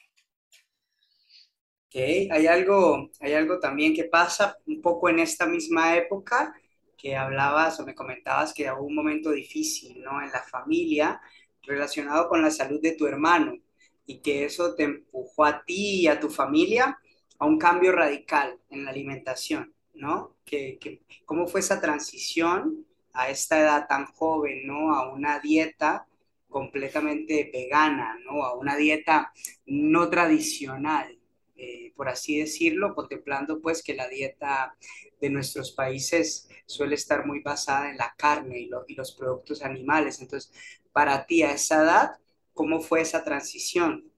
Okay. 1.89 2.29
Hay 2.31 2.47
algo, 2.47 3.11
hay 3.19 3.33
algo 3.33 3.59
también 3.59 3.95
que 3.95 4.05
pasa 4.05 4.59
un 4.67 4.83
poco 4.83 5.09
en 5.09 5.21
esta 5.21 5.47
misma 5.47 5.97
época 5.97 6.55
que 6.99 7.17
hablabas 7.17 7.81
o 7.81 7.87
me 7.87 7.95
comentabas 7.95 8.53
que 8.53 8.71
hubo 8.71 8.83
un 8.83 8.95
momento 8.95 9.31
difícil, 9.31 10.03
¿no? 10.03 10.21
En 10.23 10.31
la 10.31 10.43
familia 10.43 11.19
relacionado 11.63 12.29
con 12.29 12.43
la 12.43 12.51
salud 12.51 12.81
de 12.83 12.93
tu 12.93 13.07
hermano 13.07 13.57
y 14.05 14.21
que 14.21 14.45
eso 14.45 14.75
te 14.75 14.85
empujó 14.85 15.45
a 15.45 15.65
ti 15.65 16.03
y 16.03 16.07
a 16.09 16.21
tu 16.21 16.29
familia 16.29 16.99
a 17.39 17.47
un 17.47 17.59
cambio 17.59 17.93
radical 17.93 18.59
en 18.69 18.85
la 18.85 18.91
alimentación, 18.91 19.73
¿no? 19.95 20.37
Que, 20.45 20.79
¿Cómo 21.25 21.47
fue 21.47 21.61
esa 21.61 21.81
transición 21.81 22.87
a 23.13 23.31
esta 23.31 23.61
edad 23.61 23.87
tan 23.89 24.07
joven, 24.07 24.67
¿no? 24.67 24.95
A 24.95 25.13
una 25.13 25.39
dieta 25.39 26.07
completamente 26.49 27.51
vegana, 27.53 28.17
¿no? 28.25 28.43
A 28.45 28.55
una 28.55 28.77
dieta 28.77 29.33
no 29.67 30.09
tradicional, 30.09 31.18
eh, 31.59 31.93
por 31.97 32.09
así 32.09 32.41
decirlo, 32.41 32.95
contemplando 32.95 33.61
pues 33.61 33.83
que 33.83 33.95
la 33.95 34.09
dieta 34.09 34.77
de 35.21 35.31
nuestros 35.31 35.73
países 35.73 36.49
suele 36.67 36.97
estar 36.97 37.27
muy 37.27 37.41
basada 37.43 37.91
en 37.91 37.99
la 37.99 38.15
carne 38.19 38.61
y, 38.61 38.71
y 38.89 38.95
los 38.97 39.13
productos 39.15 39.63
animales. 39.63 40.21
Entonces, 40.23 40.53
para 40.93 41.27
ti 41.27 41.43
a 41.45 41.53
esa 41.53 41.83
edad, 41.85 42.13
¿cómo 42.55 42.81
fue 42.81 43.03
esa 43.03 43.25
transición? 43.25 44.13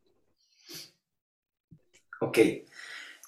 Ok, 2.21 2.39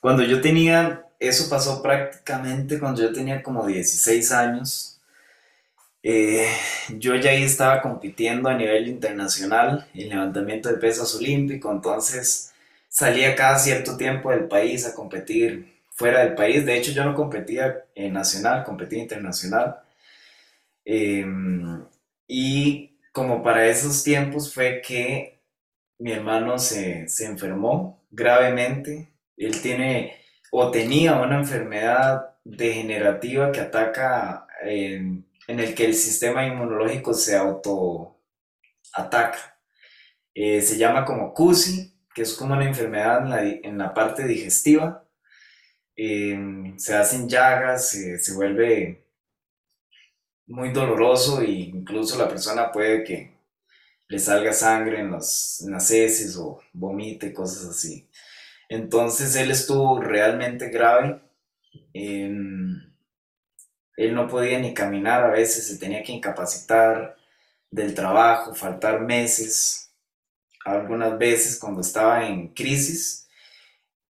cuando 0.00 0.22
yo 0.24 0.40
tenía, 0.40 1.06
eso 1.20 1.48
pasó 1.50 1.82
prácticamente 1.82 2.78
cuando 2.80 3.02
yo 3.02 3.12
tenía 3.12 3.42
como 3.42 3.66
16 3.66 4.32
años. 4.32 5.00
Eh, 6.04 6.48
yo 6.98 7.14
ya 7.16 7.30
ahí 7.30 7.44
estaba 7.44 7.80
compitiendo 7.82 8.48
a 8.48 8.54
nivel 8.54 8.88
internacional 8.88 9.88
en 9.94 10.08
levantamiento 10.10 10.68
de 10.68 10.76
pesas 10.78 11.14
olímpico, 11.14 11.70
entonces 11.72 12.51
salía 12.92 13.34
cada 13.34 13.58
cierto 13.58 13.96
tiempo 13.96 14.30
del 14.30 14.48
país 14.48 14.86
a 14.86 14.94
competir 14.94 15.80
fuera 15.90 16.20
del 16.20 16.34
país. 16.34 16.66
De 16.66 16.76
hecho, 16.76 16.92
yo 16.92 17.04
no 17.04 17.14
competía 17.14 17.84
en 17.94 18.12
nacional, 18.12 18.64
competía 18.64 19.00
internacional. 19.00 19.80
Em, 20.84 21.84
y 22.28 22.98
como 23.12 23.42
para 23.42 23.66
esos 23.66 24.02
tiempos 24.04 24.52
fue 24.52 24.82
que 24.82 25.40
mi 25.98 26.12
hermano 26.12 26.58
se, 26.58 27.06
enfermó 27.20 28.04
gravemente. 28.10 29.08
Él 29.36 29.60
tiene 29.62 30.16
o 30.50 30.70
tenía 30.70 31.14
una 31.16 31.38
enfermedad 31.38 32.36
degenerativa 32.44 33.52
que 33.52 33.60
ataca, 33.60 34.46
en 34.64 35.24
el 35.48 35.74
que 35.74 35.86
el 35.86 35.94
sistema 35.94 36.46
inmunológico 36.46 37.14
se 37.14 37.36
auto 37.36 38.18
ataca. 38.94 39.58
Eh, 40.34 40.62
se 40.62 40.76
llama 40.78 41.04
como 41.04 41.34
CUSI 41.34 41.91
que 42.14 42.22
es 42.22 42.34
como 42.34 42.54
una 42.54 42.66
enfermedad 42.66 43.22
en 43.64 43.78
la, 43.78 43.94
parte 43.94 44.26
digestiva. 44.26 45.04
Em, 45.96 46.78
se 46.78 46.94
hacen 46.94 47.28
llagas, 47.28 47.90
se 47.90 48.34
vuelve 48.34 49.02
muy 50.46 50.70
doloroso 50.70 51.40
e 51.42 51.50
incluso 51.50 52.18
la 52.18 52.28
persona 52.28 52.70
puede 52.70 53.04
que 53.04 53.32
le 54.08 54.18
salga 54.18 54.52
sangre 54.52 55.00
en, 55.00 55.10
las 55.10 55.90
heces 55.90 56.36
o 56.36 56.60
vomite, 56.74 57.32
cosas 57.32 57.70
así. 57.70 58.08
Entonces 58.68 59.34
él 59.36 59.50
estuvo 59.50 60.00
realmente 60.00 60.68
grave. 60.68 61.20
Em, 61.94 62.92
él 63.96 64.14
no 64.14 64.28
podía 64.28 64.58
ni 64.58 64.74
caminar 64.74 65.24
a 65.24 65.30
veces, 65.30 65.66
se 65.66 65.78
tenía 65.78 66.02
que 66.02 66.12
incapacitar 66.12 67.16
del 67.70 67.94
trabajo, 67.94 68.54
faltar 68.54 69.00
meses 69.00 69.91
algunas 70.64 71.18
veces 71.18 71.58
cuando 71.58 71.80
estaba 71.80 72.26
en 72.26 72.48
crisis 72.48 73.28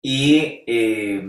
y 0.02 0.64
eh, 0.66 1.24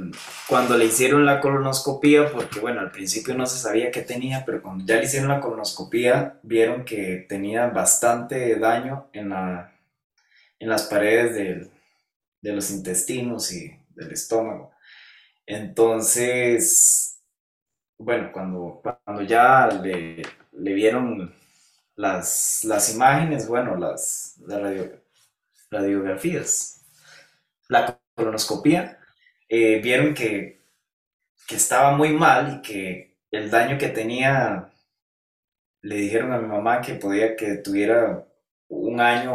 cuando 0.49 0.79
le 0.79 0.87
hicieron 0.87 1.27
la 1.27 1.41
colonoscopía, 1.41 2.33
porque 2.33 2.59
bueno, 2.61 2.81
al 2.81 2.91
principio 2.91 3.35
no 3.35 3.45
se 3.47 3.59
sabía 3.59 3.91
qué 3.91 4.03
tenía, 4.03 4.45
pero 4.47 4.63
cuando 4.63 4.85
ya 4.87 4.97
le 4.97 5.05
hicieron 5.05 5.29
la 5.29 5.41
colonoscopía, 5.41 6.41
vieron 6.43 6.85
que 6.85 7.27
tenía 7.29 7.67
bastante 7.69 8.57
daño 8.57 9.11
en, 9.13 9.29
la, 9.29 9.73
en 10.59 10.69
las 10.69 10.85
paredes 10.85 11.71
de 12.41 12.53
los 12.53 12.71
intestinos 12.71 13.53
y 13.53 13.77
del 13.91 14.13
estómago. 14.13 14.73
Entonces, 15.47 17.21
bueno, 17.99 18.31
cuando, 18.33 18.81
cuando 18.83 19.23
ya 19.23 19.67
le, 19.69 20.23
le 20.53 20.73
vieron 20.73 21.35
las, 21.97 22.65
las 22.65 22.95
imágenes, 22.95 23.47
bueno, 23.49 23.77
las, 23.77 24.37
la 24.47 24.59
radio, 24.59 25.02
radiografías, 25.73 26.85
la 27.69 27.99
colonoscopía, 28.15 29.01
eh, 29.49 29.81
vieron 29.83 30.15
que, 30.15 30.61
estaba 31.49 31.95
muy 31.95 32.15
mal 32.15 32.57
y 32.57 32.63
que 32.63 33.19
el 33.31 33.51
daño 33.51 33.77
que 33.77 33.89
tenía, 33.89 34.73
le 35.83 35.97
dijeron 35.97 36.33
a 36.33 36.39
mi 36.39 36.49
mamá 36.49 36.81
que 36.81 36.95
podía 36.95 37.37
que 37.37 37.57
tuviera 37.57 38.27
un 38.69 39.01
año 39.01 39.35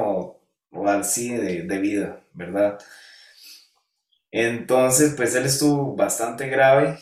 o, 0.72 0.88
así 0.88 1.36
de, 1.36 1.62
de 1.64 1.78
vida, 1.78 2.20
¿verdad? 2.34 2.80
Entonces, 4.32 5.14
pues 5.16 5.36
él 5.36 5.46
estuvo 5.46 5.96
bastante 5.96 6.48
grave 6.48 6.98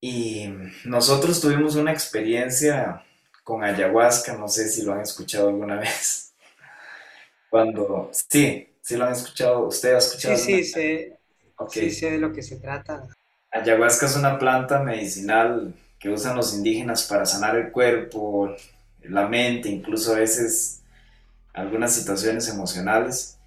y 0.00 0.52
nosotros 0.84 1.40
tuvimos 1.40 1.76
una 1.76 1.92
experiencia 1.92 3.02
con 3.42 3.64
ayahuasca, 3.64 4.36
no 4.36 4.48
sé 4.48 4.68
si 4.68 4.82
lo 4.82 4.92
han 4.92 5.00
escuchado 5.00 5.48
alguna 5.48 5.76
vez. 5.80 6.33
Cuando, 7.54 8.10
sí, 8.10 8.68
sí 8.80 8.96
lo 8.96 9.04
han 9.04 9.12
escuchado, 9.12 9.68
usted 9.68 9.94
ha 9.94 9.98
escuchado. 9.98 10.36
Sí, 10.36 10.64
sí, 10.64 10.64
sé, 10.64 11.18
sí, 11.70 11.90
sé 11.92 12.10
de 12.10 12.18
lo 12.18 12.32
que 12.32 12.42
se 12.42 12.56
trata. 12.56 13.06
Ayahuasca 13.52 14.06
es 14.06 14.16
una 14.16 14.40
planta 14.40 14.80
medicinal 14.80 15.72
que 16.00 16.10
usan 16.10 16.34
los 16.34 16.52
indígenas 16.52 17.04
para 17.04 17.24
sanar 17.24 17.54
el 17.54 17.70
cuerpo, 17.70 18.52
la 19.04 19.28
mente, 19.28 19.68
incluso 19.68 20.14
a 20.14 20.18
veces 20.18 20.82
algunas 21.52 21.94
situaciones 21.94 22.48
emocionales. 22.48 23.38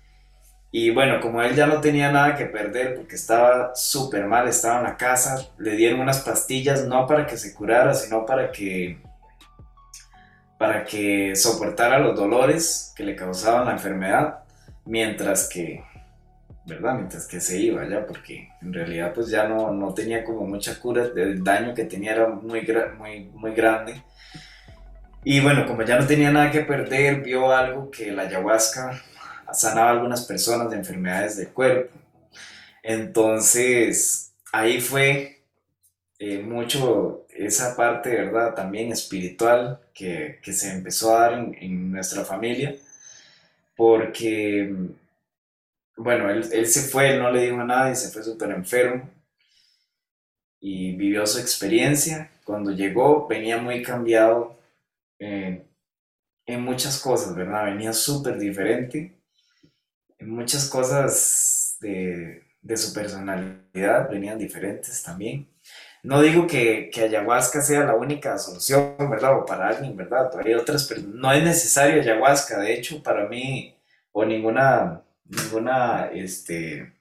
Y 0.71 0.91
bueno, 0.91 1.19
como 1.19 1.41
él 1.41 1.53
ya 1.53 1.67
no 1.67 1.81
tenía 1.81 2.09
nada 2.09 2.37
que 2.37 2.45
perder 2.45 2.95
porque 2.95 3.15
estaba 3.15 3.75
súper 3.75 4.25
mal, 4.25 4.47
estaba 4.47 4.77
en 4.77 4.85
la 4.85 4.95
casa, 4.95 5.49
le 5.57 5.75
dieron 5.75 5.99
unas 5.99 6.21
pastillas 6.21 6.85
no 6.85 7.05
para 7.07 7.27
que 7.27 7.35
se 7.35 7.53
curara, 7.53 7.93
sino 7.93 8.25
para 8.25 8.53
que 8.53 9.01
para 10.57 10.83
que 10.85 11.35
soportara 11.35 11.99
los 11.99 12.15
dolores 12.15 12.93
que 12.95 13.03
le 13.03 13.15
causaban 13.15 13.65
la 13.65 13.73
enfermedad, 13.73 14.39
mientras 14.85 15.47
que, 15.47 15.83
¿verdad? 16.65 16.95
Mientras 16.95 17.27
que 17.27 17.39
se 17.39 17.59
iba 17.59 17.87
ya, 17.87 18.05
porque 18.05 18.49
en 18.61 18.73
realidad 18.73 19.13
pues 19.13 19.29
ya 19.29 19.47
no, 19.47 19.71
no 19.71 19.93
tenía 19.93 20.23
como 20.23 20.45
mucha 20.45 20.79
cura, 20.79 21.09
el 21.15 21.43
daño 21.43 21.73
que 21.73 21.85
tenía 21.85 22.13
era 22.13 22.27
muy, 22.27 22.65
muy, 22.97 23.25
muy 23.33 23.51
grande. 23.53 24.01
Y 25.23 25.41
bueno, 25.41 25.65
como 25.67 25.83
ya 25.83 25.99
no 25.99 26.07
tenía 26.07 26.31
nada 26.31 26.51
que 26.51 26.61
perder, 26.61 27.21
vio 27.21 27.51
algo 27.51 27.91
que 27.91 28.11
la 28.11 28.23
ayahuasca 28.23 29.01
sanaba 29.51 29.89
a 29.89 29.93
algunas 29.93 30.25
personas 30.25 30.69
de 30.69 30.77
enfermedades 30.77 31.37
del 31.37 31.49
cuerpo. 31.49 31.93
Entonces, 32.81 34.33
ahí 34.53 34.79
fue 34.79 35.43
eh, 36.19 36.39
mucho 36.39 37.26
esa 37.37 37.75
parte, 37.75 38.09
¿verdad? 38.09 38.53
También 38.55 38.91
espiritual 38.91 39.79
que, 39.93 40.39
se 40.43 40.71
empezó 40.71 41.15
a 41.15 41.21
dar 41.21 41.33
en, 41.33 41.91
nuestra 41.91 42.25
familia, 42.25 42.75
porque, 43.75 44.73
bueno, 45.97 46.29
él, 46.29 46.67
se 46.67 46.81
fue, 46.81 47.13
él 47.13 47.19
no 47.19 47.31
le 47.31 47.43
dijo 47.43 47.59
a 47.61 47.65
nadie, 47.65 47.95
se 47.95 48.09
fue 48.09 48.23
súper 48.23 48.51
enfermo 48.51 49.09
y 50.59 50.93
vivió 50.95 51.25
su 51.27 51.39
experiencia. 51.39 52.31
Cuando 52.43 52.71
llegó, 52.71 53.27
venía 53.27 53.57
muy 53.57 53.83
cambiado 53.83 54.59
eh, 55.19 55.63
en 56.45 56.61
muchas 56.63 56.99
cosas, 56.99 57.35
¿verdad? 57.35 57.65
Venía 57.65 57.93
súper 57.93 58.37
diferente 58.39 59.17
muchas 60.25 60.69
cosas 60.69 61.77
de, 61.79 62.43
su 62.75 62.93
personalidad 62.93 64.09
venían 64.09 64.37
diferentes 64.37 65.01
también. 65.03 65.47
No 66.07 66.21
digo 66.21 66.47
que, 66.47 66.89
que, 66.91 67.01
ayahuasca 67.03 67.61
sea 67.61 67.83
la 67.83 67.95
única 67.95 68.37
solución, 68.37 68.95
¿verdad? 69.09 69.37
O 69.39 69.45
para 69.45 69.67
alguien, 69.67 69.95
¿verdad? 69.95 70.31
Hay 70.43 70.53
otras, 70.53 70.85
pero 70.85 71.01
no 71.01 71.31
es 71.31 71.43
necesario 71.43 72.01
ayahuasca. 72.01 72.59
De 72.59 72.73
hecho, 72.73 73.03
para 73.03 73.27
mí, 73.27 73.75
o 74.11 74.25
ninguna, 74.25 75.03
ninguna 75.25 76.09
este, 76.13 76.93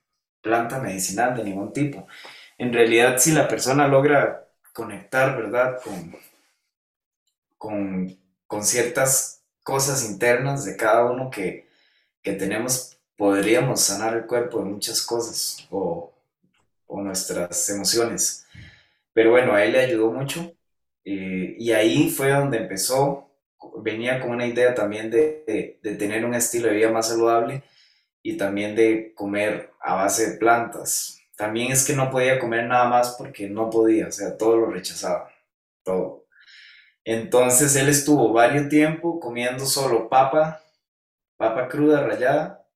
planta 0.43 0.81
medicinal 0.81 1.37
de 1.37 1.45
ningún 1.45 1.73
tipo. 1.73 2.07
En 2.59 2.73
realidad, 2.73 3.19
si 3.19 3.33
la 3.33 3.49
persona 3.49 3.89
logra 3.89 4.49
conectar, 4.73 5.37
¿verdad? 5.37 5.81
Con, 5.83 6.17
con, 7.59 8.19
con 8.47 8.65
ciertas 8.65 9.43
cosas 9.63 10.05
internas 10.11 10.65
de 10.65 10.77
cada 10.77 11.05
uno 11.07 11.31
que, 11.31 11.69
que 12.23 12.33
tenemos 12.33 12.97
podríamos 13.17 13.81
sanar 13.81 14.15
el 14.15 14.27
cuerpo 14.27 14.59
de 14.59 14.65
muchas 14.67 15.03
cosas 15.03 15.67
o, 15.71 16.13
nuestras 16.89 17.69
emociones. 17.69 18.46
Pero 19.17 19.31
bueno, 19.31 19.55
a 19.55 19.65
él 19.65 19.73
le 19.73 19.81
ayudó 19.81 20.13
mucho 20.13 20.55
eh, 21.03 21.57
y 21.59 21.73
ahí 21.73 22.11
fue 22.11 22.33
donde 22.33 22.59
empezó, 22.59 23.31
venía 23.83 24.21
con 24.21 24.33
una 24.33 24.47
idea 24.47 24.75
también 24.75 25.11
de, 25.11 25.81
tener 25.99 26.27
un 26.27 26.35
estilo 26.35 26.69
de 26.69 26.75
vida 26.75 26.91
más 26.91 27.09
saludable 27.09 27.63
y 28.23 28.37
también 28.37 28.77
de 28.77 29.15
comer 29.15 29.73
a 29.81 29.95
base 29.95 30.33
de 30.33 30.37
plantas. 30.37 31.19
También 31.35 31.73
es 31.73 31.87
que 31.87 31.95
no 31.97 32.11
podía 32.11 32.39
comer 32.39 32.67
nada 32.67 32.91
más 32.91 33.17
porque 33.17 33.49
no 33.49 33.71
podía, 33.71 34.09
o 34.09 34.13
sea, 34.13 34.37
todo 34.37 34.59
lo 34.59 34.71
rechazaba, 34.71 35.33
todo. 35.83 36.27
Entonces 37.03 37.75
él 37.77 37.89
estuvo 37.89 38.35
varios 38.35 38.69
tiempo 38.69 39.19
comiendo 39.19 39.65
solo 39.65 40.11
papa, 40.11 40.61
papa 41.39 41.69
cruda 41.69 42.07
rallada 42.07 42.69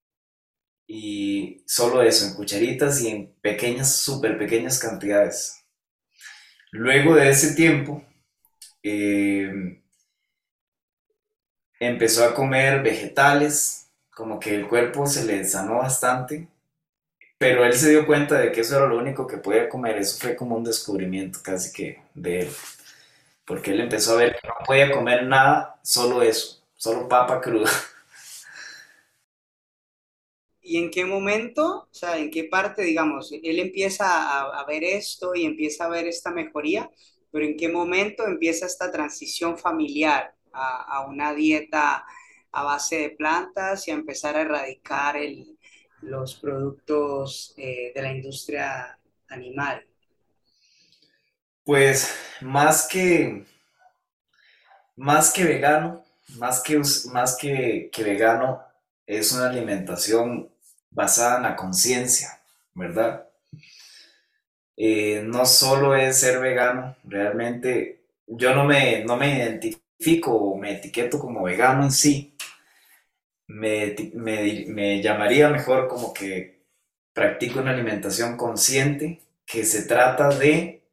y 0.87 1.63
solo 1.67 2.01
eso, 2.01 2.27
en 2.29 2.35
cucharitas 2.35 3.03
y 3.03 3.09
en 3.09 3.35
pequeñas, 3.43 3.95
súper 3.95 4.39
pequeñas 4.39 4.79
cantidades. 4.79 5.61
Luego 6.73 7.15
de 7.17 7.31
ese 7.31 7.55
tiempo, 7.55 8.05
eh, 8.83 9.81
empezó 11.81 12.25
a 12.25 12.35
comer 12.35 12.83
vegetales, 12.83 13.91
como 14.11 14.39
que 14.39 14.55
el 14.55 14.69
cuerpo 14.69 15.07
se 15.07 15.25
le 15.25 15.45
sanó 15.45 15.79
bastante, 15.79 16.49
pero 17.39 17.65
él 17.65 17.73
se 17.73 17.91
dio 17.91 18.07
cuenta 18.07 18.39
de 18.39 18.53
que 18.53 18.61
eso 18.61 18.77
era 18.77 18.87
lo 18.87 18.99
único 18.99 19.27
que 19.27 19.39
podía 19.39 19.69
comer, 19.69 19.97
eso 19.99 20.19
fue 20.21 20.37
como 20.37 20.57
un 20.57 20.65
descubrimiento 20.65 21.41
casi 21.43 21.73
que 21.73 22.03
de 22.15 22.41
él, 22.41 22.51
porque 23.45 23.73
él 23.73 23.81
empezó 23.81 24.13
a 24.13 24.17
ver 24.17 24.37
que 24.41 24.47
no 24.47 24.55
podía 24.67 24.93
comer 24.93 25.25
nada, 25.25 25.81
solo 25.83 26.23
eso, 26.23 26.63
solo 26.77 27.09
papa 27.09 27.41
cruda. 27.41 27.71
¿Y 30.63 30.77
en 30.77 30.91
qué 30.91 31.05
momento, 31.05 31.89
o 31.91 31.95
sea, 31.95 32.19
en 32.19 32.31
qué 32.31 32.45
parte, 32.45 32.83
digamos, 32.83 33.33
él 33.33 33.59
empieza 33.59 34.59
a, 34.59 34.65
ver 34.67 34.85
esto 34.85 35.35
y 35.35 35.47
empieza 35.47 35.87
a 35.87 35.89
ver 35.89 36.07
esta 36.07 36.31
mejoría, 36.31 36.91
pero 37.33 37.47
en 37.47 37.57
qué 37.57 37.69
momento 37.69 38.27
empieza 38.27 38.67
esta 38.67 38.93
transición 38.93 39.57
familiar 39.57 40.35
a, 40.53 41.07
una 41.09 41.33
dieta 41.33 42.05
a 42.53 42.65
base 42.65 42.99
de 42.99 43.11
plantas 43.11 43.89
y 43.89 43.91
a 43.91 43.95
empezar 43.95 44.37
a 44.37 44.43
erradicar 44.43 45.17
los 46.03 46.35
productos 46.35 47.55
eh, 47.57 47.93
de 47.95 48.03
la 48.03 48.13
industria 48.13 48.99
animal? 49.29 49.87
Pues 51.65 52.15
más 52.43 52.87
que, 52.87 53.45
más 54.97 55.33
que 55.33 55.45
vegano, 55.45 56.05
más 56.37 56.61
que, 56.63 56.81
más 57.13 57.37
que, 57.37 57.89
que 57.93 58.03
vegano, 58.03 58.70
es 59.19 59.33
una 59.33 59.51
alimentación 59.51 60.49
basada 60.91 61.39
en 61.39 61.43
la 61.43 61.57
conciencia, 61.57 62.41
¿verdad? 62.75 63.29
Eh, 64.77 65.23
no 65.25 65.45
solo 65.47 65.97
es 65.97 66.21
ser 66.21 66.39
vegano, 66.39 66.97
realmente 67.05 68.05
yo 68.27 68.55
no 68.55 68.65
me, 68.65 69.05
no 69.05 69.17
me 69.17 69.37
identifico 69.37 70.33
o 70.33 70.57
me 70.57 70.77
etiqueto 70.77 71.19
como 71.19 71.43
vegano 71.43 71.83
en 71.83 71.91
sí, 71.91 72.37
me, 73.49 73.97
me, 74.15 75.03
llamaría 75.03 75.49
mejor 75.49 75.89
como 75.89 76.15
que 76.15 76.63
practico 77.13 77.59
una 77.59 77.73
alimentación 77.73 78.37
consciente 78.37 79.21
que 79.45 79.65
se 79.65 79.83
trata 79.83 80.29
de 80.29 80.85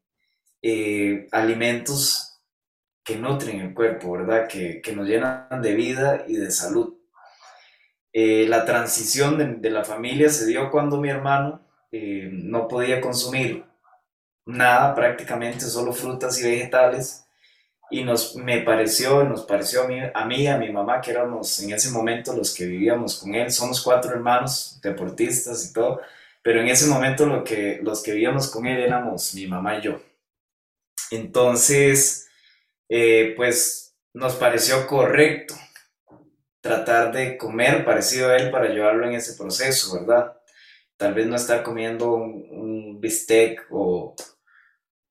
eh, 0.63 1.27
alimentos 1.31 2.41
que 3.03 3.15
nutren 3.15 3.61
el 3.61 3.73
cuerpo, 3.75 4.13
¿verdad? 4.13 4.47
Que, 4.47 4.81
que 4.81 4.93
nos 4.93 5.07
llenan 5.07 5.61
de 5.61 5.75
vida 5.75 6.25
y 6.27 6.35
de 6.35 6.49
salud. 6.49 6.96
Eh, 8.13 8.45
la 8.47 8.65
transición 8.65 9.61
de, 9.61 9.69
la 9.69 9.83
familia 9.83 10.29
se 10.29 10.45
dio 10.45 10.71
cuando 10.71 10.97
mi 10.97 11.09
hermano 11.09 11.61
eh, 11.91 12.29
no 12.31 12.67
podía 12.67 13.01
consumir 13.01 13.65
nada, 14.45 14.95
prácticamente 14.95 15.65
solo 15.65 15.93
frutas 15.93 16.39
y 16.39 16.43
vegetales. 16.43 17.25
Y 17.89 18.03
nos, 18.03 18.35
me 18.35 18.61
pareció, 18.61 19.23
nos 19.23 19.43
pareció 19.43 19.83
a 19.83 19.87
mí, 20.25 20.47
a 20.47 20.55
a 20.55 20.57
mi 20.57 20.71
mamá, 20.71 20.99
que 20.99 21.11
éramos 21.11 21.61
en 21.61 21.71
ese 21.71 21.89
momento 21.91 22.33
los 22.35 22.53
que 22.53 22.65
vivíamos 22.65 23.17
con 23.17 23.33
él, 23.33 23.49
somos 23.49 23.81
cuatro 23.81 24.11
hermanos, 24.11 24.79
deportistas 24.81 25.69
y 25.69 25.73
todo, 25.73 26.01
pero 26.41 26.59
en 26.59 26.67
ese 26.67 26.87
momento 26.87 27.25
lo 27.25 27.43
que, 27.43 27.79
los 27.81 28.03
que 28.03 28.11
vivíamos 28.11 28.49
con 28.49 28.67
él 28.67 28.79
éramos 28.79 29.33
mi 29.35 29.47
mamá 29.47 29.77
y 29.77 29.83
yo. 29.83 30.01
Entonces, 31.11 32.27
eh, 32.89 33.33
pues 33.37 33.95
nos 34.13 34.35
pareció 34.35 34.87
correcto 34.87 35.55
tratar 36.67 37.11
de 37.13 37.37
comer 37.37 37.85
parecido 37.85 38.29
a 38.29 38.37
él 38.37 38.51
para 38.51 38.65
ayudarlo 38.69 39.07
en 39.07 39.13
ese 39.13 39.33
proceso, 39.35 39.99
¿verdad? 39.99 40.37
Tal 40.97 41.13
vez 41.13 41.27
no 41.27 41.35
estar 41.35 41.63
comiendo 41.63 42.13
un, 42.13 42.99
bistec 42.99 43.67
o, 43.69 44.15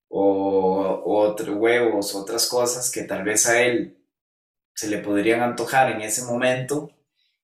o, 0.09 1.03
otros 1.05 1.57
huevos, 1.57 2.15
otras 2.15 2.49
cosas 2.49 2.91
que 2.91 3.05
tal 3.05 3.23
vez 3.23 3.47
a 3.47 3.63
él 3.63 3.97
se 4.75 4.89
le 4.89 4.99
podrían 4.99 5.41
antojar 5.41 5.93
en 5.93 6.03
ese 6.03 6.25
momento 6.25 6.91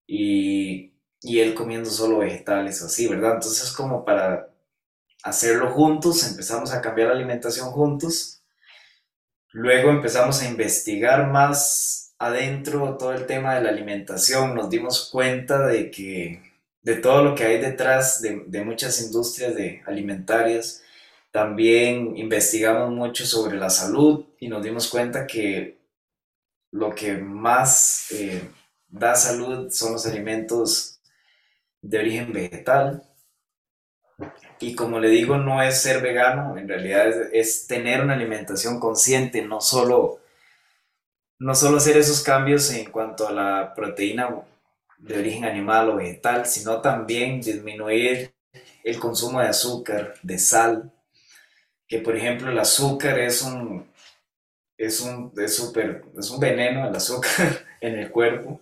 y, 0.07 0.95
y 1.21 1.41
él 1.41 1.55
comiendo 1.55 1.89
solo 1.89 2.19
vegetales 2.19 2.83
o 2.83 2.87
así, 2.87 3.09
¿verdad? 3.09 3.35
Entonces 3.35 3.71
como 3.73 4.05
para 4.05 4.53
hacerlo 5.23 5.71
juntos, 5.71 6.29
empezamos 6.29 6.73
a 6.73 6.83
cambiar 6.83 7.09
la 7.09 7.15
alimentación 7.15 7.71
juntos, 7.71 8.43
luego 9.53 9.91
empezamos 9.91 10.43
a 10.43 10.49
investigar 10.49 11.29
más 11.29 12.12
adentro 12.23 12.97
todo 12.97 13.13
el 13.13 13.27
tema 13.27 13.57
de 13.57 13.63
la 13.63 13.71
alimentación, 13.71 14.55
nos 14.55 14.71
dimos 14.71 15.09
cuenta 15.11 15.67
de 15.67 15.91
que 15.91 16.41
de 16.81 16.95
todo 16.97 17.25
lo 17.25 17.35
que 17.35 17.43
hay 17.43 17.59
detrás 17.59 18.23
de, 18.23 18.65
muchas 18.65 19.03
industrias 19.03 19.57
de 19.57 19.83
alimentarias, 19.87 20.85
también 21.33 22.17
investigamos 22.17 22.93
mucho 22.93 23.27
sobre 23.27 23.59
la 23.59 23.71
salud 23.71 24.27
y 24.39 24.47
nos 24.47 24.63
dimos 24.63 24.89
cuenta 24.89 25.27
que 25.27 25.81
lo 26.71 26.95
que 26.95 27.15
más 27.17 28.07
eh, 28.13 28.41
da 28.87 29.17
salud 29.17 29.69
son 29.71 29.95
los 29.95 30.07
alimentos 30.07 31.01
de 31.81 31.99
origen 31.99 32.33
vegetal. 32.33 33.03
Y 34.61 34.77
como 34.77 35.01
le 35.01 35.09
digo, 35.09 35.39
no 35.39 35.61
es 35.61 35.83
ser 35.83 36.01
vegano, 36.01 36.57
en 36.57 36.69
realidad 36.69 37.09
es 37.33 37.67
tener 37.67 38.01
una 38.01 38.15
alimentación 38.15 38.79
consciente, 38.79 39.43
no 39.43 39.61
solo 39.61 40.22
no 41.43 41.57
solo 41.57 41.79
hacer 41.79 41.97
esos 41.97 42.23
cambios 42.23 42.73
en 42.73 42.89
cuanto 42.93 43.27
a 43.27 43.33
la 43.33 43.75
proteína 43.75 44.31
de 44.99 45.19
origen 45.19 45.45
animal 45.45 45.91
o 45.91 45.97
vegetal, 45.97 46.47
sino 46.47 46.81
también 46.81 47.41
disminuir 47.41 48.33
el 48.85 49.01
consumo 49.01 49.41
de 49.41 49.49
azúcar, 49.49 50.15
de 50.23 50.39
sal, 50.39 50.93
que 51.89 51.99
por 51.99 52.17
ejemplo 52.17 52.49
el 52.49 52.59
azúcar 52.61 53.19
es 53.19 53.43
un, 53.43 53.85
es 54.79 55.01
un, 55.01 55.33
es 55.37 55.57
super, 55.57 56.05
es 56.17 56.31
un 56.31 56.39
veneno 56.39 56.87
el 56.87 56.95
azúcar 56.95 57.67
en 57.81 57.99
el 57.99 58.11
cuerpo. 58.13 58.61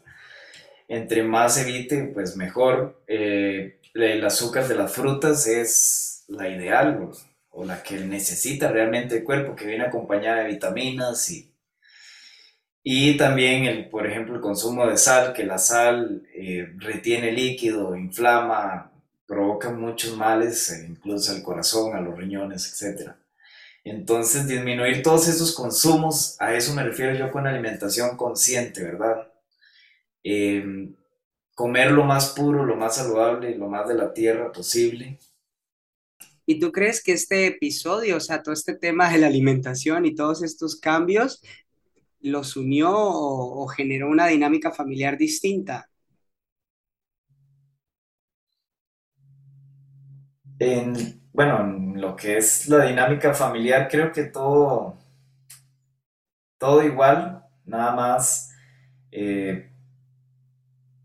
Entre 0.89 1.23
más 1.23 1.59
evite, 1.59 2.05
pues 2.15 2.35
mejor. 2.35 3.03
Eh, 3.07 3.79
el 3.93 4.25
azúcar 4.25 4.67
de 4.67 4.77
las 4.77 4.91
frutas 4.91 5.47
es 5.47 6.25
la 6.29 6.49
ideal 6.49 7.11
o, 7.51 7.65
la 7.65 7.83
que 7.83 7.97
necesita 7.99 8.69
realmente 8.69 9.19
el 9.19 9.25
cuerpo, 9.25 9.55
que 9.55 9.67
viene 9.67 9.85
acompañada 9.85 10.39
de 10.39 10.49
vitaminas 10.49 11.31
y, 11.31 11.50
y 12.93 13.17
también, 13.17 13.67
el, 13.67 13.89
por 13.89 14.05
ejemplo, 14.05 14.35
el 14.35 14.41
consumo 14.41 14.85
de 14.85 14.97
sal, 14.97 15.33
que 15.33 15.45
la 15.45 15.59
sal 15.59 16.27
eh, 16.35 16.73
retiene 16.79 17.31
líquido, 17.31 17.95
inflama, 17.95 18.91
provoca 19.27 19.71
muchos 19.71 20.17
males, 20.17 20.73
eh, 20.73 20.87
incluso 20.89 21.31
al 21.31 21.41
corazón, 21.41 21.95
a 21.95 22.01
los 22.01 22.19
riñones, 22.19 22.83
etc. 22.83 23.13
Entonces, 23.85 24.49
disminuir 24.49 25.05
todos 25.05 25.29
esos 25.29 25.55
consumos, 25.55 26.35
a 26.41 26.53
eso 26.53 26.75
me 26.75 26.83
refiero 26.83 27.15
yo 27.15 27.31
con 27.31 27.47
alimentación 27.47 28.17
consciente, 28.17 28.83
¿verdad? 28.83 29.29
Em, 30.25 30.93
comer 31.55 31.93
lo 31.93 32.03
más 32.03 32.31
puro, 32.31 32.65
lo 32.65 32.75
más 32.75 32.97
saludable, 32.97 33.55
lo 33.55 33.69
más 33.69 33.87
de 33.87 33.95
la 33.95 34.13
tierra 34.13 34.51
posible. 34.51 35.17
¿Y 36.45 36.59
tú 36.59 36.73
crees 36.73 37.01
que 37.05 37.13
este 37.13 37.47
episodio, 37.47 38.17
o 38.17 38.21
sea, 38.21 38.43
todo 38.43 38.53
este 38.53 38.75
tema 38.75 39.13
de 39.13 39.19
la 39.19 39.29
alimentación 39.29 40.07
y 40.07 40.17
todos 40.17 40.43
estos 40.43 40.75
cambios, 40.75 41.41
los 42.21 42.57
unió 42.57 42.91
o, 42.93 43.67
generó 43.69 44.09
una 44.11 44.27
dinámica 44.27 44.71
familiar 44.73 45.17
distinta? 45.19 45.89
bueno, 51.33 51.61
en 51.61 52.01
lo 52.01 52.17
que 52.17 52.37
es 52.39 52.69
la 52.69 52.85
dinámica 52.85 53.33
familiar, 53.35 53.89
creo 53.91 54.13
que 54.13 54.25
todo, 54.25 54.99
todo 56.59 56.83
igual, 56.85 57.45
nada 57.65 57.93
más 57.95 58.51
eh, 59.11 59.71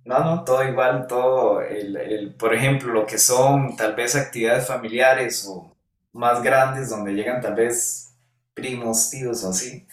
no, 0.06 0.20
no, 0.24 0.44
todo 0.44 0.64
igual, 0.64 1.08
todo, 1.08 1.62
el, 1.62 2.36
por 2.38 2.54
ejemplo, 2.54 2.94
lo 2.94 3.06
que 3.08 3.18
son 3.18 3.76
tal 3.76 3.96
vez 3.96 4.16
actividades 4.16 4.68
familiares 4.68 5.46
o 5.50 5.76
más 6.14 6.44
grandes 6.44 6.90
donde 6.90 7.14
llegan 7.14 7.42
tal 7.42 7.56
vez 7.56 8.16
primos, 8.54 9.10
tíos 9.10 9.44
o 9.44 9.50
así. 9.50 9.86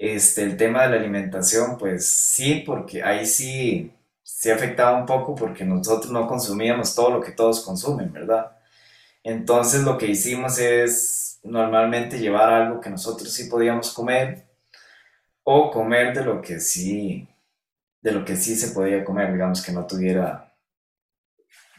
Este, 0.00 0.44
el 0.44 0.56
tema 0.56 0.84
de 0.84 0.90
la 0.90 0.96
alimentación, 0.96 1.76
pues 1.78 2.06
sí, 2.08 2.62
porque 2.66 3.02
ahí 3.02 3.26
sí, 3.26 3.92
sí 4.22 4.50
afectaba 4.50 4.98
un 4.98 5.04
poco 5.04 5.34
porque 5.34 5.62
nosotros 5.62 6.10
no 6.10 6.26
consumíamos 6.26 6.94
todo 6.94 7.10
lo 7.10 7.20
que 7.20 7.32
todos 7.32 7.62
consumen, 7.62 8.10
¿verdad? 8.10 8.56
Entonces 9.22 9.82
lo 9.84 9.98
que 9.98 10.06
hicimos 10.06 10.58
es 10.58 11.40
normalmente 11.44 12.18
llevar 12.18 12.50
algo 12.50 12.80
que 12.80 12.90
nosotros 12.90 13.30
sí 13.32 13.44
podíamos 13.50 13.92
comer 13.92 14.46
o 15.44 15.70
comer 15.70 16.14
de 16.14 16.24
lo 16.24 16.40
que 16.42 16.60
sí 16.60 17.28
de 18.02 18.12
lo 18.12 18.24
que 18.24 18.36
sí 18.36 18.56
se 18.56 18.72
podía 18.72 19.04
comer, 19.04 19.32
digamos 19.32 19.62
que 19.62 19.72
no 19.72 19.86
tuviera 19.86 20.54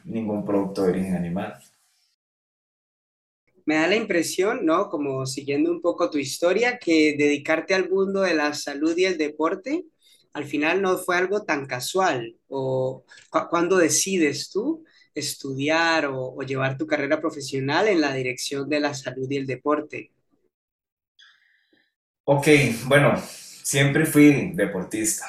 ningún 0.04 0.46
producto 0.46 0.84
de 0.84 0.92
origen 0.92 1.16
animal. 1.16 1.60
Me 3.65 3.76
da 3.76 3.88
la 3.88 3.95
impresión, 3.95 4.65
¿no? 4.65 4.89
Como 4.89 5.26
siguiendo 5.26 5.71
un 5.71 5.82
poco 5.82 6.10
tu 6.10 6.17
historia, 6.17 6.78
que 6.80 7.15
dedicarte 7.17 7.74
al 7.74 7.89
mundo 7.89 8.21
de 8.21 8.34
la 8.34 8.54
salud 8.54 8.97
y 8.97 9.06
el 9.06 9.17
deporte 9.17 9.86
al 10.34 10.45
final 10.45 10.82
no 10.82 10.97
fue 10.97 11.17
algo 11.17 11.43
tan 11.43 11.65
casual. 11.65 12.38
¿O 12.47 13.06
cuando 13.50 13.78
decides 13.78 14.50
tú 14.50 14.86
estudiar 15.13 16.06
o, 16.08 16.36
o 16.36 16.41
llevar 16.43 16.78
tu 16.78 16.88
carrera 16.88 17.19
profesional 17.19 17.88
en 17.88 18.02
la 18.02 18.13
dirección 18.13 18.69
de 18.69 18.80
la 18.80 18.93
salud 18.93 19.30
y 19.30 19.38
el 19.38 19.47
deporte? 19.47 20.12
Ok, 22.24 22.47
bueno, 22.88 23.21
siempre 23.63 24.06
fui 24.06 24.54
deportista 24.56 25.26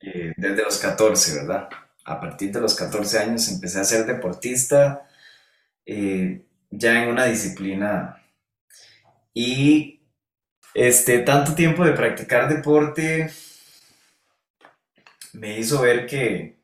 eh, 0.00 0.32
desde 0.36 0.62
los 0.62 0.78
14, 0.78 1.34
¿verdad? 1.40 1.68
A 2.04 2.20
partir 2.20 2.52
de 2.52 2.60
los 2.60 2.74
14 2.74 3.18
años 3.18 3.48
empecé 3.48 3.80
a 3.80 3.84
ser 3.84 4.06
deportista 4.06 5.08
eh, 5.86 6.44
ya 6.78 7.02
en 7.02 7.10
una 7.10 7.26
disciplina 7.26 8.22
y 9.32 10.00
este, 10.74 11.20
tanto 11.20 11.54
tiempo 11.54 11.84
de 11.84 11.92
practicar 11.92 12.48
deporte 12.48 13.30
me 15.32 15.58
hizo 15.58 15.80
ver 15.82 16.06
que, 16.06 16.58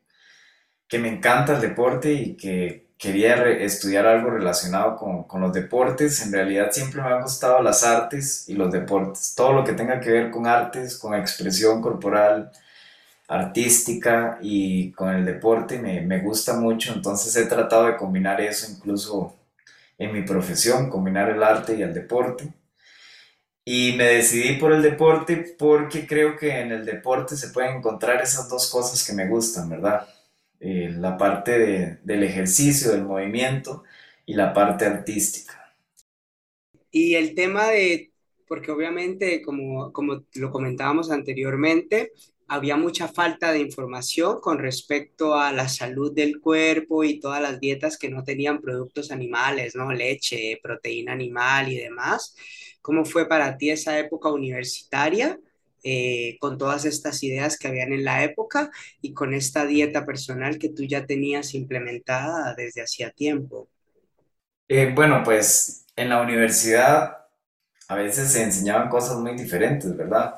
que 0.87 0.99
me 0.99 1.09
encanta 1.09 1.55
el 1.55 1.61
deporte 1.61 2.13
y 2.13 2.35
que 2.35 2.91
quería 2.97 3.35
estudiar 3.49 4.05
algo 4.05 4.29
relacionado 4.29 4.95
con, 4.95 5.23
con, 5.23 5.41
los 5.41 5.53
deportes. 5.53 6.21
En 6.25 6.31
realidad 6.31 6.69
siempre 6.71 7.01
me 7.01 7.09
han 7.09 7.21
gustado 7.21 7.61
las 7.61 7.83
artes 7.83 8.47
y 8.47 8.53
los 8.53 8.71
deportes. 8.71 9.33
Todo 9.35 9.53
lo 9.53 9.63
que 9.63 9.73
tenga 9.73 9.99
que 9.99 10.11
ver 10.11 10.31
con 10.31 10.47
artes, 10.47 10.97
con 10.97 11.13
expresión 11.15 11.81
corporal, 11.81 12.51
artística 13.27 14.39
y 14.41 14.91
con 14.91 15.09
el 15.09 15.25
deporte 15.25 15.79
me, 15.79 16.01
me, 16.01 16.19
gusta 16.19 16.53
mucho, 16.53 16.93
entonces 16.93 17.33
he 17.37 17.45
tratado 17.45 17.85
de 17.85 17.95
combinar 17.95 18.41
eso 18.41 18.69
incluso 18.69 19.40
en 20.03 20.13
mi 20.13 20.23
profesión, 20.23 20.89
combinar 20.89 21.29
el 21.29 21.43
arte 21.43 21.75
y 21.77 21.83
el 21.83 21.93
deporte. 21.93 22.53
Y 23.65 23.93
me 23.97 24.05
decidí 24.05 24.57
por 24.59 24.73
el 24.73 24.81
deporte 24.81 25.55
porque 25.57 26.07
creo 26.07 26.35
que 26.37 26.59
en 26.61 26.71
el 26.71 26.85
deporte 26.85 27.35
se 27.37 27.49
pueden 27.49 27.77
encontrar 27.77 28.21
esas 28.21 28.49
dos 28.49 28.69
cosas 28.71 29.05
que 29.05 29.13
me 29.13 29.27
gustan, 29.27 29.69
¿verdad? 29.69 30.07
Eh, 30.59 30.89
la 30.97 31.17
parte 31.17 31.57
de, 31.59 31.99
del 32.03 32.23
ejercicio, 32.23 32.91
del 32.91 33.03
movimiento 33.05 33.83
y 34.25 34.33
la 34.35 34.53
parte 34.53 34.85
artística. 34.85 35.75
Y 36.91 37.15
el 37.15 37.35
tema 37.35 37.69
de, 37.69 38.11
porque 38.47 38.71
obviamente, 38.71 39.41
como, 39.41 39.91
como 39.93 40.25
lo 40.35 40.51
comentábamos 40.51 41.11
anteriormente, 41.11 42.13
había 42.51 42.75
mucha 42.75 43.07
falta 43.07 43.53
de 43.53 43.59
información 43.59 44.41
con 44.41 44.59
respecto 44.59 45.35
a 45.35 45.53
la 45.53 45.69
salud 45.69 46.13
del 46.13 46.41
cuerpo 46.41 47.05
y 47.05 47.17
todas 47.17 47.41
las 47.41 47.61
dietas 47.61 47.97
que 47.97 48.09
no 48.09 48.25
tenían 48.25 48.59
productos 48.59 49.09
animales, 49.09 49.73
¿no? 49.73 49.93
Leche, 49.93 50.59
proteína 50.61 51.13
animal 51.13 51.69
y 51.69 51.77
demás. 51.77 52.35
¿Cómo 52.81 53.05
fue 53.05 53.25
para 53.25 53.55
ti 53.55 53.69
esa 53.69 53.97
época 53.97 54.29
universitaria 54.33 55.39
eh, 55.81 56.35
con 56.41 56.57
todas 56.57 56.83
estas 56.83 57.23
ideas 57.23 57.57
que 57.57 57.69
habían 57.69 57.93
en 57.93 58.03
la 58.03 58.21
época 58.25 58.69
y 59.01 59.13
con 59.13 59.33
esta 59.33 59.65
dieta 59.65 60.05
personal 60.05 60.59
que 60.59 60.67
tú 60.67 60.83
ya 60.83 61.05
tenías 61.05 61.53
implementada 61.53 62.53
desde 62.53 62.81
hacía 62.81 63.11
tiempo? 63.11 63.69
Eh, 64.67 64.91
bueno, 64.93 65.21
pues 65.23 65.85
en 65.95 66.09
la 66.09 66.21
universidad 66.21 67.15
a 67.87 67.95
veces 67.95 68.29
se 68.29 68.43
enseñaban 68.43 68.89
cosas 68.89 69.19
muy 69.19 69.37
diferentes, 69.37 69.95
¿verdad? 69.95 70.35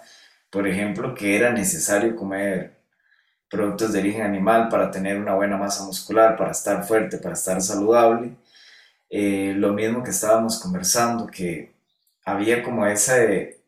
Por 0.53 0.67
ejemplo, 0.67 1.15
que 1.15 1.35
era 1.35 1.51
necesario 1.51 2.15
comer 2.15 2.77
productos 3.49 3.91
de 3.91 3.99
origen 3.99 4.21
animal 4.21 4.69
para 4.69 4.91
tener 4.91 5.17
una 5.19 5.33
buena 5.33 5.57
masa 5.57 5.83
muscular, 5.83 6.37
para 6.37 6.51
estar 6.51 6.83
fuerte, 6.85 7.17
para 7.17 7.33
estar 7.33 7.59
saludable. 7.59 8.35
Eh, 9.09 9.53
lo 9.57 9.73
mismo 9.73 10.03
que 10.03 10.11
estábamos 10.11 10.59
conversando, 10.59 11.25
que 11.25 11.73
había 12.23 12.61
como 12.61 12.85
esa, 12.85 13.15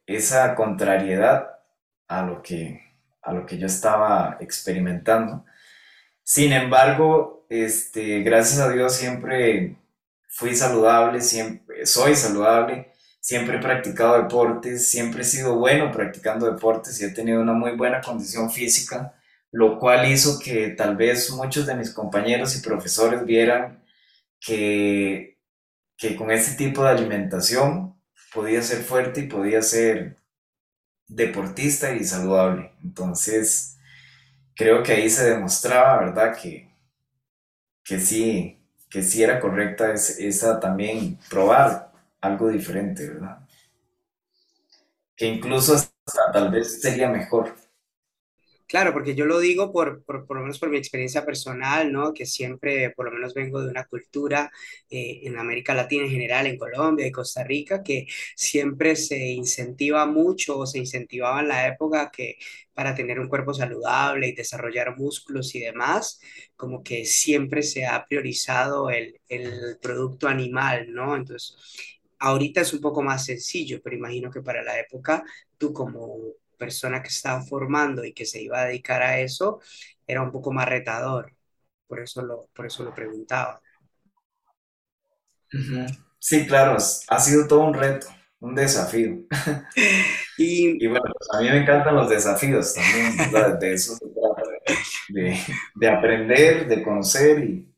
esa 0.05 0.53
contrariedad 0.53 1.57
a 2.07 2.21
lo, 2.21 2.43
que, 2.43 2.83
a 3.23 3.33
lo 3.33 3.47
que 3.47 3.57
yo 3.57 3.65
estaba 3.65 4.37
experimentando. 4.39 5.43
Sin 6.23 6.53
embargo, 6.53 7.47
este, 7.49 8.21
gracias 8.21 8.59
a 8.59 8.69
Dios 8.69 8.95
siempre 8.95 9.75
fui 10.27 10.55
saludable, 10.55 11.21
siempre 11.21 11.87
soy 11.87 12.15
saludable 12.15 12.93
siempre 13.25 13.57
he 13.57 13.59
practicado 13.59 14.21
deportes, 14.21 14.87
siempre 14.87 15.23
he 15.23 15.25
sido 15.25 15.55
bueno 15.55 15.91
practicando 15.91 16.45
deportes 16.45 17.01
y 17.01 17.05
he 17.05 17.09
tenido 17.09 17.41
una 17.41 17.53
muy 17.53 17.71
buena 17.71 17.99
condición 17.99 18.51
física, 18.51 19.15
lo 19.51 19.79
cual 19.79 20.07
hizo 20.07 20.37
que 20.37 20.67
tal 20.69 20.95
vez 20.95 21.31
muchos 21.31 21.65
de 21.65 21.73
mis 21.73 21.89
compañeros 21.89 22.55
y 22.55 22.61
profesores 22.61 23.25
vieran 23.25 23.83
que, 24.39 25.39
que 25.97 26.15
con 26.15 26.29
este 26.29 26.55
tipo 26.55 26.83
de 26.83 26.91
alimentación 26.91 27.99
podía 28.31 28.61
ser 28.61 28.83
fuerte 28.83 29.21
y 29.21 29.27
podía 29.27 29.63
ser 29.63 30.17
deportista 31.07 31.95
y 31.95 32.03
saludable. 32.03 32.73
Entonces, 32.83 33.79
creo 34.55 34.83
que 34.83 34.91
ahí 34.91 35.09
se 35.09 35.31
demostraba, 35.31 35.97
¿verdad? 35.97 36.37
Que, 36.39 36.69
que 37.83 37.99
sí, 37.99 38.59
que 38.87 39.01
sí 39.01 39.23
era 39.23 39.39
correcta 39.39 39.93
esa 39.93 40.59
también 40.59 41.17
probar 41.27 41.94
algo 42.25 42.49
diferente, 42.49 43.07
¿verdad? 43.09 43.39
Que 45.17 45.25
incluso 45.27 45.73
hasta 45.75 46.31
tal 46.31 46.49
vez 46.51 46.79
sería 46.81 47.09
mejor. 47.09 47.53
Claro, 48.67 48.93
porque 48.93 49.13
yo 49.15 49.25
lo 49.25 49.39
digo 49.39 49.71
por, 49.71 50.03
por, 50.05 50.25
por 50.25 50.37
lo 50.37 50.41
menos 50.43 50.57
por 50.57 50.69
mi 50.69 50.77
experiencia 50.77 51.23
personal, 51.23 51.91
¿no? 51.91 52.13
Que 52.13 52.25
siempre, 52.25 52.89
por 52.91 53.05
lo 53.05 53.11
menos 53.11 53.33
vengo 53.35 53.61
de 53.61 53.69
una 53.69 53.85
cultura 53.85 54.51
eh, 54.89 55.21
en 55.23 55.37
América 55.37 55.75
Latina 55.75 56.05
en 56.05 56.09
general, 56.11 56.47
en 56.47 56.57
Colombia 56.57 57.05
y 57.05 57.11
Costa 57.11 57.43
Rica, 57.43 57.83
que 57.83 58.07
siempre 58.35 58.95
se 58.95 59.19
incentiva 59.19 60.05
mucho 60.07 60.57
o 60.57 60.65
se 60.65 60.79
incentivaba 60.79 61.41
en 61.41 61.47
la 61.49 61.67
época 61.67 62.09
que 62.11 62.37
para 62.73 62.95
tener 62.95 63.19
un 63.19 63.29
cuerpo 63.29 63.53
saludable 63.53 64.29
y 64.29 64.35
desarrollar 64.35 64.97
músculos 64.97 65.53
y 65.55 65.59
demás, 65.59 66.19
como 66.55 66.81
que 66.83 67.05
siempre 67.05 67.61
se 67.61 67.85
ha 67.85 68.03
priorizado 68.07 68.89
el, 68.89 69.21
el 69.29 69.77
producto 69.81 70.27
animal, 70.27 70.91
¿no? 70.91 71.15
Entonces, 71.15 71.55
ahorita 72.19 72.61
es 72.61 72.73
un 72.73 72.81
poco 72.81 73.01
más 73.03 73.25
sencillo, 73.25 73.81
pero 73.83 73.95
imagino 73.95 74.31
que 74.31 74.41
para 74.41 74.63
la 74.63 74.79
época, 74.79 75.23
tú 75.57 75.73
como 75.73 76.17
persona 76.57 77.01
que 77.01 77.09
estaba 77.09 77.41
formando 77.43 78.03
y 78.05 78.13
que 78.13 78.25
se 78.25 78.41
iba 78.41 78.61
a 78.61 78.65
dedicar 78.65 79.01
a 79.03 79.19
eso, 79.19 79.59
era 80.07 80.21
un 80.21 80.31
poco 80.31 80.51
más 80.53 80.67
retador. 80.69 81.33
Por 81.87 82.01
eso 82.01 82.21
lo, 82.23 82.49
por 82.55 82.65
eso 82.67 82.83
lo 82.83 82.93
preguntaba. 82.93 83.61
Sí, 86.19 86.47
claro, 86.47 86.77
ha 87.07 87.19
sido 87.19 87.47
todo 87.47 87.59
un 87.61 87.73
reto, 87.73 88.07
un 88.39 88.55
desafío. 88.55 89.19
Y 90.37 90.77
Y 90.77 90.87
bueno, 90.87 91.05
pues 91.17 91.29
a 91.33 91.41
mí 91.41 91.49
me 91.49 91.61
encantan 91.61 91.95
los 91.95 92.09
desafíos 92.09 92.73
también. 92.73 93.59
De 93.59 93.73
eso 93.73 93.95
se 93.95 94.05
trata, 94.07 94.43
de, 95.09 95.39
de 95.75 95.89
aprender, 95.89 96.67
de 96.67 96.83
conocer 96.83 97.39
y, 97.43 97.74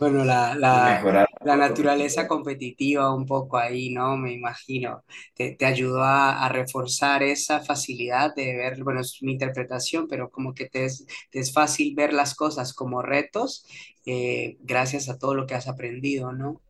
bueno, 0.00 0.24
la, 0.24 0.54
la, 0.56 1.06
la 1.44 1.56
naturaleza 1.56 2.28
competitiva 2.28 3.14
un 3.14 3.26
poco 3.26 3.58
ahí, 3.58 3.90
¿no? 3.90 4.16
Me 4.18 4.32
imagino. 4.34 5.04
Te, 5.34 5.54
te 5.56 5.66
ayudó 5.66 6.02
a, 6.04 6.44
a 6.44 6.48
reforzar 6.50 7.22
esa 7.22 7.60
facilidad 7.60 8.34
de 8.34 8.56
ver, 8.56 8.82
bueno, 8.84 9.00
es 9.02 9.18
mi 9.22 9.32
interpretación, 9.32 10.08
pero 10.08 10.30
como 10.30 10.54
que 10.54 10.66
te 10.68 10.86
es, 10.86 11.06
te 11.30 11.40
es 11.40 11.52
fácil 11.52 11.94
ver 11.96 12.12
las 12.14 12.34
cosas 12.36 12.74
como 12.74 13.02
retos 13.02 13.66
eh, 14.06 14.58
gracias 14.60 15.08
a 15.10 15.18
todo 15.18 15.34
lo 15.34 15.46
que 15.46 15.54
has 15.56 15.68
aprendido, 15.68 16.32
¿no? 16.32 16.62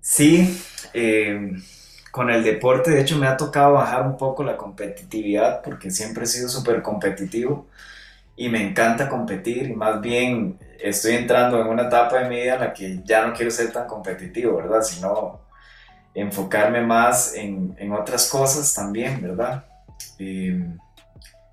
Sí, 0.00 0.60
eh, 0.94 1.52
con 2.10 2.30
el 2.30 2.42
deporte, 2.44 2.90
de 2.90 3.00
hecho, 3.00 3.18
me 3.18 3.26
ha 3.28 3.36
tocado 3.36 3.74
bajar 3.74 4.06
un 4.06 4.16
poco 4.16 4.42
la 4.44 4.56
competitividad 4.56 5.62
porque 5.62 5.90
siempre 5.90 6.24
he 6.24 6.26
sido 6.26 6.48
súper 6.48 6.82
competitivo 6.82 7.68
y 8.36 8.48
me 8.48 8.66
encanta 8.66 9.08
competir 9.08 9.68
y 9.68 9.74
más 9.74 10.00
bien 10.00 10.58
estoy 10.80 11.16
entrando 11.16 11.60
en 11.60 11.66
una 11.68 11.84
etapa 11.84 12.18
de 12.18 12.28
mi 12.28 12.36
vida 12.36 12.54
en 12.54 12.60
la 12.60 12.72
que 12.72 13.00
ya 13.04 13.26
no 13.26 13.34
quiero 13.34 13.50
ser 13.50 13.72
tan 13.72 13.86
competitivo, 13.86 14.56
¿verdad? 14.56 14.82
Sino 14.82 15.40
enfocarme 16.14 16.80
más 16.80 17.34
en, 17.34 17.74
en 17.78 17.92
otras 17.92 18.28
cosas 18.28 18.72
también, 18.74 19.20
¿verdad? 19.22 19.64
Eh, 20.18 20.66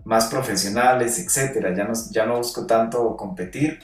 más 0.04 0.28
profesionales, 0.28 1.20
etcétera. 1.20 1.74
Ya 1.76 1.84
no, 1.84 1.94
ya 2.12 2.26
no 2.26 2.38
busco 2.38 2.66
tanto 2.66 3.16
competir. 3.16 3.80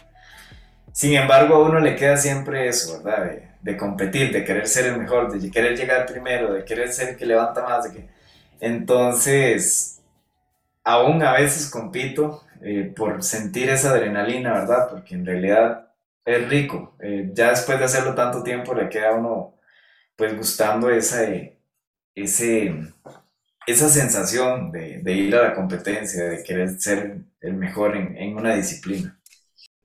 Sin 0.92 1.14
embargo, 1.14 1.56
a 1.56 1.70
uno 1.70 1.80
le 1.80 1.96
queda 1.96 2.18
siempre 2.18 2.68
eso, 2.68 3.04
¿verdad? 3.04 3.26
De, 3.26 3.48
de 3.62 3.78
competir, 3.78 4.32
de 4.32 4.44
querer 4.44 4.68
ser 4.68 4.86
el 4.86 4.98
mejor, 4.98 5.32
de 5.32 5.52
querer 5.52 5.78
llegar 5.78 6.06
primero, 6.06 6.54
de 6.54 6.64
querer 6.64 6.92
ser 6.92 7.10
el 7.10 7.18
que 7.18 7.26
levanta 7.26 7.64
más. 7.64 7.84
De 7.84 7.92
que... 7.92 8.08
Entonces, 8.60 10.00
aún 10.84 11.22
a 11.22 11.34
veces 11.34 11.70
compito 11.70 12.45
eh, 12.62 12.94
por 12.96 13.24
sentir 13.24 13.70
esa 13.70 13.92
adrenalina, 13.92 14.54
¿verdad? 14.54 14.90
Porque 14.90 15.16
en 15.16 15.26
realidad 15.26 15.92
es 16.26 16.50
rico. 16.50 16.96
Eh, 17.00 17.30
ya 17.34 17.52
después 17.52 17.80
de 17.80 17.86
hacerlo 17.86 18.16
tanto 18.16 18.44
tiempo 18.44 18.74
le 18.74 18.90
queda 18.90 19.10
a 19.10 19.16
uno 19.16 19.56
pues 20.16 20.36
gustando 20.36 20.90
esa, 20.90 21.24
eh, 21.24 21.60
ese, 22.16 22.74
esa 23.68 23.90
sensación 23.90 24.72
de, 24.72 25.02
ir 25.14 25.36
a 25.36 25.50
la 25.50 25.54
competencia, 25.54 26.24
de 26.26 26.44
querer 26.44 26.80
ser 26.80 27.18
el 27.42 27.54
mejor 27.54 27.96
en, 27.96 28.36
una 28.36 28.56
disciplina. 28.56 29.20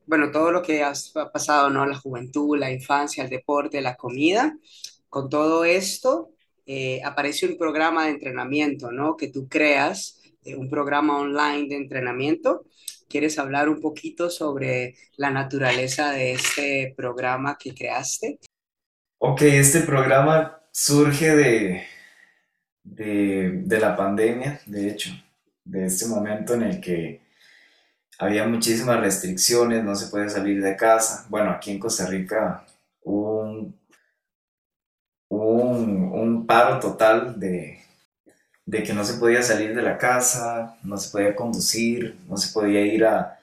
bueno, 0.07 0.31
todo 0.31 0.53
lo 0.53 0.63
que 0.63 0.83
has 0.83 1.15
ha 1.17 1.31
pasado, 1.31 1.69
¿no? 1.71 1.85
La 1.85 1.97
juventud, 1.97 2.59
la 2.59 2.71
infancia, 2.71 3.25
el 3.25 3.31
deporte, 3.31 3.81
la 3.81 3.97
comida, 3.97 4.57
con 5.09 5.29
todo 5.29 5.65
esto 5.65 6.31
eh, 6.67 7.01
aparece 7.05 7.47
un 7.47 7.59
programa 7.59 8.05
de 8.05 8.13
entrenamiento, 8.13 8.93
¿no? 8.93 9.17
Que 9.17 9.27
tú 9.27 9.49
creas, 9.49 10.20
un 10.57 10.69
programa 10.69 11.19
online 11.19 11.69
de 11.69 11.77
entrenamiento. 11.77 12.65
¿Quieres 13.09 13.39
hablar 13.39 13.69
un 13.69 13.81
poquito 13.81 14.31
sobre 14.31 14.95
la 15.17 15.31
naturaleza 15.31 16.13
de 16.13 16.33
este 16.33 16.95
programa 16.97 17.59
que 17.59 17.75
creaste? 17.75 18.39
Ok, 19.19 19.43
este 19.43 19.81
programa 19.81 20.63
surge 20.71 21.35
de, 21.35 21.83
de, 22.85 23.81
la 23.81 23.97
pandemia, 23.97 24.61
de 24.67 24.89
hecho, 24.89 25.11
de 25.65 25.87
este 25.87 26.07
momento 26.07 26.55
en 26.55 26.63
el 26.63 26.81
que 26.81 27.21
había 28.19 28.47
muchísimas 28.47 29.01
restricciones, 29.01 29.83
no 29.83 29.95
se 29.97 30.09
puede 30.09 30.31
salir 30.31 30.63
de 30.63 30.77
casa. 30.77 31.27
Bueno, 31.29 31.51
aquí 31.51 31.73
en 31.73 31.81
Costa 31.81 32.07
Rica 32.07 32.65
hubo 33.03 33.41
un, 35.29 36.13
un 36.13 36.47
paro 36.47 36.79
total 36.79 37.39
de, 37.41 37.80
de 38.71 38.83
que 38.85 38.93
no 38.95 39.05
se 39.05 39.15
podía 39.19 39.43
salir 39.43 39.75
de 39.75 39.83
la 39.83 39.99
casa, 39.99 40.77
no 40.83 40.97
se 40.97 41.11
podía 41.11 41.35
conducir, 41.35 42.17
no 42.29 42.37
se 42.37 42.53
podía 42.53 42.81
ir 42.83 43.05
a, 43.05 43.39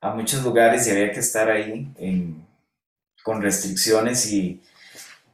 a 0.00 0.14
muchos 0.14 0.42
lugares 0.44 0.86
y 0.86 0.90
había 0.92 1.12
que 1.12 1.20
estar 1.20 1.50
ahí 1.50 1.92
con 3.22 3.40
restricciones 3.42 4.26
y, 4.32 4.62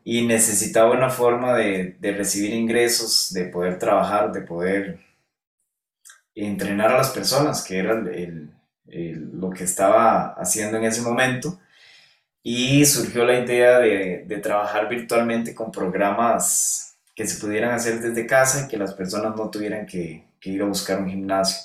y 0.05 0.27
necesitaba 0.27 0.93
una 0.93 1.11
forma 1.11 1.55
de, 1.57 1.97
de 2.01 2.13
recibir 2.13 2.55
ingresos, 2.55 3.33
de 3.33 3.47
poder 3.47 3.79
trabajar, 3.79 4.33
de 4.33 4.43
poder 4.43 5.01
entrenar 6.35 6.93
a 6.93 6.99
las 6.99 7.11
personas, 7.11 7.63
que 7.65 7.79
era 7.79 7.95
lo 8.87 9.51
que 9.51 9.65
estaba 9.65 10.35
haciendo 10.35 10.79
en 10.79 10.85
ese 10.85 11.03
momento. 11.03 11.59
Y 12.43 12.85
surgió 12.87 13.25
la 13.25 13.41
idea 13.41 13.79
de, 13.79 14.25
de 14.27 14.39
trabajar 14.39 14.89
virtualmente 14.89 15.55
con 15.55 15.73
programas 15.73 16.88
que 17.19 17.27
se 17.27 17.41
pudieran 17.41 17.73
hacer 17.73 17.99
desde 18.01 18.29
casa 18.29 18.65
y 18.65 18.69
que 18.69 18.77
las 18.77 18.95
personas 18.95 19.35
no 19.35 19.51
tuvieran 19.51 19.87
que, 19.87 20.25
que 20.39 20.51
ir 20.51 20.63
a 20.63 20.67
buscar 20.67 21.01
un 21.01 21.09
gimnasio. 21.11 21.59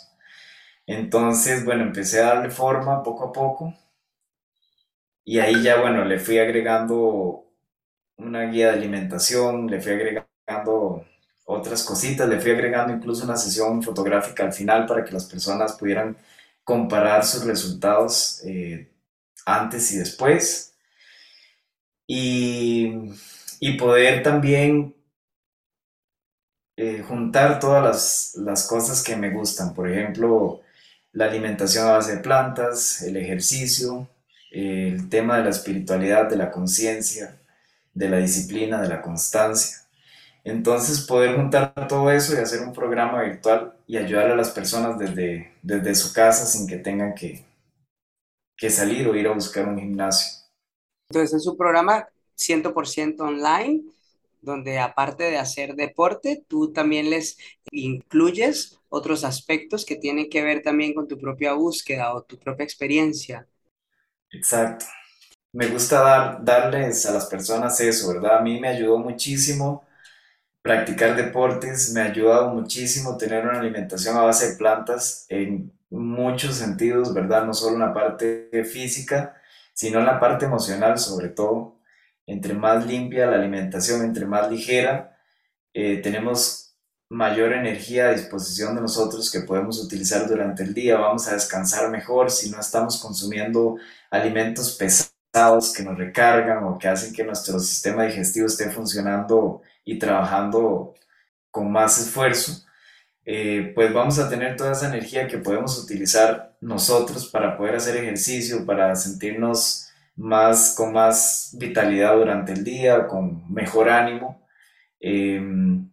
Entonces, 0.88 1.64
bueno, 1.64 1.84
empecé 1.84 2.24
a 2.24 2.34
darle 2.34 2.50
forma 2.50 3.04
poco 3.04 3.26
a 3.26 3.32
poco 3.32 3.72
y 5.24 5.38
ahí 5.38 5.62
ya, 5.62 5.80
bueno, 5.80 6.06
le 6.06 6.18
fui 6.18 6.40
agregando 6.40 7.46
una 8.18 8.46
guía 8.46 8.72
de 8.72 8.80
alimentación, 8.80 9.68
le 9.68 9.80
fui 9.80 9.92
agregando 9.92 11.06
otras 11.46 11.84
cositas, 11.84 12.28
le 12.28 12.40
fui 12.40 12.50
agregando 12.50 12.92
incluso 12.92 13.24
una 13.24 13.38
sesión 13.38 13.84
fotográfica 13.84 14.44
al 14.44 14.54
final 14.54 14.88
para 14.88 15.06
que 15.06 15.12
las 15.12 15.26
personas 15.26 15.74
pudieran 15.74 16.18
comparar 16.64 17.24
sus 17.24 17.46
resultados 17.46 18.42
eh, 18.44 18.90
antes 19.46 19.92
y 19.92 20.00
después 20.00 20.74
y, 22.08 22.92
y 23.60 23.78
poder 23.78 24.24
también 24.24 24.96
eh, 26.84 27.02
juntar 27.02 27.60
todas 27.60 27.82
las, 27.82 28.36
las 28.44 28.68
cosas 28.68 29.02
que 29.02 29.16
me 29.16 29.30
gustan, 29.30 29.74
por 29.74 29.90
ejemplo, 29.90 30.62
la 31.14 31.26
alimentación 31.26 31.88
a 31.88 31.94
base 31.94 32.18
de 32.18 32.22
plantas, 32.22 33.02
el 33.04 33.16
ejercicio, 33.16 34.10
el 34.52 35.08
tema 35.08 35.38
de 35.38 35.46
la 35.46 35.52
espiritualidad, 35.52 36.30
de 36.30 36.36
la 36.36 36.52
conciencia, 36.52 37.40
de 37.94 38.10
la 38.10 38.18
disciplina, 38.18 38.82
de 38.82 38.90
la 38.90 39.02
constancia. 39.02 39.78
Entonces, 40.44 41.02
poder 41.02 41.38
juntar 41.38 41.74
todo 41.88 42.12
eso 42.12 42.34
y 42.34 42.40
hacer 42.40 42.62
un 42.62 42.74
programa 42.74 43.22
virtual 43.24 43.74
y 43.88 43.96
ayudar 43.96 44.32
a 44.32 44.36
las 44.36 44.52
personas 44.52 45.00
desde, 45.00 45.54
desde 45.62 45.96
su 45.96 46.14
casa 46.14 46.46
sin 46.46 46.68
que 46.68 46.78
tengan 46.78 47.16
que, 47.16 47.46
que 48.58 48.70
salir 48.70 49.08
o 49.08 49.16
ir 49.16 49.28
a 49.28 49.34
buscar 49.34 49.70
un 49.70 49.80
gimnasio. 49.80 50.44
Entonces, 51.10 51.40
es 51.40 51.48
un 51.48 51.56
programa 51.56 52.06
100% 52.38 53.22
online, 53.22 53.84
donde 54.44 54.80
aparte 54.80 55.24
de 55.26 55.38
hacer 55.38 55.76
deporte, 55.76 56.44
tú 56.48 56.72
también 56.74 57.10
les 57.10 57.38
incluyes 57.72 58.80
otros 58.90 59.24
aspectos 59.24 59.86
que 59.86 59.96
tienen 59.96 60.30
que 60.30 60.44
ver 60.44 60.62
también 60.64 60.94
con 60.94 61.08
tu 61.08 61.18
propia 61.18 61.54
búsqueda 61.54 62.14
o 62.14 62.24
tu 62.24 62.38
propia 62.40 62.64
experiencia. 62.66 63.48
Exacto. 64.32 64.86
Me 65.54 65.68
gusta 65.68 66.02
dar, 66.02 66.46
darles 66.46 67.06
a 67.06 67.14
las 67.14 67.28
personas 67.28 67.80
eso, 67.82 68.10
¿verdad? 68.14 68.38
A 68.40 68.42
mí 68.42 68.60
me 68.60 68.70
ayudó 68.70 68.98
muchísimo 69.00 69.86
practicar 70.62 71.16
deportes, 71.16 71.94
me 71.94 72.02
ha 72.02 72.06
ayudado 72.06 72.50
muchísimo 72.54 73.18
tener 73.18 73.46
una 73.48 73.60
alimentación 73.60 74.18
a 74.18 74.24
base 74.24 74.52
de 74.52 74.58
plantas 74.58 75.26
en 75.30 75.72
muchos 75.90 76.56
sentidos, 76.56 77.14
¿verdad? 77.14 77.46
No 77.46 77.54
solo 77.54 77.76
en 77.76 77.82
la 77.82 77.94
parte 77.94 78.50
física, 78.66 79.36
sino 79.74 80.00
en 80.00 80.06
la 80.08 80.20
parte 80.20 80.46
emocional 80.46 80.98
sobre 81.00 81.30
todo. 81.30 81.78
Entre 82.26 82.54
más 82.54 82.86
limpia 82.86 83.28
la 83.28 83.38
alimentación, 83.38 84.04
entre 84.04 84.26
más 84.26 84.50
ligera, 84.50 85.18
eh, 85.74 86.02
tenemos 86.02 86.76
mayor 87.10 87.54
energía 87.54 88.10
a 88.10 88.14
disposición 88.14 88.76
de 88.76 88.82
nosotros 88.82 89.32
que 89.32 89.42
podemos 89.42 89.80
utilizar 89.84 90.28
durante 90.28 90.64
el 90.64 90.74
día, 90.74 90.98
vamos 90.98 91.28
a 91.28 91.34
descansar 91.36 91.90
mejor 91.92 92.32
si 92.32 92.50
no 92.50 92.60
estamos 92.60 93.00
consumiendo 93.02 93.78
alimentos 94.10 94.76
pesados 94.76 95.74
que 95.74 95.84
nos 95.84 95.98
recargan 95.98 96.64
o 96.64 96.78
que 96.78 96.88
hacen 96.88 97.14
que 97.14 97.24
nuestro 97.24 97.60
sistema 97.60 98.04
digestivo 98.06 98.48
esté 98.48 98.70
funcionando 98.72 99.62
y 99.86 100.00
trabajando 100.00 100.96
con 101.52 101.72
más 101.72 102.00
esfuerzo. 102.00 102.66
eh, 103.26 103.72
pues 103.76 103.94
vamos 103.94 104.20
a 104.20 104.30
tener 104.30 104.58
toda 104.58 104.74
esa 104.74 104.88
energía 104.88 105.28
que 105.28 105.38
podemos 105.38 105.78
utilizar 105.84 106.56
nosotros 106.62 107.28
para 107.30 107.58
poder 107.58 107.76
hacer 107.76 107.96
ejercicio, 107.98 108.66
para 108.66 108.96
sentirnos 108.96 109.90
más 110.16 110.76
con 110.76 110.94
más 110.94 111.56
vitalidad 111.60 112.16
durante 112.16 112.54
el 112.54 112.64
día, 112.64 113.08
con 113.08 113.52
mejor 113.54 113.90
ánimo. 113.90 114.46
Em, 115.00 115.90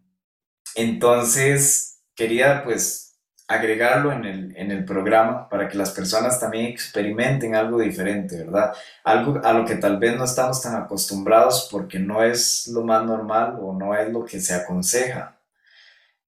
entonces, 0.76 2.02
quería 2.14 2.62
pues 2.64 3.10
agregarlo 3.48 4.12
en 4.12 4.24
el, 4.24 4.56
en 4.56 4.70
el 4.70 4.84
programa 4.84 5.48
para 5.48 5.68
que 5.68 5.76
las 5.76 5.90
personas 5.90 6.38
también 6.38 6.66
experimenten 6.66 7.56
algo 7.56 7.80
diferente, 7.80 8.38
¿verdad? 8.38 8.72
Algo 9.02 9.40
a 9.44 9.52
lo 9.52 9.64
que 9.66 9.74
tal 9.76 9.98
vez 9.98 10.16
no 10.16 10.24
estamos 10.24 10.62
tan 10.62 10.76
acostumbrados 10.76 11.68
porque 11.70 11.98
no 11.98 12.22
es 12.22 12.68
lo 12.68 12.84
más 12.84 13.04
normal 13.04 13.58
o 13.60 13.72
no 13.76 13.94
es 13.96 14.08
lo 14.12 14.24
que 14.24 14.40
se 14.40 14.54
aconseja. 14.54 15.36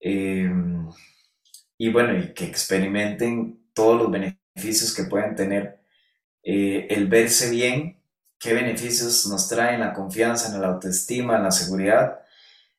Em, 0.01 0.88
y 1.78 1.93
bueno, 1.93 2.16
y 2.18 2.34
que 2.34 2.45
experimenten 2.47 3.70
todos 3.72 4.03
los 4.03 4.11
beneficios 4.11 4.95
que 4.95 5.05
pueden 5.05 5.36
tener 5.36 5.82
eh, 6.43 6.86
el 6.90 7.09
verse 7.09 7.51
bien, 7.51 7.99
qué 8.38 8.55
beneficios 8.55 9.26
nos 9.28 9.49
traen 9.49 9.80
la 9.80 9.93
confianza, 9.93 10.55
en 10.55 10.61
la 10.61 10.68
autoestima, 10.68 11.36
en 11.36 11.45
la 11.45 11.51
seguridad, 11.53 12.20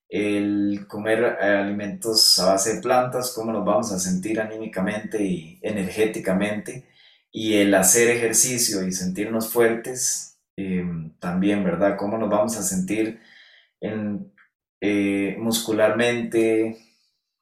el 0.09 0.85
comer 0.87 1.37
eh, 1.41 1.45
alimentos 1.57 2.39
a 2.39 2.53
base 2.53 2.75
de 2.75 2.81
plantas, 2.81 3.33
cómo 3.33 3.51
nos 3.51 3.65
vamos 3.65 3.91
a 3.91 3.99
sentir 3.99 4.39
anímicamente 4.41 5.23
y 5.23 5.59
energéticamente, 5.61 6.85
y 7.31 7.55
el 7.55 7.73
hacer 7.75 8.09
ejercicio 8.09 8.85
y 8.85 8.91
sentirnos 8.91 9.51
fuertes 9.51 10.37
em, 10.55 11.11
también, 11.19 11.63
¿verdad? 11.63 11.97
Cómo 11.97 12.17
nos 12.17 12.29
vamos 12.29 12.57
a 12.57 12.63
sentir 12.63 13.19
eh, 14.81 15.35
muscularmente, 15.39 16.77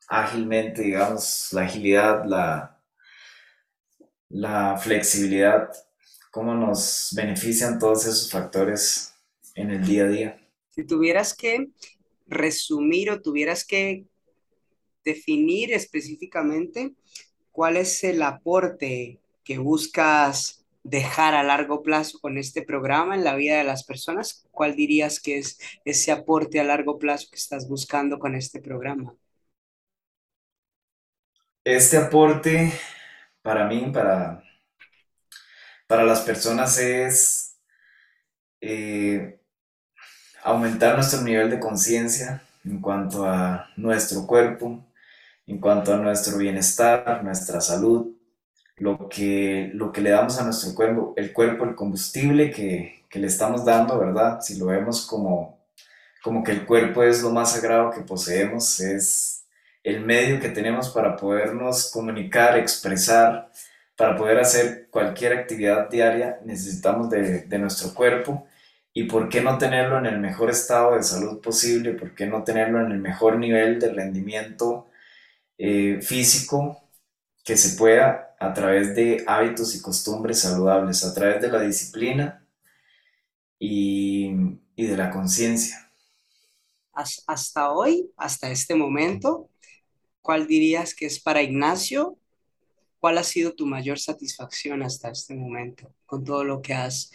ágilmente, 0.07 0.84
digamos, 0.84 1.49
la 1.53 1.63
agilidad, 1.63 2.26
la, 2.26 2.80
la 4.30 4.78
flexibilidad, 4.78 5.69
cómo 6.32 6.55
nos 6.55 7.09
benefician 7.15 7.77
todos 7.77 8.05
esos 8.05 8.32
factores 8.32 9.13
en 9.53 9.69
el 9.69 9.86
día 9.86 10.05
a 10.05 10.07
día. 10.07 10.39
Si 10.69 10.86
tuvieras 10.86 11.36
que 11.36 11.67
resumir 12.25 13.11
o 13.11 13.21
tuvieras 13.21 13.65
que 13.65 14.05
definir 15.03 15.73
específicamente 15.73 16.93
cuál 17.51 17.75
es 17.75 18.03
el 18.05 18.21
aporte 18.21 19.19
que 19.43 19.57
buscas 19.57 20.65
dejar 20.84 21.36
a 21.36 21.43
largo 21.43 21.84
plazo 21.84 22.19
con 22.19 22.38
este 22.38 22.61
programa 22.61 23.15
en 23.15 23.23
la 23.23 23.36
vida 23.36 23.57
de 23.57 23.63
las 23.65 23.84
personas, 23.84 24.47
¿cuál 24.51 24.75
dirías 24.75 25.19
que 25.19 25.38
es 25.38 25.59
ese 25.86 26.11
aporte 26.11 26.59
a 26.59 26.63
largo 26.63 26.97
plazo 26.97 27.27
que 27.29 27.38
estás 27.38 27.67
buscando 27.67 28.17
con 28.17 28.36
este 28.36 28.61
programa? 28.61 29.13
Este 31.63 31.97
aporte 31.97 32.71
para 33.43 33.67
mí, 33.67 33.91
para, 33.93 34.43
para 35.91 36.05
las 36.05 36.21
personas 36.21 36.77
es 36.77 37.57
eh, 38.61 39.41
aumentar 40.41 40.95
nuestro 40.95 41.21
nivel 41.21 41.49
de 41.49 41.59
conciencia 41.59 42.41
en 42.63 42.79
cuanto 42.79 43.25
a 43.25 43.69
nuestro 43.75 44.25
cuerpo, 44.25 44.85
en 45.47 45.59
cuanto 45.59 45.93
a 45.93 45.97
nuestro 45.97 46.37
bienestar, 46.37 47.21
nuestra 47.25 47.59
salud, 47.59 48.07
lo 48.77 49.09
que, 49.09 49.69
lo 49.73 49.91
que 49.91 49.99
le 49.99 50.11
damos 50.11 50.39
a 50.39 50.45
nuestro 50.45 50.73
cuerpo, 50.73 51.13
el 51.17 51.33
cuerpo, 51.33 51.65
el 51.65 51.75
combustible 51.75 52.51
que, 52.51 53.03
que 53.09 53.19
le 53.19 53.27
estamos 53.27 53.65
dando, 53.65 53.99
¿verdad? 53.99 54.39
Si 54.39 54.57
lo 54.57 54.67
vemos 54.67 55.05
como, 55.05 55.59
como 56.23 56.41
que 56.41 56.53
el 56.53 56.65
cuerpo 56.65 57.03
es 57.03 57.21
lo 57.21 57.31
más 57.31 57.51
sagrado 57.51 57.91
que 57.91 57.99
poseemos, 57.99 58.79
es 58.79 59.43
el 59.83 60.05
medio 60.05 60.39
que 60.39 60.47
tenemos 60.47 60.89
para 60.91 61.17
podernos 61.17 61.91
comunicar, 61.91 62.57
expresar, 62.57 63.51
para 64.02 64.18
poder 64.18 64.39
hacer 64.39 64.88
cualquier 64.89 65.34
actividad 65.34 65.88
diaria, 65.88 66.39
necesitamos 66.43 67.08
de, 67.12 67.45
nuestro 67.60 67.93
cuerpo. 67.93 68.47
¿Y 68.91 69.04
por 69.04 69.30
qué 69.30 69.41
no 69.41 69.60
tenerlo 69.60 69.99
en 69.99 70.08
el 70.08 70.18
mejor 70.18 70.49
estado 70.49 70.95
de 70.95 71.04
salud 71.04 71.39
posible? 71.39 71.93
¿Por 71.93 72.16
qué 72.16 72.26
no 72.26 72.43
tenerlo 72.43 72.84
en 72.84 72.91
el 72.93 72.97
mejor 72.97 73.38
nivel 73.38 73.80
de 73.80 73.93
rendimiento 73.93 74.89
eh, 75.60 75.99
físico 76.02 76.82
que 77.43 77.56
se 77.56 77.78
pueda 77.78 78.36
a 78.39 78.52
través 78.56 78.95
de 78.95 79.24
hábitos 79.28 79.76
y 79.76 79.84
costumbres 79.84 80.39
saludables, 80.39 81.06
a 81.06 81.14
través 81.14 81.39
de 81.39 81.52
la 81.52 81.62
disciplina 81.62 82.43
y, 83.60 84.32
y 84.76 84.88
de 84.88 84.97
la 84.97 85.12
conciencia? 85.12 85.91
Hasta 87.28 87.70
hoy, 87.70 88.12
hasta 88.18 88.49
este 88.49 88.74
momento, 88.74 89.52
¿Cuál 90.22 90.45
dirías 90.45 90.93
que 90.93 91.08
es 91.08 91.20
para 91.20 91.41
Ignacio? 91.41 92.18
¿Cuál 93.02 93.20
ha 93.20 93.24
sido 93.26 93.54
tu 93.56 93.68
mayor 93.68 93.99
satisfacción 93.99 94.84
hasta 94.84 95.12
este 95.12 95.36
momento 95.36 95.93
con 96.08 96.26
todo 96.26 96.45
lo 96.45 96.62
que 96.64 96.76
has 96.76 97.12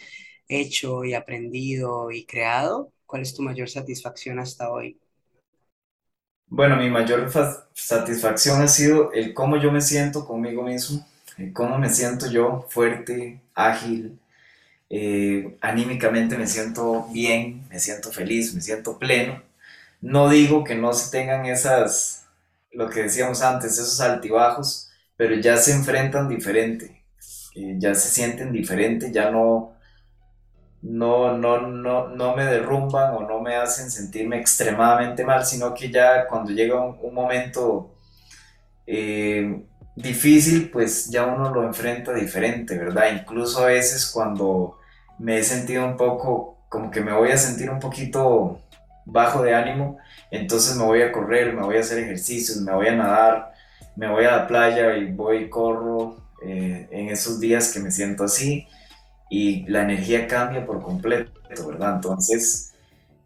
hecho 0.49 1.05
y 1.05 1.15
aprendido 1.15 2.11
y 2.11 2.25
creado? 2.27 2.93
¿Cuál 3.07 3.23
es 3.23 3.35
tu 3.35 3.43
mayor 3.43 3.69
satisfacción 3.71 4.39
hasta 4.39 4.71
hoy? 4.71 4.99
Bueno, 6.49 6.77
mi 6.77 6.89
mayor 6.89 7.29
satisfacción 7.73 8.61
ha 8.61 8.67
sido 8.69 9.11
el 9.13 9.33
cómo 9.33 9.57
yo 9.57 9.71
me 9.71 9.81
siento 9.81 10.25
conmigo 10.25 10.63
mismo, 10.63 11.05
el 11.37 11.51
cómo 11.53 11.77
me 11.77 11.89
siento 11.89 12.29
yo 12.31 12.65
fuerte, 12.69 13.41
ágil, 13.53 14.17
eh, 14.89 15.57
anímicamente 15.61 16.37
me 16.37 16.47
siento 16.47 17.07
bien, 17.11 17.67
me 17.69 17.79
siento 17.79 18.11
feliz, 18.11 18.53
me 18.55 18.61
siento 18.61 18.99
pleno. 18.99 19.43
No 20.01 20.29
digo 20.29 20.63
que 20.63 20.75
no 20.75 20.93
se 20.93 21.11
tengan 21.11 21.45
esas 21.47 22.25
lo 22.73 22.89
que 22.89 23.03
decíamos 23.03 23.41
antes, 23.43 23.73
esos 23.73 23.99
altibajos, 24.01 24.86
pero 25.17 25.35
ya 25.35 25.57
se 25.57 25.73
enfrentan 25.73 26.29
diferente, 26.29 27.03
ya 27.55 27.95
se 27.95 28.09
sienten 28.09 28.51
diferente, 28.51 29.11
ya 29.11 29.31
no, 29.31 29.73
no, 30.83 31.35
no, 31.35 31.61
no, 31.61 32.09
no 32.09 32.35
me 32.35 32.45
derrumban 32.45 33.15
o 33.15 33.27
no 33.27 33.41
me 33.41 33.55
hacen 33.55 33.89
sentirme 33.89 34.39
extremadamente 34.39 35.25
mal, 35.25 35.43
sino 35.43 35.73
que 35.73 35.91
ya 35.91 36.27
cuando 36.27 36.51
llega 36.51 36.79
un, 36.79 37.13
momento 37.13 37.95
eh, 38.85 39.63
difícil, 39.95 40.69
pues 40.69 41.09
ya 41.09 41.25
uno 41.25 41.51
lo 41.53 41.63
enfrenta 41.63 42.13
diferente, 42.13 42.77
¿verdad? 42.77 43.07
Incluso 43.19 43.63
a 43.63 43.67
veces 43.67 44.11
cuando 44.11 44.77
me 45.17 45.39
he 45.39 45.43
sentido 45.43 45.83
un 45.83 45.97
poco, 45.97 46.59
como 46.69 46.91
que 46.91 47.01
me 47.01 47.13
voy 47.13 47.31
a 47.31 47.37
sentir 47.37 47.71
un 47.71 47.79
poquito 47.79 48.61
bajo 49.05 49.41
de 49.41 49.55
ánimo, 49.55 49.97
entonces 50.29 50.75
me 50.75 50.83
voy 50.83 51.01
a 51.01 51.11
correr, 51.11 51.53
me 51.53 51.63
voy 51.63 51.77
a 51.77 51.79
hacer 51.79 51.97
ejercicios, 51.99 52.61
me 52.61 52.73
voy 52.73 52.87
a 52.87 52.95
nadar, 52.95 53.46
me 53.97 54.07
voy 54.09 54.25
a 54.25 54.37
la 54.37 54.47
playa 54.47 54.95
y 54.95 55.11
voy 55.11 55.37
y 55.37 55.49
corro 55.49 56.17
eh, 56.43 56.87
en 56.91 57.09
esos 57.09 57.39
días 57.39 57.73
que 57.73 57.79
me 57.79 57.91
siento 57.91 58.23
así 58.23 58.67
y 59.29 59.65
la 59.67 59.81
energía 59.81 60.27
cambia 60.27 60.65
por 60.65 60.81
completo, 60.81 61.31
¿verdad? 61.67 61.95
Entonces, 61.95 62.73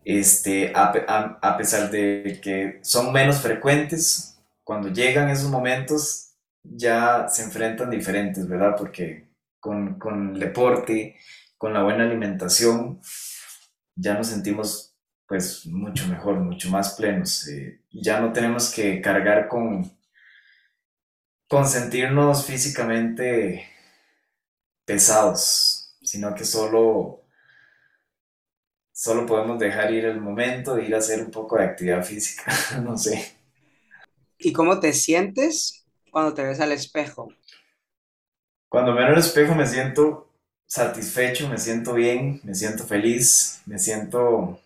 este, 0.03 0.71
a, 0.73 1.37
a 1.41 1.57
pesar 1.57 1.91
de 1.91 2.39
que 2.41 2.79
son 2.81 3.11
menos 3.11 3.41
frecuentes, 3.41 4.39
cuando 4.63 4.89
llegan 4.89 5.29
esos 5.29 5.51
momentos 5.51 6.31
ya 6.63 7.27
se 7.27 7.43
enfrentan 7.43 7.89
diferentes, 7.89 8.47
¿verdad? 8.47 8.75
Porque 8.77 9.29
con, 9.59 9.99
con 9.99 10.35
el 10.35 10.39
deporte, 10.39 11.17
con 11.57 11.73
la 11.73 11.83
buena 11.83 12.05
alimentación, 12.05 13.01
ya 13.95 14.13
nos 14.15 14.27
sentimos 14.27 14.95
pues 15.27 15.65
mucho 15.65 16.07
mejor, 16.07 16.39
mucho 16.39 16.69
más 16.69 16.95
plenos. 16.95 17.47
Eh, 17.47 17.81
ya 17.91 18.19
no 18.19 18.33
tenemos 18.33 18.73
que 18.73 19.01
cargar 19.01 19.47
con, 19.47 19.91
con 21.51 21.67
sentirnos 21.67 22.45
físicamente 22.45 23.67
pesados, 24.85 25.93
sino 26.01 26.33
que 26.33 26.45
solo, 26.45 27.25
solo 28.93 29.25
podemos 29.25 29.59
dejar 29.59 29.91
ir 29.91 30.05
el 30.05 30.21
momento 30.21 30.75
de 30.75 30.85
ir 30.85 30.95
a 30.95 30.99
hacer 30.99 31.19
un 31.21 31.29
poco 31.29 31.57
de 31.57 31.65
actividad 31.65 32.05
física, 32.05 32.53
no 32.81 32.97
sé. 32.97 33.35
¿Y 34.37 34.53
cómo 34.53 34.79
te 34.79 34.93
sientes 34.93 35.85
cuando 36.09 36.33
te 36.33 36.43
ves 36.43 36.61
al 36.61 36.71
espejo? 36.71 37.27
Cuando 38.69 38.93
me 38.93 39.01
veo 39.01 39.09
al 39.09 39.19
espejo 39.19 39.53
me 39.53 39.67
siento 39.67 40.29
satisfecho, 40.65 41.49
me 41.49 41.57
siento 41.57 41.93
bien, 41.93 42.39
me 42.45 42.55
siento 42.55 42.85
feliz, 42.85 43.61
me 43.65 43.77
siento 43.77 44.57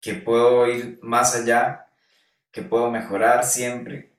que 0.00 0.14
puedo 0.14 0.66
ir 0.66 0.98
más 1.02 1.36
allá, 1.36 1.86
que 2.50 2.62
puedo 2.62 2.90
mejorar 2.90 3.44
siempre, 3.44 4.15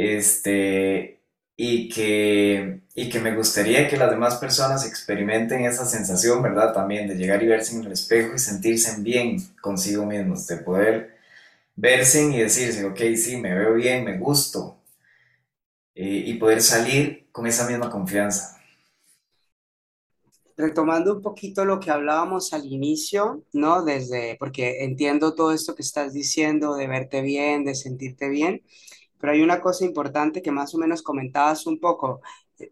este, 0.00 1.20
y 1.56 1.88
que, 1.90 2.80
y 2.94 3.10
que 3.10 3.20
me 3.20 3.36
gustaría 3.36 3.88
que 3.88 3.96
las 3.98 4.10
demás 4.10 4.36
personas 4.36 4.86
experimenten 4.86 5.64
esa 5.64 5.84
sensación, 5.84 6.42
¿verdad? 6.42 6.72
También 6.72 7.06
de 7.08 7.16
llegar 7.16 7.42
y 7.42 7.46
verse 7.46 7.76
en 7.76 7.84
el 7.84 7.92
espejo 7.92 8.34
y 8.34 8.38
sentirse 8.38 9.00
bien 9.02 9.38
consigo 9.60 10.06
mismos, 10.06 10.46
de 10.46 10.56
poder 10.58 11.18
verse 11.76 12.24
y 12.24 12.38
decirse, 12.38 12.84
ok, 12.84 13.00
sí, 13.16 13.36
me 13.36 13.54
veo 13.54 13.74
bien, 13.74 14.04
me 14.04 14.18
gusto, 14.18 14.78
eh, 15.94 16.24
y 16.26 16.34
poder 16.34 16.62
salir 16.62 17.28
con 17.32 17.46
esa 17.46 17.68
misma 17.68 17.90
confianza 17.90 18.60
retomando 20.60 21.14
un 21.14 21.22
poquito 21.22 21.64
lo 21.64 21.80
que 21.80 21.90
hablábamos 21.90 22.52
al 22.52 22.66
inicio, 22.66 23.44
¿no? 23.52 23.82
Desde, 23.84 24.36
porque 24.38 24.84
entiendo 24.84 25.34
todo 25.34 25.52
esto 25.52 25.74
que 25.74 25.82
estás 25.82 26.12
diciendo, 26.12 26.76
de 26.76 26.86
verte 26.86 27.22
bien, 27.22 27.64
de 27.64 27.74
sentirte 27.74 28.28
bien, 28.28 28.62
pero 29.20 29.34
hay 29.34 29.42
una 29.42 29.60
cosa 29.60 29.84
importante 29.84 30.42
que 30.42 30.50
más 30.50 30.74
o 30.74 30.78
menos 30.78 31.02
comentabas 31.02 31.66
un 31.66 31.78
poco. 31.78 32.22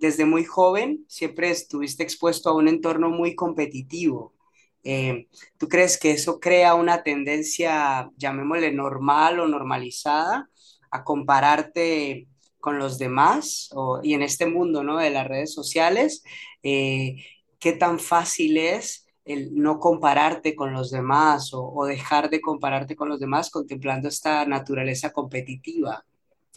Desde 0.01 0.25
muy 0.25 0.45
joven 0.45 1.05
siempre 1.07 1.51
estuviste 1.51 2.03
expuesto 2.03 2.49
a 2.49 2.55
un 2.57 2.69
entorno 2.69 3.11
muy 3.11 3.35
competitivo. 3.35 4.35
Eh, 4.83 5.29
¿tú 5.59 5.69
crees 5.69 5.99
que 5.99 6.13
eso 6.13 6.41
crea 6.41 6.75
una 6.75 7.03
tendencia, 7.03 8.11
llamémosle 8.17 8.73
normal 8.73 9.41
o 9.41 9.49
normalizada, 9.49 10.49
a 10.91 11.05
compararte 11.05 12.29
con 12.61 12.79
los 12.79 12.99
demás? 12.99 13.69
O, 13.75 14.01
y 14.03 14.15
en 14.15 14.23
este 14.23 14.47
mundo, 14.47 14.83
¿no? 14.83 14.99
de 14.99 15.11
las 15.11 15.29
redes 15.29 15.53
sociales, 15.53 16.23
eh, 16.63 17.17
¿qué 17.59 17.73
tan 17.73 17.99
fácil 17.99 18.57
es 18.57 19.07
el 19.27 19.55
no 19.55 19.79
compararte 19.79 20.55
con 20.57 20.73
los 20.73 20.91
demás 20.91 21.53
o, 21.53 21.71
o 21.71 21.85
dejar 21.85 22.31
de 22.31 22.41
compararte 22.41 22.97
con 22.97 23.11
los 23.11 23.21
demás 23.21 23.51
contemplando 23.51 24.09
esta 24.09 24.47
naturaleza 24.47 25.13
competitiva 25.13 26.05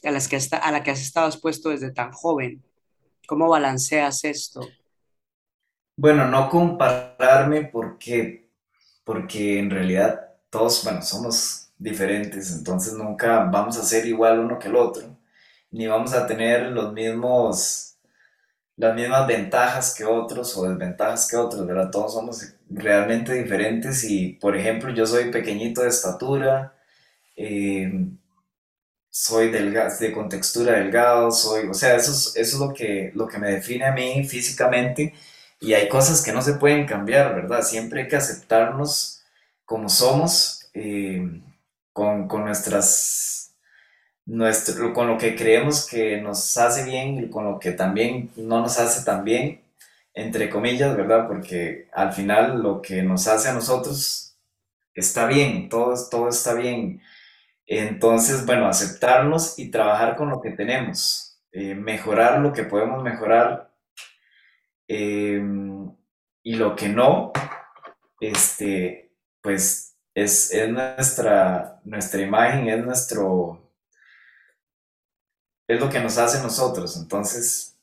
a, 0.04 0.12
las 0.12 0.28
que 0.28 0.36
está, 0.36 0.58
a 0.58 0.72
la 0.72 0.84
que 0.84 0.92
has 0.92 1.02
estado 1.02 1.28
expuesto 1.28 1.70
desde 1.70 1.92
tan 1.92 2.12
joven? 2.12 2.64
¿Cómo 3.28 3.50
balanceas 3.50 4.24
esto? 4.24 4.62
Bueno, 5.96 6.28
no 6.28 6.50
compararme 6.50 7.66
porque, 7.66 8.50
porque 9.04 9.60
en 9.60 9.70
realidad 9.70 10.32
todos, 10.50 10.84
bueno, 10.84 11.02
somos 11.02 11.70
diferentes, 11.78 12.52
entonces 12.52 12.94
nunca 12.94 13.46
vamos 13.46 13.78
a 13.78 13.84
ser 13.84 14.06
igual 14.06 14.40
uno 14.40 14.60
que 14.60 14.68
el 14.68 14.76
otro, 14.76 15.18
ni 15.72 15.88
vamos 15.88 16.14
a 16.14 16.28
tener 16.28 16.72
los 16.72 16.94
mismos, 16.94 17.98
las 18.76 18.96
mismas 18.96 19.28
ventajas 19.28 19.96
que 19.96 20.06
otros 20.06 20.58
o 20.58 20.68
desventajas 20.70 21.28
que 21.30 21.38
otros, 21.38 21.66
¿verdad? 21.66 21.90
Todos 21.90 22.14
somos 22.14 22.56
realmente 22.70 23.34
diferentes 23.34 24.04
y, 24.04 24.34
por 24.34 24.56
ejemplo, 24.58 24.94
yo 24.94 25.06
soy 25.06 25.32
pequeñito 25.32 25.82
de 25.82 25.90
estatura, 25.90 26.76
eh, 27.36 27.92
soy 29.12 29.52
delgado, 29.52 29.92
de 30.00 30.14
contextura 30.14 30.74
delgado, 30.80 31.32
soy, 31.32 31.68
o 31.68 31.74
sea, 31.76 31.96
eso 31.98 32.12
es, 32.12 32.36
eso 32.38 32.56
es 32.56 32.60
lo 32.62 32.74
que, 32.74 33.12
lo 33.16 33.28
que 33.28 33.40
me 33.40 33.52
define 33.52 33.86
a 33.86 33.94
mí 33.94 34.24
físicamente 34.26 35.14
y 35.60 35.74
hay 35.74 35.90
cosas 35.90 36.24
que 36.24 36.34
no 36.34 36.42
se 36.42 36.54
pueden 36.56 36.88
cambiar, 36.88 37.36
¿verdad? 37.36 37.62
Siempre 37.64 38.04
hay 38.04 38.08
que 38.08 38.16
aceptarnos 38.18 39.24
como 39.66 39.90
somos, 39.90 40.70
eh, 40.74 41.42
con, 41.94 42.28
con 42.28 42.46
nuestras, 42.46 43.54
nuestro, 44.26 44.94
con 44.94 45.08
lo 45.08 45.18
que 45.18 45.36
creemos 45.36 45.88
que 45.88 46.18
nos 46.22 46.58
hace 46.58 46.84
bien 46.86 47.24
y 47.24 47.30
con 47.30 47.46
lo 47.46 47.60
que 47.60 47.72
también 47.72 48.32
no 48.38 48.62
nos 48.62 48.80
hace 48.80 49.04
tan 49.06 49.24
bien, 49.24 49.62
entre 50.14 50.50
comillas, 50.50 50.96
¿verdad? 50.98 51.28
Porque 51.28 51.88
al 51.94 52.14
final 52.14 52.62
lo 52.62 52.82
que 52.82 53.02
nos 53.04 53.28
hace 53.28 53.50
a 53.50 53.54
nosotros 53.54 54.36
está 54.94 55.26
bien, 55.28 55.70
todo, 55.70 55.96
todo 56.10 56.30
está 56.30 56.54
bien 56.54 57.02
entonces, 57.80 58.46
bueno, 58.46 58.68
aceptarnos 58.68 59.58
y 59.58 59.72
trabajar 59.72 60.18
con 60.18 60.30
lo 60.30 60.42
que 60.42 60.52
tenemos, 60.52 61.42
eh, 61.54 61.74
mejorar 61.74 62.40
lo 62.40 62.52
que 62.52 62.64
podemos 62.64 63.02
mejorar 63.02 63.74
eh, 64.90 65.42
y 66.44 66.56
lo 66.56 66.76
que 66.76 66.90
no, 66.90 67.32
este, 68.20 69.14
pues 69.42 69.96
es, 70.14 70.52
es, 70.52 70.70
nuestra, 70.70 71.80
nuestra 71.86 72.22
imagen, 72.22 72.68
es 72.68 72.84
nuestro, 72.84 73.72
es 75.66 75.80
lo 75.80 75.90
que 75.90 76.02
nos 76.02 76.18
hace 76.18 76.44
nosotros. 76.44 76.98
Entonces, 76.98 77.80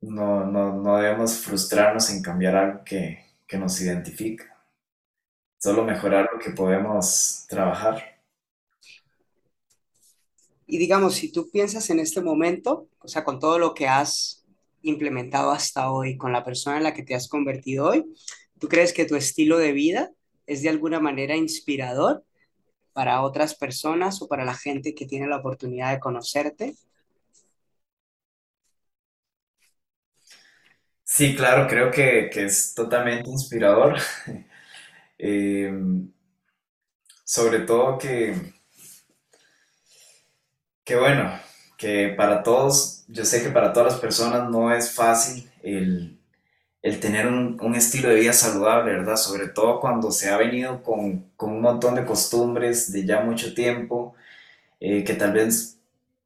no, 0.00 0.44
no, 0.44 0.72
no 0.72 0.96
debemos 0.96 1.38
frustrarnos 1.38 2.10
en 2.10 2.22
cambiar 2.22 2.56
algo 2.56 2.84
que, 2.84 3.24
que 3.46 3.56
nos 3.56 3.80
identifica, 3.80 4.52
solo 5.58 5.84
mejorar 5.84 6.28
lo 6.32 6.40
que 6.40 6.50
podemos 6.50 7.46
trabajar. 7.48 8.17
Y 10.70 10.76
digamos, 10.76 11.14
si 11.14 11.32
tú 11.32 11.50
piensas 11.50 11.88
en 11.88 11.98
este 11.98 12.20
momento, 12.20 12.88
o 13.00 13.08
sea, 13.08 13.24
con 13.24 13.40
todo 13.40 13.58
lo 13.58 13.72
que 13.72 13.88
has 13.88 14.44
implementado 14.82 15.50
hasta 15.50 15.90
hoy, 15.90 16.18
con 16.18 16.30
la 16.30 16.44
persona 16.44 16.76
en 16.76 16.82
la 16.82 16.92
que 16.92 17.02
te 17.02 17.14
has 17.14 17.26
convertido 17.26 17.86
hoy, 17.88 18.04
¿tú 18.60 18.68
crees 18.68 18.92
que 18.92 19.06
tu 19.06 19.16
estilo 19.16 19.56
de 19.56 19.72
vida 19.72 20.10
es 20.46 20.60
de 20.60 20.68
alguna 20.68 21.00
manera 21.00 21.34
inspirador 21.36 22.22
para 22.92 23.22
otras 23.22 23.54
personas 23.54 24.20
o 24.20 24.28
para 24.28 24.44
la 24.44 24.54
gente 24.54 24.94
que 24.94 25.06
tiene 25.06 25.26
la 25.26 25.38
oportunidad 25.38 25.90
de 25.90 26.00
conocerte? 26.00 26.74
Sí, 31.02 31.34
claro, 31.34 31.66
creo 31.66 31.90
que, 31.90 32.28
que 32.30 32.44
es 32.44 32.74
totalmente 32.74 33.30
inspirador. 33.30 33.96
Eh, 35.20 35.68
sobre 37.24 37.60
todo 37.60 37.98
que 37.98 38.57
Qué 40.88 40.96
bueno, 40.96 41.30
que 41.76 42.14
para 42.16 42.42
todos, 42.42 43.04
yo 43.08 43.26
sé 43.26 43.42
que 43.42 43.50
para 43.50 43.74
todas 43.74 43.92
las 43.92 44.00
personas 44.00 44.48
no 44.48 44.72
es 44.74 44.94
fácil 44.94 45.46
el, 45.62 46.18
el 46.80 46.98
tener 46.98 47.26
un, 47.26 47.58
un, 47.60 47.74
estilo 47.74 48.08
de 48.08 48.14
vida 48.14 48.32
saludable, 48.32 48.92
¿verdad? 48.92 49.16
Sobre 49.16 49.48
todo 49.48 49.80
cuando 49.80 50.10
se 50.10 50.30
ha 50.30 50.38
venido 50.38 50.82
con, 50.82 51.26
con 51.36 51.52
un 51.52 51.60
montón 51.60 51.94
de 51.94 52.06
costumbres 52.06 52.90
de 52.90 53.04
ya 53.04 53.20
mucho 53.20 53.52
tiempo, 53.52 54.14
eh, 54.80 55.04
que 55.04 55.12
tal 55.12 55.32
vez 55.32 55.76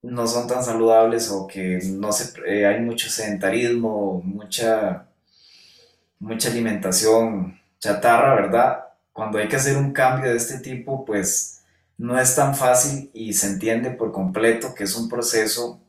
no 0.00 0.28
son 0.28 0.46
tan 0.46 0.62
saludables 0.62 1.28
o 1.32 1.48
que 1.48 1.80
no 1.82 2.12
se, 2.12 2.32
eh, 2.46 2.64
hay 2.64 2.78
mucho 2.82 3.10
sedentarismo, 3.10 4.22
mucha, 4.24 5.08
mucha 6.20 6.50
alimentación 6.50 7.58
chatarra, 7.80 8.36
¿verdad? 8.36 8.84
Cuando 9.12 9.38
hay 9.38 9.48
que 9.48 9.56
hacer 9.56 9.76
un 9.76 9.92
cambio 9.92 10.30
de 10.30 10.36
este 10.36 10.60
tipo, 10.60 11.04
pues 11.04 11.61
no 11.99 12.18
es 12.18 12.34
tan 12.34 12.55
fácil 12.55 13.11
y 13.14 13.32
se 13.34 13.47
entiende 13.47 13.90
por 13.90 14.12
completo 14.12 14.74
que 14.74 14.84
es 14.84 14.97
un 14.97 15.09
proceso 15.09 15.80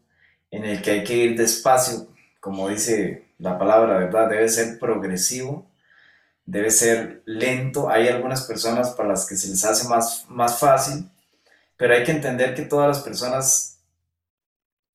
en 0.51 0.65
el 0.65 0.81
que 0.81 0.91
hay 0.91 1.03
que 1.03 1.15
ir 1.15 1.37
despacio, 1.37 2.07
como 2.39 2.69
dice 2.69 3.25
la 3.39 3.57
palabra, 3.57 3.97
¿verdad? 3.97 4.29
Debe 4.29 4.47
ser 4.49 4.77
progresivo, 4.77 5.65
debe 6.45 6.69
ser 6.69 7.23
lento. 7.25 7.89
Hay 7.89 8.07
algunas 8.07 8.43
personas 8.43 8.91
para 8.91 9.09
las 9.09 9.27
que 9.27 9.35
se 9.35 9.49
les 9.49 9.63
hace 9.65 9.87
más, 9.87 10.25
más 10.29 10.59
fácil, 10.59 11.09
pero 11.77 11.95
hay 11.95 12.03
que 12.03 12.11
entender 12.11 12.53
que 12.53 12.63
todas 12.63 12.87
las 12.87 13.03
personas 13.03 13.79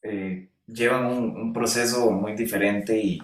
eh, 0.03 0.49
llevan 0.67 1.07
un, 1.07 1.53
proceso 1.53 2.11
muy 2.11 2.35
diferente 2.35 2.97
y, 2.97 3.21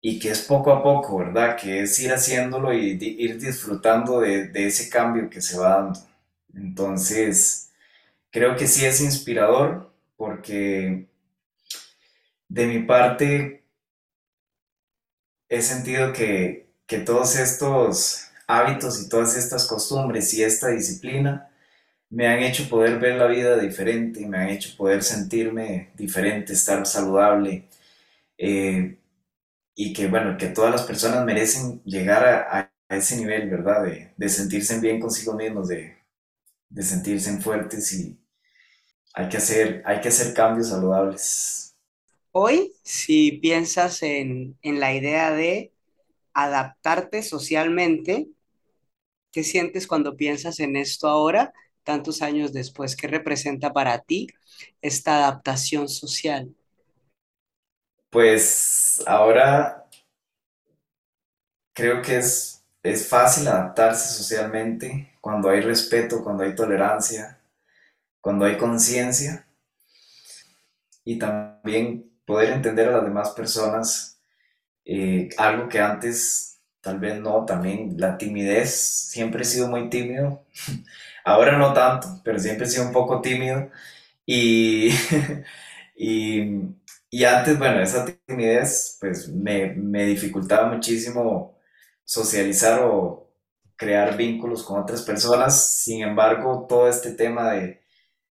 y, 0.00 0.18
que 0.18 0.30
es 0.30 0.42
poco 0.42 0.72
a 0.72 0.82
poco, 0.82 1.18
¿verdad? 1.18 1.56
Que 1.56 1.82
es 1.82 1.98
ir 2.00 2.12
haciéndolo 2.12 2.74
y 2.74 2.98
ir 3.00 3.38
disfrutando 3.38 4.20
de, 4.20 4.48
de 4.48 4.66
ese 4.66 4.90
cambio 4.90 5.30
que 5.30 5.40
se 5.40 5.58
va 5.58 5.76
dando. 5.76 6.11
Entonces, 6.54 7.70
creo 8.30 8.56
que 8.56 8.66
sí 8.68 8.84
es 8.86 9.00
inspirador 9.00 9.94
porque 10.16 11.08
de 12.48 12.66
mi 12.68 12.78
parte 12.84 13.64
he 15.48 15.62
sentido 15.62 16.12
que, 16.12 16.68
que 16.86 16.98
todos 16.98 17.36
estos 17.36 18.24
hábitos 18.46 19.02
y 19.02 19.08
todas 19.08 19.36
estas 19.36 19.66
costumbres 19.66 20.32
y 20.34 20.42
esta 20.42 20.68
disciplina 20.68 21.48
me 22.10 22.28
han 22.28 22.40
hecho 22.40 22.68
poder 22.68 22.98
ver 23.00 23.16
la 23.16 23.26
vida 23.26 23.58
diferente, 23.58 24.26
me 24.28 24.38
han 24.38 24.50
hecho 24.50 24.76
poder 24.76 25.02
sentirme 25.02 25.90
diferente, 25.96 26.52
estar 26.54 26.86
saludable 26.86 27.68
eh, 28.38 28.98
y 29.76 29.92
que 29.92 30.08
bueno, 30.08 30.36
que 30.38 30.48
todas 30.48 30.72
las 30.72 30.82
personas 30.84 31.24
merecen 31.26 31.82
llegar 31.84 32.26
a, 32.26 32.72
a 32.88 32.96
ese 32.96 33.16
nivel, 33.18 33.50
¿verdad? 33.50 33.84
De, 33.84 34.12
de 34.16 34.30
sentirse 34.30 34.80
bien 34.80 35.00
consigo 35.00 35.34
mismos, 35.34 35.68
de, 35.68 35.96
de 36.72 36.82
sentirse 36.82 37.36
fuertes 37.38 37.92
y 37.92 38.18
hay 39.14 39.28
que 39.28 39.36
hacer, 39.36 39.82
hay 39.84 40.00
que 40.00 40.08
hacer 40.08 40.32
cambios 40.34 40.70
saludables. 40.70 41.76
Hoy, 42.32 42.72
si 42.82 43.32
piensas 43.32 44.02
en, 44.02 44.56
en 44.62 44.80
la 44.80 44.94
idea 44.94 45.32
de 45.32 45.72
adaptarte 46.32 47.22
socialmente, 47.22 48.28
¿qué 49.32 49.44
sientes 49.44 49.86
cuando 49.86 50.16
piensas 50.16 50.60
en 50.60 50.76
esto 50.76 51.08
ahora, 51.08 51.52
tantos 51.84 52.22
años 52.22 52.54
después? 52.54 52.96
¿Qué 52.96 53.06
representa 53.06 53.72
para 53.74 53.98
ti 53.98 54.28
esta 54.80 55.16
adaptación 55.16 55.88
social? 55.90 56.54
Pues 58.10 59.02
ahora 59.06 59.86
creo 61.74 62.02
que 62.02 62.18
es, 62.18 62.61
es 62.82 63.08
fácil 63.08 63.48
adaptarse 63.48 64.14
socialmente 64.14 65.12
cuando 65.20 65.48
hay 65.50 65.60
respeto, 65.60 66.22
cuando 66.24 66.44
hay 66.44 66.54
tolerancia, 66.54 67.38
cuando 68.20 68.44
hay 68.46 68.58
conciencia 68.58 69.46
y 71.04 71.18
también 71.18 72.10
poder 72.24 72.50
entender 72.52 72.88
a 72.88 72.92
las 72.92 73.04
demás 73.04 73.30
personas, 73.30 74.18
eh, 74.86 75.30
algo 75.38 75.68
que 75.68 75.80
antes 75.80 76.60
tal 76.80 77.00
vez 77.00 77.20
no, 77.20 77.44
también 77.46 77.96
la 77.98 78.18
timidez, 78.18 78.70
siempre 78.74 79.42
he 79.42 79.46
sido 79.46 79.68
muy 79.68 79.90
tímido, 79.90 80.44
ahora 81.24 81.58
no 81.58 81.74
tanto, 81.74 82.20
pero 82.24 82.38
siempre 82.38 82.66
he 82.66 82.70
sido 82.70 82.86
un 82.86 82.92
poco 82.92 83.20
tímido 83.22 83.70
y, 84.26 84.90
y, 85.96 86.60
y 87.10 87.24
antes, 87.24 87.58
bueno, 87.58 87.80
esa 87.82 88.06
timidez 88.26 88.98
pues 89.00 89.28
me, 89.28 89.68
me 89.74 90.04
dificultaba 90.06 90.72
muchísimo 90.72 91.51
socializar 92.04 92.82
o 92.84 93.30
crear 93.76 94.16
vínculos 94.16 94.62
con 94.62 94.80
otras 94.80 95.02
personas. 95.02 95.82
Sin 95.82 96.02
embargo, 96.02 96.66
todo 96.68 96.88
este 96.88 97.12
tema 97.12 97.52
de, 97.52 97.82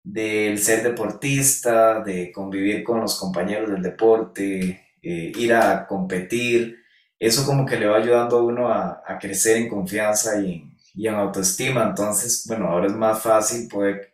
del 0.04 0.60
ser 0.60 0.84
deportista, 0.84 2.02
de 2.02 2.32
convivir 2.32 2.84
con 2.84 3.02
los 3.02 3.20
compañeros 3.20 3.72
del 3.72 3.82
deporte, 3.82 4.96
eh, 5.02 5.32
ir 5.36 5.54
a 5.54 5.86
competir. 5.88 6.80
Eso 7.20 7.46
como 7.46 7.66
que 7.66 7.78
le 7.78 7.88
va 7.88 7.98
ayudando 7.98 8.38
a 8.38 8.44
uno 8.44 8.70
a, 8.70 9.04
crecer 9.20 9.58
en 9.58 9.70
confianza 9.70 10.40
y, 10.42 10.64
en 10.96 11.16
autoestima. 11.16 11.84
Entonces, 11.84 12.46
bueno, 12.48 12.68
ahora 12.68 12.88
es 12.88 12.94
más 12.94 13.22
fácil 13.22 13.68
poder, 13.68 14.14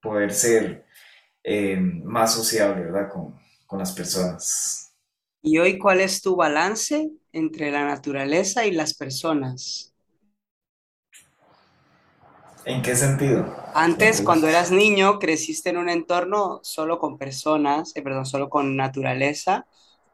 poder 0.00 0.32
ser 0.32 0.86
eh, 1.44 1.76
más 1.78 2.34
sociable, 2.34 2.84
¿verdad? 2.84 3.08
Con, 3.10 3.38
con 3.66 3.78
las 3.78 3.92
personas. 3.92 4.79
¿Y 5.42 5.56
hoy 5.56 5.78
cuál 5.78 6.00
es 6.00 6.20
tu 6.20 6.36
balance 6.36 7.10
entre 7.32 7.70
la 7.70 7.86
naturaleza 7.86 8.66
y 8.66 8.72
las 8.72 8.92
personas? 8.92 9.94
¿En 12.66 12.82
qué 12.82 12.94
sentido? 12.94 13.56
Antes, 13.74 14.20
cuando 14.20 14.48
eras 14.48 14.70
niño, 14.70 15.18
creciste 15.18 15.70
en 15.70 15.78
un 15.78 15.88
entorno 15.88 16.60
solo 16.62 16.98
con 16.98 17.16
personas, 17.16 17.96
eh, 17.96 18.02
perdón, 18.02 18.26
solo 18.26 18.50
con 18.50 18.76
naturaleza, 18.76 19.66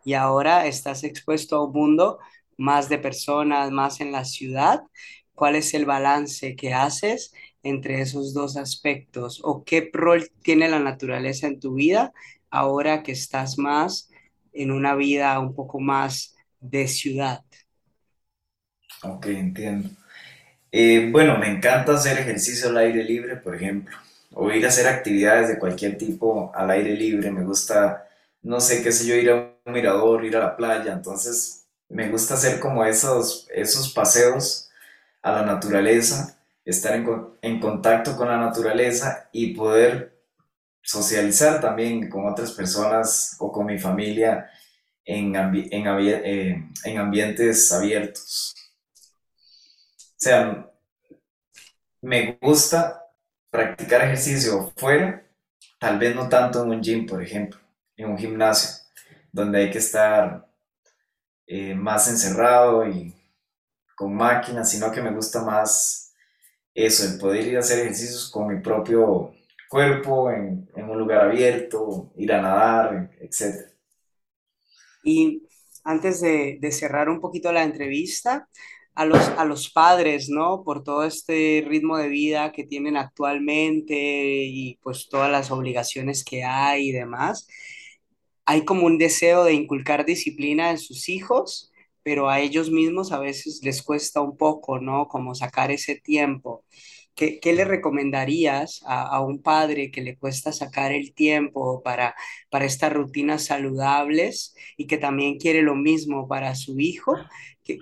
y 0.04 0.14
ahora 0.14 0.66
estás 0.66 1.02
expuesto 1.02 1.56
a 1.56 1.64
un 1.64 1.72
mundo 1.72 2.18
más 2.56 2.88
de 2.88 2.98
personas, 2.98 3.72
más 3.72 4.00
en 4.00 4.12
la 4.12 4.24
ciudad. 4.24 4.84
¿Cuál 5.34 5.56
es 5.56 5.74
el 5.74 5.86
balance 5.86 6.54
que 6.54 6.72
haces 6.72 7.34
entre 7.64 8.00
esos 8.00 8.32
dos 8.32 8.56
aspectos? 8.56 9.40
¿O 9.42 9.64
qué 9.64 9.90
rol 9.92 10.30
tiene 10.42 10.68
la 10.68 10.78
naturaleza 10.78 11.48
en 11.48 11.58
tu 11.58 11.74
vida 11.74 12.12
ahora 12.48 13.02
que 13.02 13.10
estás 13.10 13.58
más 13.58 14.08
en 14.56 14.70
una 14.72 14.94
vida 14.96 15.38
un 15.40 15.54
poco 15.54 15.80
más 15.80 16.34
de 16.60 16.88
ciudad? 16.88 17.44
Ok, 19.02 19.26
entiendo. 19.26 19.90
Eh, 20.72 21.10
bueno, 21.12 21.38
me 21.38 21.48
encanta 21.50 21.94
hacer 21.94 22.18
ejercicio 22.18 22.70
al 22.70 22.78
aire 22.78 23.04
libre, 23.04 23.36
por 23.36 23.56
ejemplo, 23.56 23.96
o 24.34 24.50
ir 24.52 24.64
a 24.66 24.68
hacer 24.68 24.88
actividades 24.88 25.48
de 25.48 25.58
cualquier 25.58 25.98
tipo 25.98 26.52
al 26.54 26.70
aire 26.70 26.94
libre. 26.96 27.30
Me 27.32 27.44
gusta, 27.44 28.08
no 28.42 28.60
sé, 28.60 28.82
qué 28.82 28.92
sé 28.92 29.06
yo, 29.06 29.16
ir 29.16 29.30
a 29.30 29.36
un 29.66 29.74
mirador, 29.74 30.24
ir 30.24 30.36
a 30.36 30.40
la 30.40 30.56
playa. 30.56 30.92
Entonces, 30.94 31.66
me 31.88 32.08
gusta 32.10 32.34
hacer 32.34 32.60
como 32.60 32.84
esos, 32.84 33.48
esos 33.54 33.92
paseos 33.94 34.70
a 35.22 35.32
la 35.32 35.42
naturaleza, 35.44 36.38
estar 36.64 36.94
en, 36.96 37.06
en 37.42 37.60
contacto 37.60 38.16
con 38.16 38.28
la 38.28 38.38
naturaleza 38.38 39.28
y 39.32 39.54
poder 39.54 40.15
socializar 40.86 41.60
también 41.60 42.08
con 42.08 42.26
otras 42.26 42.52
personas 42.52 43.36
o 43.40 43.50
con 43.50 43.66
mi 43.66 43.78
familia 43.78 44.48
en, 45.04 45.34
eh, 45.36 46.70
en 46.84 46.98
ambientes 46.98 47.72
abiertos. 47.72 48.54
O 49.98 50.18
sea, 50.18 50.70
me 52.02 52.38
gusta 52.40 53.02
practicar 53.50 54.02
ejercicio 54.02 54.72
fuera, 54.76 55.26
tal 55.78 55.98
vez 55.98 56.14
no 56.14 56.28
tanto 56.28 56.62
en 56.62 56.70
un 56.70 56.82
gym, 56.82 57.06
por 57.06 57.22
ejemplo, 57.22 57.60
en 57.96 58.10
un 58.10 58.18
gimnasio, 58.18 58.70
donde 59.32 59.58
hay 59.64 59.70
que 59.70 59.78
estar 59.78 60.46
eh, 61.46 61.74
más 61.74 62.08
encerrado 62.08 62.88
y 62.88 63.14
con 63.96 64.14
máquinas, 64.14 64.70
sino 64.70 64.92
que 64.92 65.02
me 65.02 65.12
gusta 65.12 65.42
más 65.42 66.14
eso, 66.74 67.06
el 67.06 67.18
poder 67.18 67.46
ir 67.46 67.56
a 67.56 67.60
hacer 67.60 67.80
ejercicios 67.80 68.30
con 68.30 68.48
mi 68.48 68.60
propio 68.60 69.35
cuerpo, 69.68 70.30
en, 70.30 70.68
un 70.76 70.98
lugar 70.98 71.22
abierto, 71.22 72.12
ir 72.16 72.32
a 72.32 72.42
nadar, 72.42 73.10
etc. 73.20 73.70
Y 75.04 75.42
antes 75.84 76.20
de, 76.20 76.58
de 76.60 76.72
cerrar 76.72 77.08
un 77.08 77.20
poquito 77.20 77.52
la 77.52 77.62
entrevista, 77.64 78.48
a 78.96 79.04
los, 79.04 79.20
a 79.20 79.44
los 79.44 79.70
padres, 79.70 80.30
¿no? 80.30 80.64
Por 80.64 80.82
todo 80.82 81.04
este 81.04 81.62
ritmo 81.68 81.98
de 81.98 82.08
vida 82.08 82.52
que 82.52 82.64
tienen 82.64 82.96
actualmente 82.96 83.94
y 83.94 84.78
pues 84.82 85.08
todas 85.10 85.30
las 85.30 85.50
obligaciones 85.50 86.24
que 86.24 86.44
hay 86.44 86.88
y 86.88 86.92
demás. 86.92 87.46
Hay 88.46 88.64
como 88.64 88.86
un 88.86 88.98
deseo 88.98 89.44
de 89.44 89.52
inculcar 89.52 90.06
disciplina 90.06 90.70
en 90.70 90.78
sus 90.78 91.08
hijos, 91.10 91.70
pero 92.02 92.30
a 92.30 92.40
ellos 92.40 92.70
mismos 92.70 93.12
a 93.12 93.18
veces 93.18 93.60
les 93.62 93.82
cuesta 93.82 94.22
un 94.22 94.36
poco, 94.36 94.80
¿no? 94.80 95.08
Como 95.08 95.34
sacar 95.34 95.70
ese 95.70 95.96
tiempo. 95.96 96.64
¿Qué, 97.16 97.40
qué 97.40 97.52
le 97.54 97.64
recomendarías 97.64 98.82
a, 98.86 99.02
a, 99.02 99.20
un 99.20 99.42
padre 99.42 99.90
que 99.90 100.02
le 100.02 100.16
cuesta 100.16 100.52
sacar 100.52 100.92
el 100.92 101.14
tiempo 101.14 101.82
para, 101.82 102.14
para 102.50 102.66
estas 102.66 102.92
rutinas 102.92 103.46
saludables 103.46 104.54
y 104.76 104.86
que 104.86 104.98
también 104.98 105.38
quiere 105.38 105.62
lo 105.62 105.74
mismo 105.74 106.28
para 106.28 106.54
su 106.54 106.78
hijo? 106.78 107.16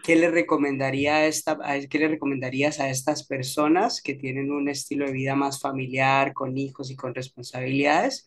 ¿Qué, 0.02 0.16
le 0.16 0.30
recomendaría 0.30 1.26
esta, 1.26 1.58
¿Qué 1.90 1.98
le 1.98 2.08
recomendarías 2.08 2.80
a 2.80 2.88
estas 2.88 3.26
personas 3.26 4.00
que 4.00 4.14
tienen 4.14 4.50
un 4.50 4.68
estilo 4.68 5.04
de 5.04 5.12
vida 5.12 5.34
más 5.34 5.60
familiar, 5.60 6.32
con 6.32 6.56
hijos 6.56 6.90
y 6.90 6.96
con 6.96 7.14
responsabilidades, 7.14 8.26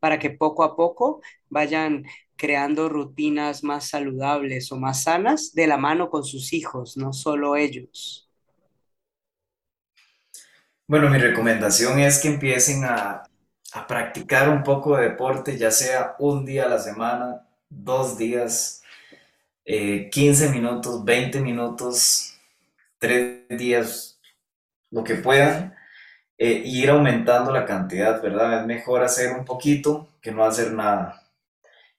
para 0.00 0.18
que 0.18 0.30
poco 0.30 0.64
a 0.64 0.74
poco 0.74 1.22
vayan 1.48 2.04
creando 2.34 2.88
rutinas 2.88 3.62
más 3.62 3.88
saludables 3.90 4.72
o 4.72 4.78
más 4.78 5.04
sanas 5.04 5.52
de 5.52 5.68
la 5.68 5.76
mano 5.76 6.10
con 6.10 6.24
sus 6.24 6.52
hijos, 6.52 6.96
no 6.96 7.12
solo 7.12 7.54
ellos? 7.54 8.29
Bueno, 10.90 11.08
mi 11.08 11.18
recomendación 11.18 12.00
es 12.00 12.18
que 12.18 12.26
empiecen 12.26 12.84
a, 12.84 13.22
a 13.74 13.86
practicar 13.86 14.48
un 14.48 14.64
poco 14.64 14.96
de 14.96 15.10
deporte, 15.10 15.56
ya 15.56 15.70
sea 15.70 16.16
un 16.18 16.44
día 16.44 16.64
a 16.64 16.68
la 16.68 16.80
semana, 16.80 17.46
dos 17.68 18.18
días 18.18 18.82
15 19.64 20.46
eh, 20.46 20.48
minutos, 20.48 21.04
20 21.04 21.42
minutos, 21.42 22.36
3 22.98 23.46
días, 23.50 24.18
lo 24.90 25.04
que 25.04 25.14
puedan, 25.14 25.76
eh, 26.36 26.60
y 26.64 26.82
ir 26.82 26.90
aumentando 26.90 27.52
la 27.52 27.66
cantidad, 27.66 28.20
¿verdad? 28.20 28.62
Es 28.62 28.66
mejor 28.66 29.04
hacer 29.04 29.36
un 29.36 29.44
poquito 29.44 30.08
que 30.20 30.32
no 30.32 30.44
hacer 30.44 30.72
nada. 30.72 31.22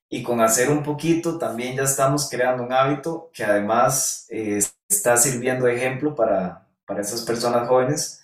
Y 0.10 0.22
con 0.22 0.42
hacer 0.42 0.70
un 0.70 0.84
poquito 0.84 1.38
también 1.38 1.78
ya 1.78 1.84
estamos 1.84 2.30
creando 2.30 2.64
un 2.64 2.74
hábito 2.74 3.32
que 3.34 3.46
además 3.46 4.28
eh, 4.30 4.60
está 4.90 5.16
sirviendo 5.16 5.68
de 5.68 5.78
ejemplo 5.78 6.14
para, 6.14 6.68
para 6.86 7.00
esas 7.00 7.22
personas 7.22 7.70
jóvenes 7.70 8.21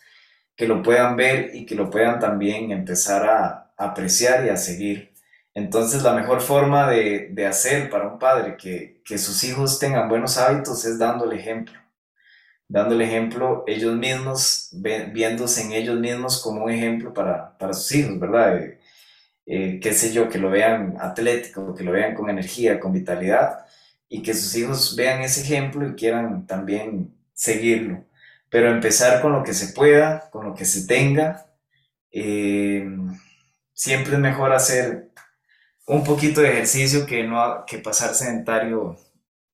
que 0.58 0.68
lo 0.68 0.84
puedan 0.84 1.16
ver 1.16 1.52
y 1.56 1.66
que 1.66 1.76
lo 1.76 1.90
puedan 1.90 2.20
también 2.20 2.72
empezar 2.72 3.30
a 3.30 3.72
apreciar 3.78 4.46
y 4.46 4.50
a 4.50 4.58
seguir. 4.58 5.14
Entonces 5.58 6.04
la 6.04 6.14
mejor 6.14 6.42
forma 6.42 6.88
de, 6.88 7.34
hacer 7.48 7.90
para 7.90 8.08
un 8.08 8.20
padre 8.20 8.58
que, 8.58 9.18
sus 9.18 9.44
hijos 9.44 9.80
tengan 9.80 10.10
buenos 10.10 10.38
hábitos 10.38 10.86
es 10.86 11.00
dándole 11.00 11.38
ejemplo. 11.38 11.80
Dándole 12.68 13.06
ejemplo 13.06 13.64
ellos 13.66 13.96
mismos, 13.96 14.70
viéndose 14.72 15.64
en 15.64 15.72
ellos 15.72 16.00
mismos 16.00 16.42
como 16.44 16.66
un 16.66 16.72
ejemplo 16.72 17.14
para, 17.14 17.56
sus 17.74 17.92
hijos, 17.96 18.20
¿verdad? 18.20 18.58
Eh, 18.58 18.80
eh, 19.48 19.80
qué 19.82 19.94
sé 19.94 20.14
yo, 20.14 20.30
que 20.30 20.38
lo 20.38 20.52
vean 20.52 20.96
atlético, 21.00 21.74
que 21.74 21.84
lo 21.84 21.92
vean 21.92 22.14
con 22.14 22.30
energía, 22.30 22.80
con 22.80 22.94
vitalidad, 22.94 23.66
y 24.10 24.22
que 24.22 24.36
sus 24.36 24.56
hijos 24.56 24.96
vean 24.96 25.22
ese 25.22 25.42
ejemplo 25.42 25.88
y 25.88 25.96
quieran 25.96 26.46
también 26.46 27.16
seguirlo. 27.34 28.04
Pero 28.50 28.70
empezar 28.72 29.22
con 29.22 29.34
lo 29.34 29.44
que 29.44 29.54
se 29.54 29.74
pueda, 29.74 30.30
con 30.32 30.46
lo 30.48 30.56
que 30.56 30.66
se 30.66 30.88
tenga. 30.88 31.46
Eh, 32.12 32.88
siempre 33.74 34.14
es 34.14 34.20
mejor 34.20 34.54
hacer 34.54 35.12
un 35.88 36.04
poquito 36.04 36.42
de 36.42 36.50
ejercicio 36.50 37.06
que, 37.06 37.24
no, 37.24 37.66
que 37.66 37.80
pasar 37.80 38.14
sedentario 38.14 38.98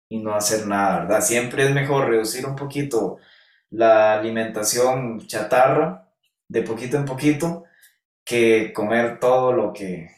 y 0.10 0.20
no 0.20 0.36
hacer 0.36 0.68
nada, 0.68 1.02
¿verdad? 1.02 1.22
Siempre 1.22 1.66
es 1.66 1.72
mejor 1.72 2.10
reducir 2.10 2.46
un 2.46 2.56
poquito 2.56 3.18
la 3.70 4.14
alimentación 4.14 5.26
chatarra 5.28 6.08
de 6.48 6.62
poquito 6.64 6.98
en 6.98 7.06
poquito 7.06 7.66
que 8.24 8.72
comer 8.74 9.20
todo 9.20 9.52
lo 9.54 9.74
que, 9.74 10.12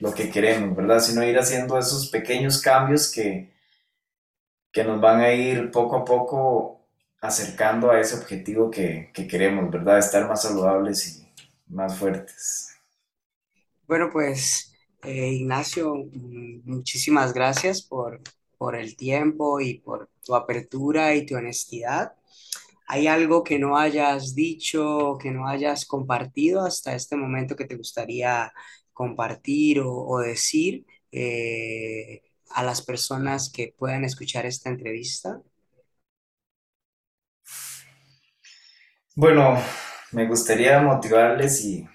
lo 0.00 0.12
que 0.14 0.30
queremos, 0.30 0.76
¿verdad? 0.76 1.00
Sino 1.00 1.24
ir 1.24 1.38
haciendo 1.38 1.78
esos 1.78 2.08
pequeños 2.10 2.60
cambios 2.60 3.10
que, 3.10 3.52
que 4.72 4.84
nos 4.84 5.00
van 5.00 5.20
a 5.20 5.32
ir 5.32 5.70
poco 5.70 5.96
a 5.96 6.04
poco 6.04 6.77
acercando 7.20 7.90
a 7.90 8.00
ese 8.00 8.16
objetivo 8.16 8.70
que, 8.70 9.10
que 9.12 9.26
queremos, 9.26 9.70
¿verdad? 9.70 9.98
Estar 9.98 10.28
más 10.28 10.42
saludables 10.42 11.06
y 11.06 11.74
más 11.74 11.96
fuertes. 11.96 12.74
Bueno, 13.86 14.10
pues 14.12 14.72
eh, 15.02 15.32
Ignacio, 15.32 15.94
mm, 15.94 16.62
muchísimas 16.64 17.32
gracias 17.32 17.82
por, 17.82 18.20
por 18.56 18.76
el 18.76 18.96
tiempo 18.96 19.60
y 19.60 19.78
por 19.78 20.10
tu 20.24 20.34
apertura 20.34 21.14
y 21.14 21.24
tu 21.24 21.36
honestidad. 21.36 22.12
¿Hay 22.86 23.06
algo 23.06 23.44
que 23.44 23.58
no 23.58 23.78
hayas 23.78 24.34
dicho, 24.34 25.18
que 25.20 25.30
no 25.30 25.46
hayas 25.46 25.86
compartido 25.86 26.62
hasta 26.62 26.94
este 26.94 27.16
momento 27.16 27.56
que 27.56 27.66
te 27.66 27.76
gustaría 27.76 28.52
compartir 28.92 29.80
o, 29.84 30.18
decir 30.18 30.86
eh, 31.12 32.22
a 32.50 32.64
las 32.64 32.82
personas 32.82 33.50
que 33.52 33.74
puedan 33.76 34.04
escuchar 34.04 34.46
esta 34.46 34.70
entrevista? 34.70 35.42
Bueno, 39.20 39.60
me 40.12 40.28
gustaría 40.28 40.80
motivarles 40.80 41.64
y 41.64 41.88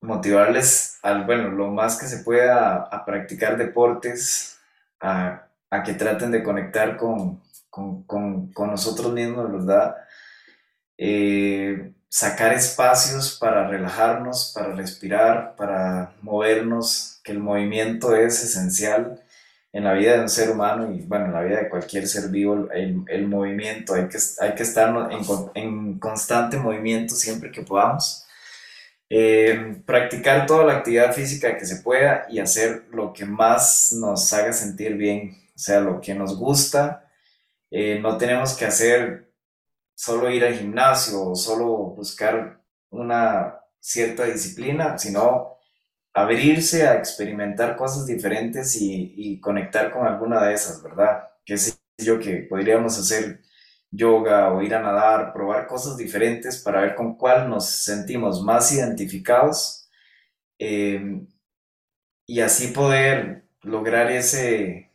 motivarles 0.00 0.98
al, 1.02 1.26
bueno, 1.26 1.50
lo 1.50 1.70
más 1.70 1.98
que 2.00 2.06
se 2.06 2.24
pueda 2.24 2.76
a, 2.76 3.04
practicar 3.04 3.58
deportes, 3.58 4.58
a, 5.00 5.46
que 5.84 5.92
traten 5.92 6.30
de 6.30 6.42
conectar 6.42 6.96
con, 6.96 7.42
nosotros 8.56 9.12
mismos, 9.12 9.52
¿verdad? 9.52 9.94
Eh, 10.96 11.92
sacar 12.08 12.54
espacios 12.54 13.36
para 13.38 13.68
relajarnos, 13.68 14.52
para 14.54 14.74
respirar, 14.74 15.54
para 15.56 16.14
movernos, 16.22 17.20
que 17.22 17.32
el 17.32 17.40
movimiento 17.40 18.16
es 18.16 18.42
esencial 18.42 19.22
en 19.74 19.82
la 19.82 19.92
vida 19.92 20.12
de 20.12 20.20
un 20.20 20.28
ser 20.28 20.50
humano 20.50 20.94
y 20.94 21.00
bueno, 21.02 21.26
en 21.26 21.32
la 21.32 21.42
vida 21.42 21.58
de 21.58 21.68
cualquier 21.68 22.06
ser 22.06 22.30
vivo, 22.30 22.68
el, 22.70 23.26
movimiento, 23.26 23.94
hay 23.94 24.08
que, 24.08 24.18
hay 24.38 24.54
que 24.54 24.62
estar 24.62 25.10
en, 25.56 25.98
constante 25.98 26.56
movimiento 26.56 27.16
siempre 27.16 27.50
que 27.50 27.62
podamos. 27.62 28.24
Eh, 29.10 29.82
practicar 29.84 30.46
toda 30.46 30.64
la 30.64 30.74
actividad 30.74 31.12
física 31.12 31.58
que 31.58 31.66
se 31.66 31.82
pueda 31.82 32.24
y 32.30 32.38
hacer 32.38 32.84
lo 32.92 33.12
que 33.12 33.24
más 33.24 33.92
nos 33.98 34.32
haga 34.32 34.52
sentir 34.52 34.94
bien, 34.94 35.36
o 35.56 35.58
sea, 35.58 35.80
lo 35.80 36.00
que 36.00 36.14
nos 36.14 36.38
gusta. 36.38 37.10
Eh, 37.68 37.98
no 38.00 38.16
tenemos 38.16 38.54
que 38.56 38.66
hacer 38.66 39.32
solo 39.96 40.30
ir 40.30 40.44
al 40.44 40.54
gimnasio 40.54 41.20
o 41.20 41.34
solo 41.34 41.66
buscar 41.96 42.60
una 42.90 43.56
cierta 43.80 44.22
disciplina, 44.22 44.96
sino 44.98 45.53
abrirse 46.14 46.86
a 46.86 46.94
experimentar 46.96 47.76
cosas 47.76 48.06
diferentes 48.06 48.76
y, 48.80 49.40
conectar 49.40 49.90
con 49.92 50.06
alguna 50.06 50.42
de 50.46 50.54
esas, 50.54 50.82
¿verdad? 50.82 51.24
Que 51.44 51.58
sé 51.58 51.74
yo 51.98 52.18
que 52.18 52.46
podríamos 52.48 52.98
hacer 52.98 53.42
yoga 53.90 54.52
o 54.52 54.62
ir 54.62 54.74
a 54.74 54.82
nadar, 54.82 55.32
probar 55.32 55.66
cosas 55.66 55.96
diferentes 55.96 56.62
para 56.62 56.80
ver 56.80 56.94
con 56.94 57.16
cuál 57.16 57.50
nos 57.50 57.66
sentimos 57.68 58.42
más 58.42 58.72
identificados 58.72 59.88
eh, 60.58 61.20
y 62.26 62.40
así 62.40 62.68
poder 62.68 63.44
lograr 63.62 64.10
ese, 64.10 64.92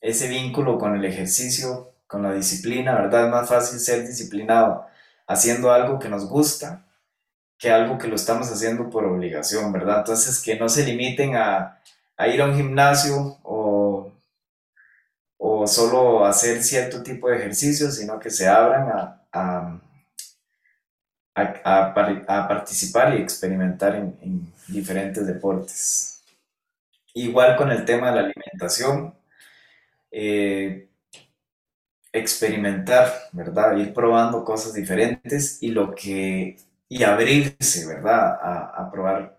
ese 0.00 0.28
vínculo 0.28 0.78
con 0.78 0.96
el 0.96 1.04
ejercicio 1.04 1.94
con 2.06 2.22
la 2.22 2.32
disciplina, 2.32 2.94
¿verdad? 2.94 3.26
Es 3.26 3.30
más 3.30 3.48
fácil 3.48 3.78
ser 3.78 4.06
disciplinado 4.06 4.86
haciendo 5.26 5.72
algo 5.72 5.98
que 5.98 6.08
nos 6.08 6.28
gusta 6.28 6.87
que 7.58 7.70
algo 7.70 7.98
que 7.98 8.08
lo 8.08 8.16
estamos 8.16 8.50
haciendo 8.50 8.88
por 8.88 9.04
obligación, 9.04 9.72
¿verdad? 9.72 9.98
Entonces, 9.98 10.40
que 10.40 10.56
no 10.56 10.68
se 10.68 10.84
limiten 10.84 11.34
a, 11.36 11.80
ir 12.32 12.40
a 12.40 12.46
un 12.46 12.56
gimnasio 12.56 13.38
o, 13.42 14.12
o, 15.38 15.66
solo 15.66 16.24
hacer 16.24 16.62
cierto 16.62 17.02
tipo 17.02 17.28
de 17.28 17.36
ejercicios, 17.38 17.96
sino 17.96 18.18
que 18.18 18.30
se 18.30 18.46
abran 18.48 18.88
a, 19.32 19.80
a, 21.34 21.94
participar 22.48 23.14
y 23.14 23.22
experimentar 23.22 23.96
en, 23.96 24.52
diferentes 24.68 25.26
deportes. 25.26 26.22
Igual 27.14 27.56
con 27.56 27.70
el 27.70 27.84
tema 27.84 28.10
de 28.10 28.14
la 28.14 28.20
alimentación. 28.28 29.14
Eh, 30.10 30.88
experimentar, 32.12 33.12
¿verdad? 33.32 33.76
Ir 33.76 33.92
probando 33.92 34.44
cosas 34.44 34.74
diferentes 34.74 35.62
y 35.62 35.70
lo 35.70 35.94
que 35.94 36.56
y 36.88 37.02
abrirse, 37.02 37.86
¿verdad? 37.86 38.38
A, 38.42 38.90
probar 38.90 39.38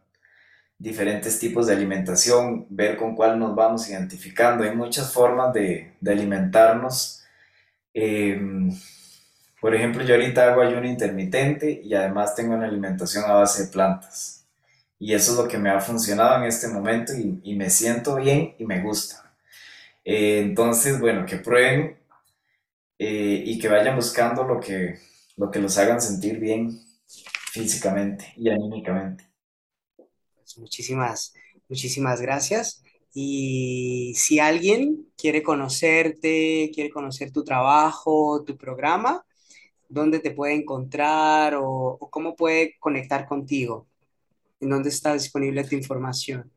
diferentes 0.78 1.40
tipos 1.40 1.68
de 1.68 1.74
alimentación, 1.74 2.68
ver 2.70 2.96
con 2.98 3.16
cuál 3.16 3.40
nos 3.40 3.56
vamos 3.56 3.90
identificando. 3.90 4.64
Hay 4.64 4.76
muchas 4.76 5.12
formas 5.12 5.54
de, 5.54 5.94
alimentarnos. 6.06 7.24
Em, 7.94 8.72
por 9.60 9.76
ejemplo, 9.76 10.04
yo 10.04 10.16
ahorita 10.16 10.52
hago 10.52 10.62
ayuno 10.62 10.88
intermitente 10.88 11.82
y 11.84 11.94
además 11.94 12.36
tengo 12.36 12.56
una 12.56 12.68
alimentación 12.68 13.26
a 13.26 13.34
base 13.34 13.66
de 13.66 13.70
plantas. 13.70 14.46
Y 15.00 15.14
eso 15.14 15.32
es 15.32 15.38
lo 15.38 15.48
que 15.48 15.58
me 15.58 15.70
ha 15.70 15.80
funcionado 15.80 16.38
en 16.38 16.44
este 16.44 16.68
momento 16.68 17.14
y, 17.16 17.56
me 17.56 17.70
siento 17.70 18.16
bien 18.16 18.56
y 18.60 18.66
me 18.66 18.82
gusta. 18.82 19.34
Eh, 20.06 20.40
entonces, 20.42 21.00
bueno, 21.00 21.26
que 21.26 21.38
prueben 21.38 21.98
eh, 23.00 23.44
y 23.46 23.60
que 23.60 23.70
vayan 23.70 23.96
buscando 23.96 24.44
lo 24.44 24.60
que, 24.60 25.00
lo 25.38 25.52
que 25.52 25.60
los 25.60 25.78
hagan 25.78 26.02
sentir 26.02 26.40
bien 26.40 26.89
físicamente 27.52 28.34
y 28.36 28.50
anímicamente. 28.50 29.30
Pues 30.36 30.58
muchísimas, 30.58 31.34
muchísimas 31.68 32.22
gracias. 32.22 32.84
Y 33.14 34.14
si 34.16 34.40
alguien 34.40 35.08
quiere 35.18 35.42
conocerte, 35.42 36.72
quiere 36.74 36.90
conocer 36.90 37.32
tu 37.32 37.44
trabajo, 37.44 38.44
tu 38.46 38.56
programa, 38.58 39.26
¿dónde 39.88 40.20
te 40.20 40.32
puede 40.32 40.54
encontrar 40.54 41.56
o, 41.58 41.98
cómo 42.12 42.36
puede 42.36 42.78
conectar 42.80 43.28
contigo? 43.28 43.88
¿En 44.60 44.70
dónde 44.70 44.90
está 44.90 45.14
disponible 45.14 45.64
tu 45.64 45.76
información? 45.76 46.52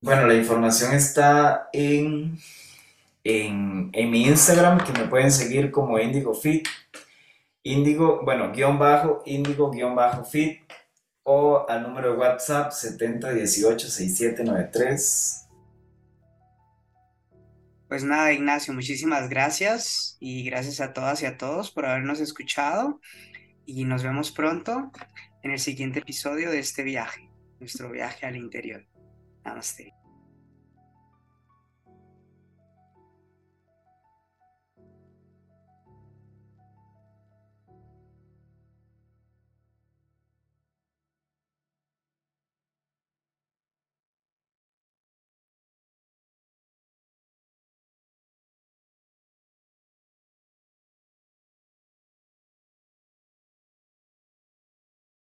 Bueno, 0.00 0.26
la 0.26 0.34
información 0.34 0.94
está 0.94 1.68
en 1.72 2.38
en, 3.26 4.10
mi 4.10 4.24
Instagram, 4.24 4.84
que 4.84 4.92
me 4.92 5.08
pueden 5.08 5.32
seguir 5.32 5.70
como 5.70 5.98
Indigo 5.98 6.34
Fit, 6.34 6.66
Indigo, 7.66 8.22
bueno, 8.22 8.52
guion 8.52 8.78
bajo, 8.78 9.22
Indigo 9.26 9.72
guion 9.72 9.96
bajo 9.96 10.24
Fit, 10.24 10.60
o 11.24 11.66
al 11.68 11.82
número 11.82 12.12
de 12.12 12.18
WhatsApp 12.18 12.70
7018-6793. 12.70 15.48
Pues 17.88 18.04
nada, 18.04 18.32
Ignacio, 18.32 18.72
muchísimas 18.72 19.28
gracias 19.28 20.16
y 20.20 20.44
gracias 20.44 20.80
a 20.80 20.92
todas 20.92 21.22
y 21.22 21.26
a 21.26 21.38
todos 21.38 21.72
por 21.72 21.86
habernos 21.86 22.20
escuchado 22.20 23.00
y 23.64 23.84
nos 23.84 24.04
vemos 24.04 24.30
pronto 24.30 24.92
en 25.42 25.50
el 25.50 25.58
siguiente 25.58 25.98
episodio 25.98 26.52
de 26.52 26.60
este 26.60 26.84
viaje, 26.84 27.28
nuestro 27.58 27.90
viaje 27.90 28.26
al 28.26 28.36
interior. 28.36 28.86
Namaste. 29.44 29.95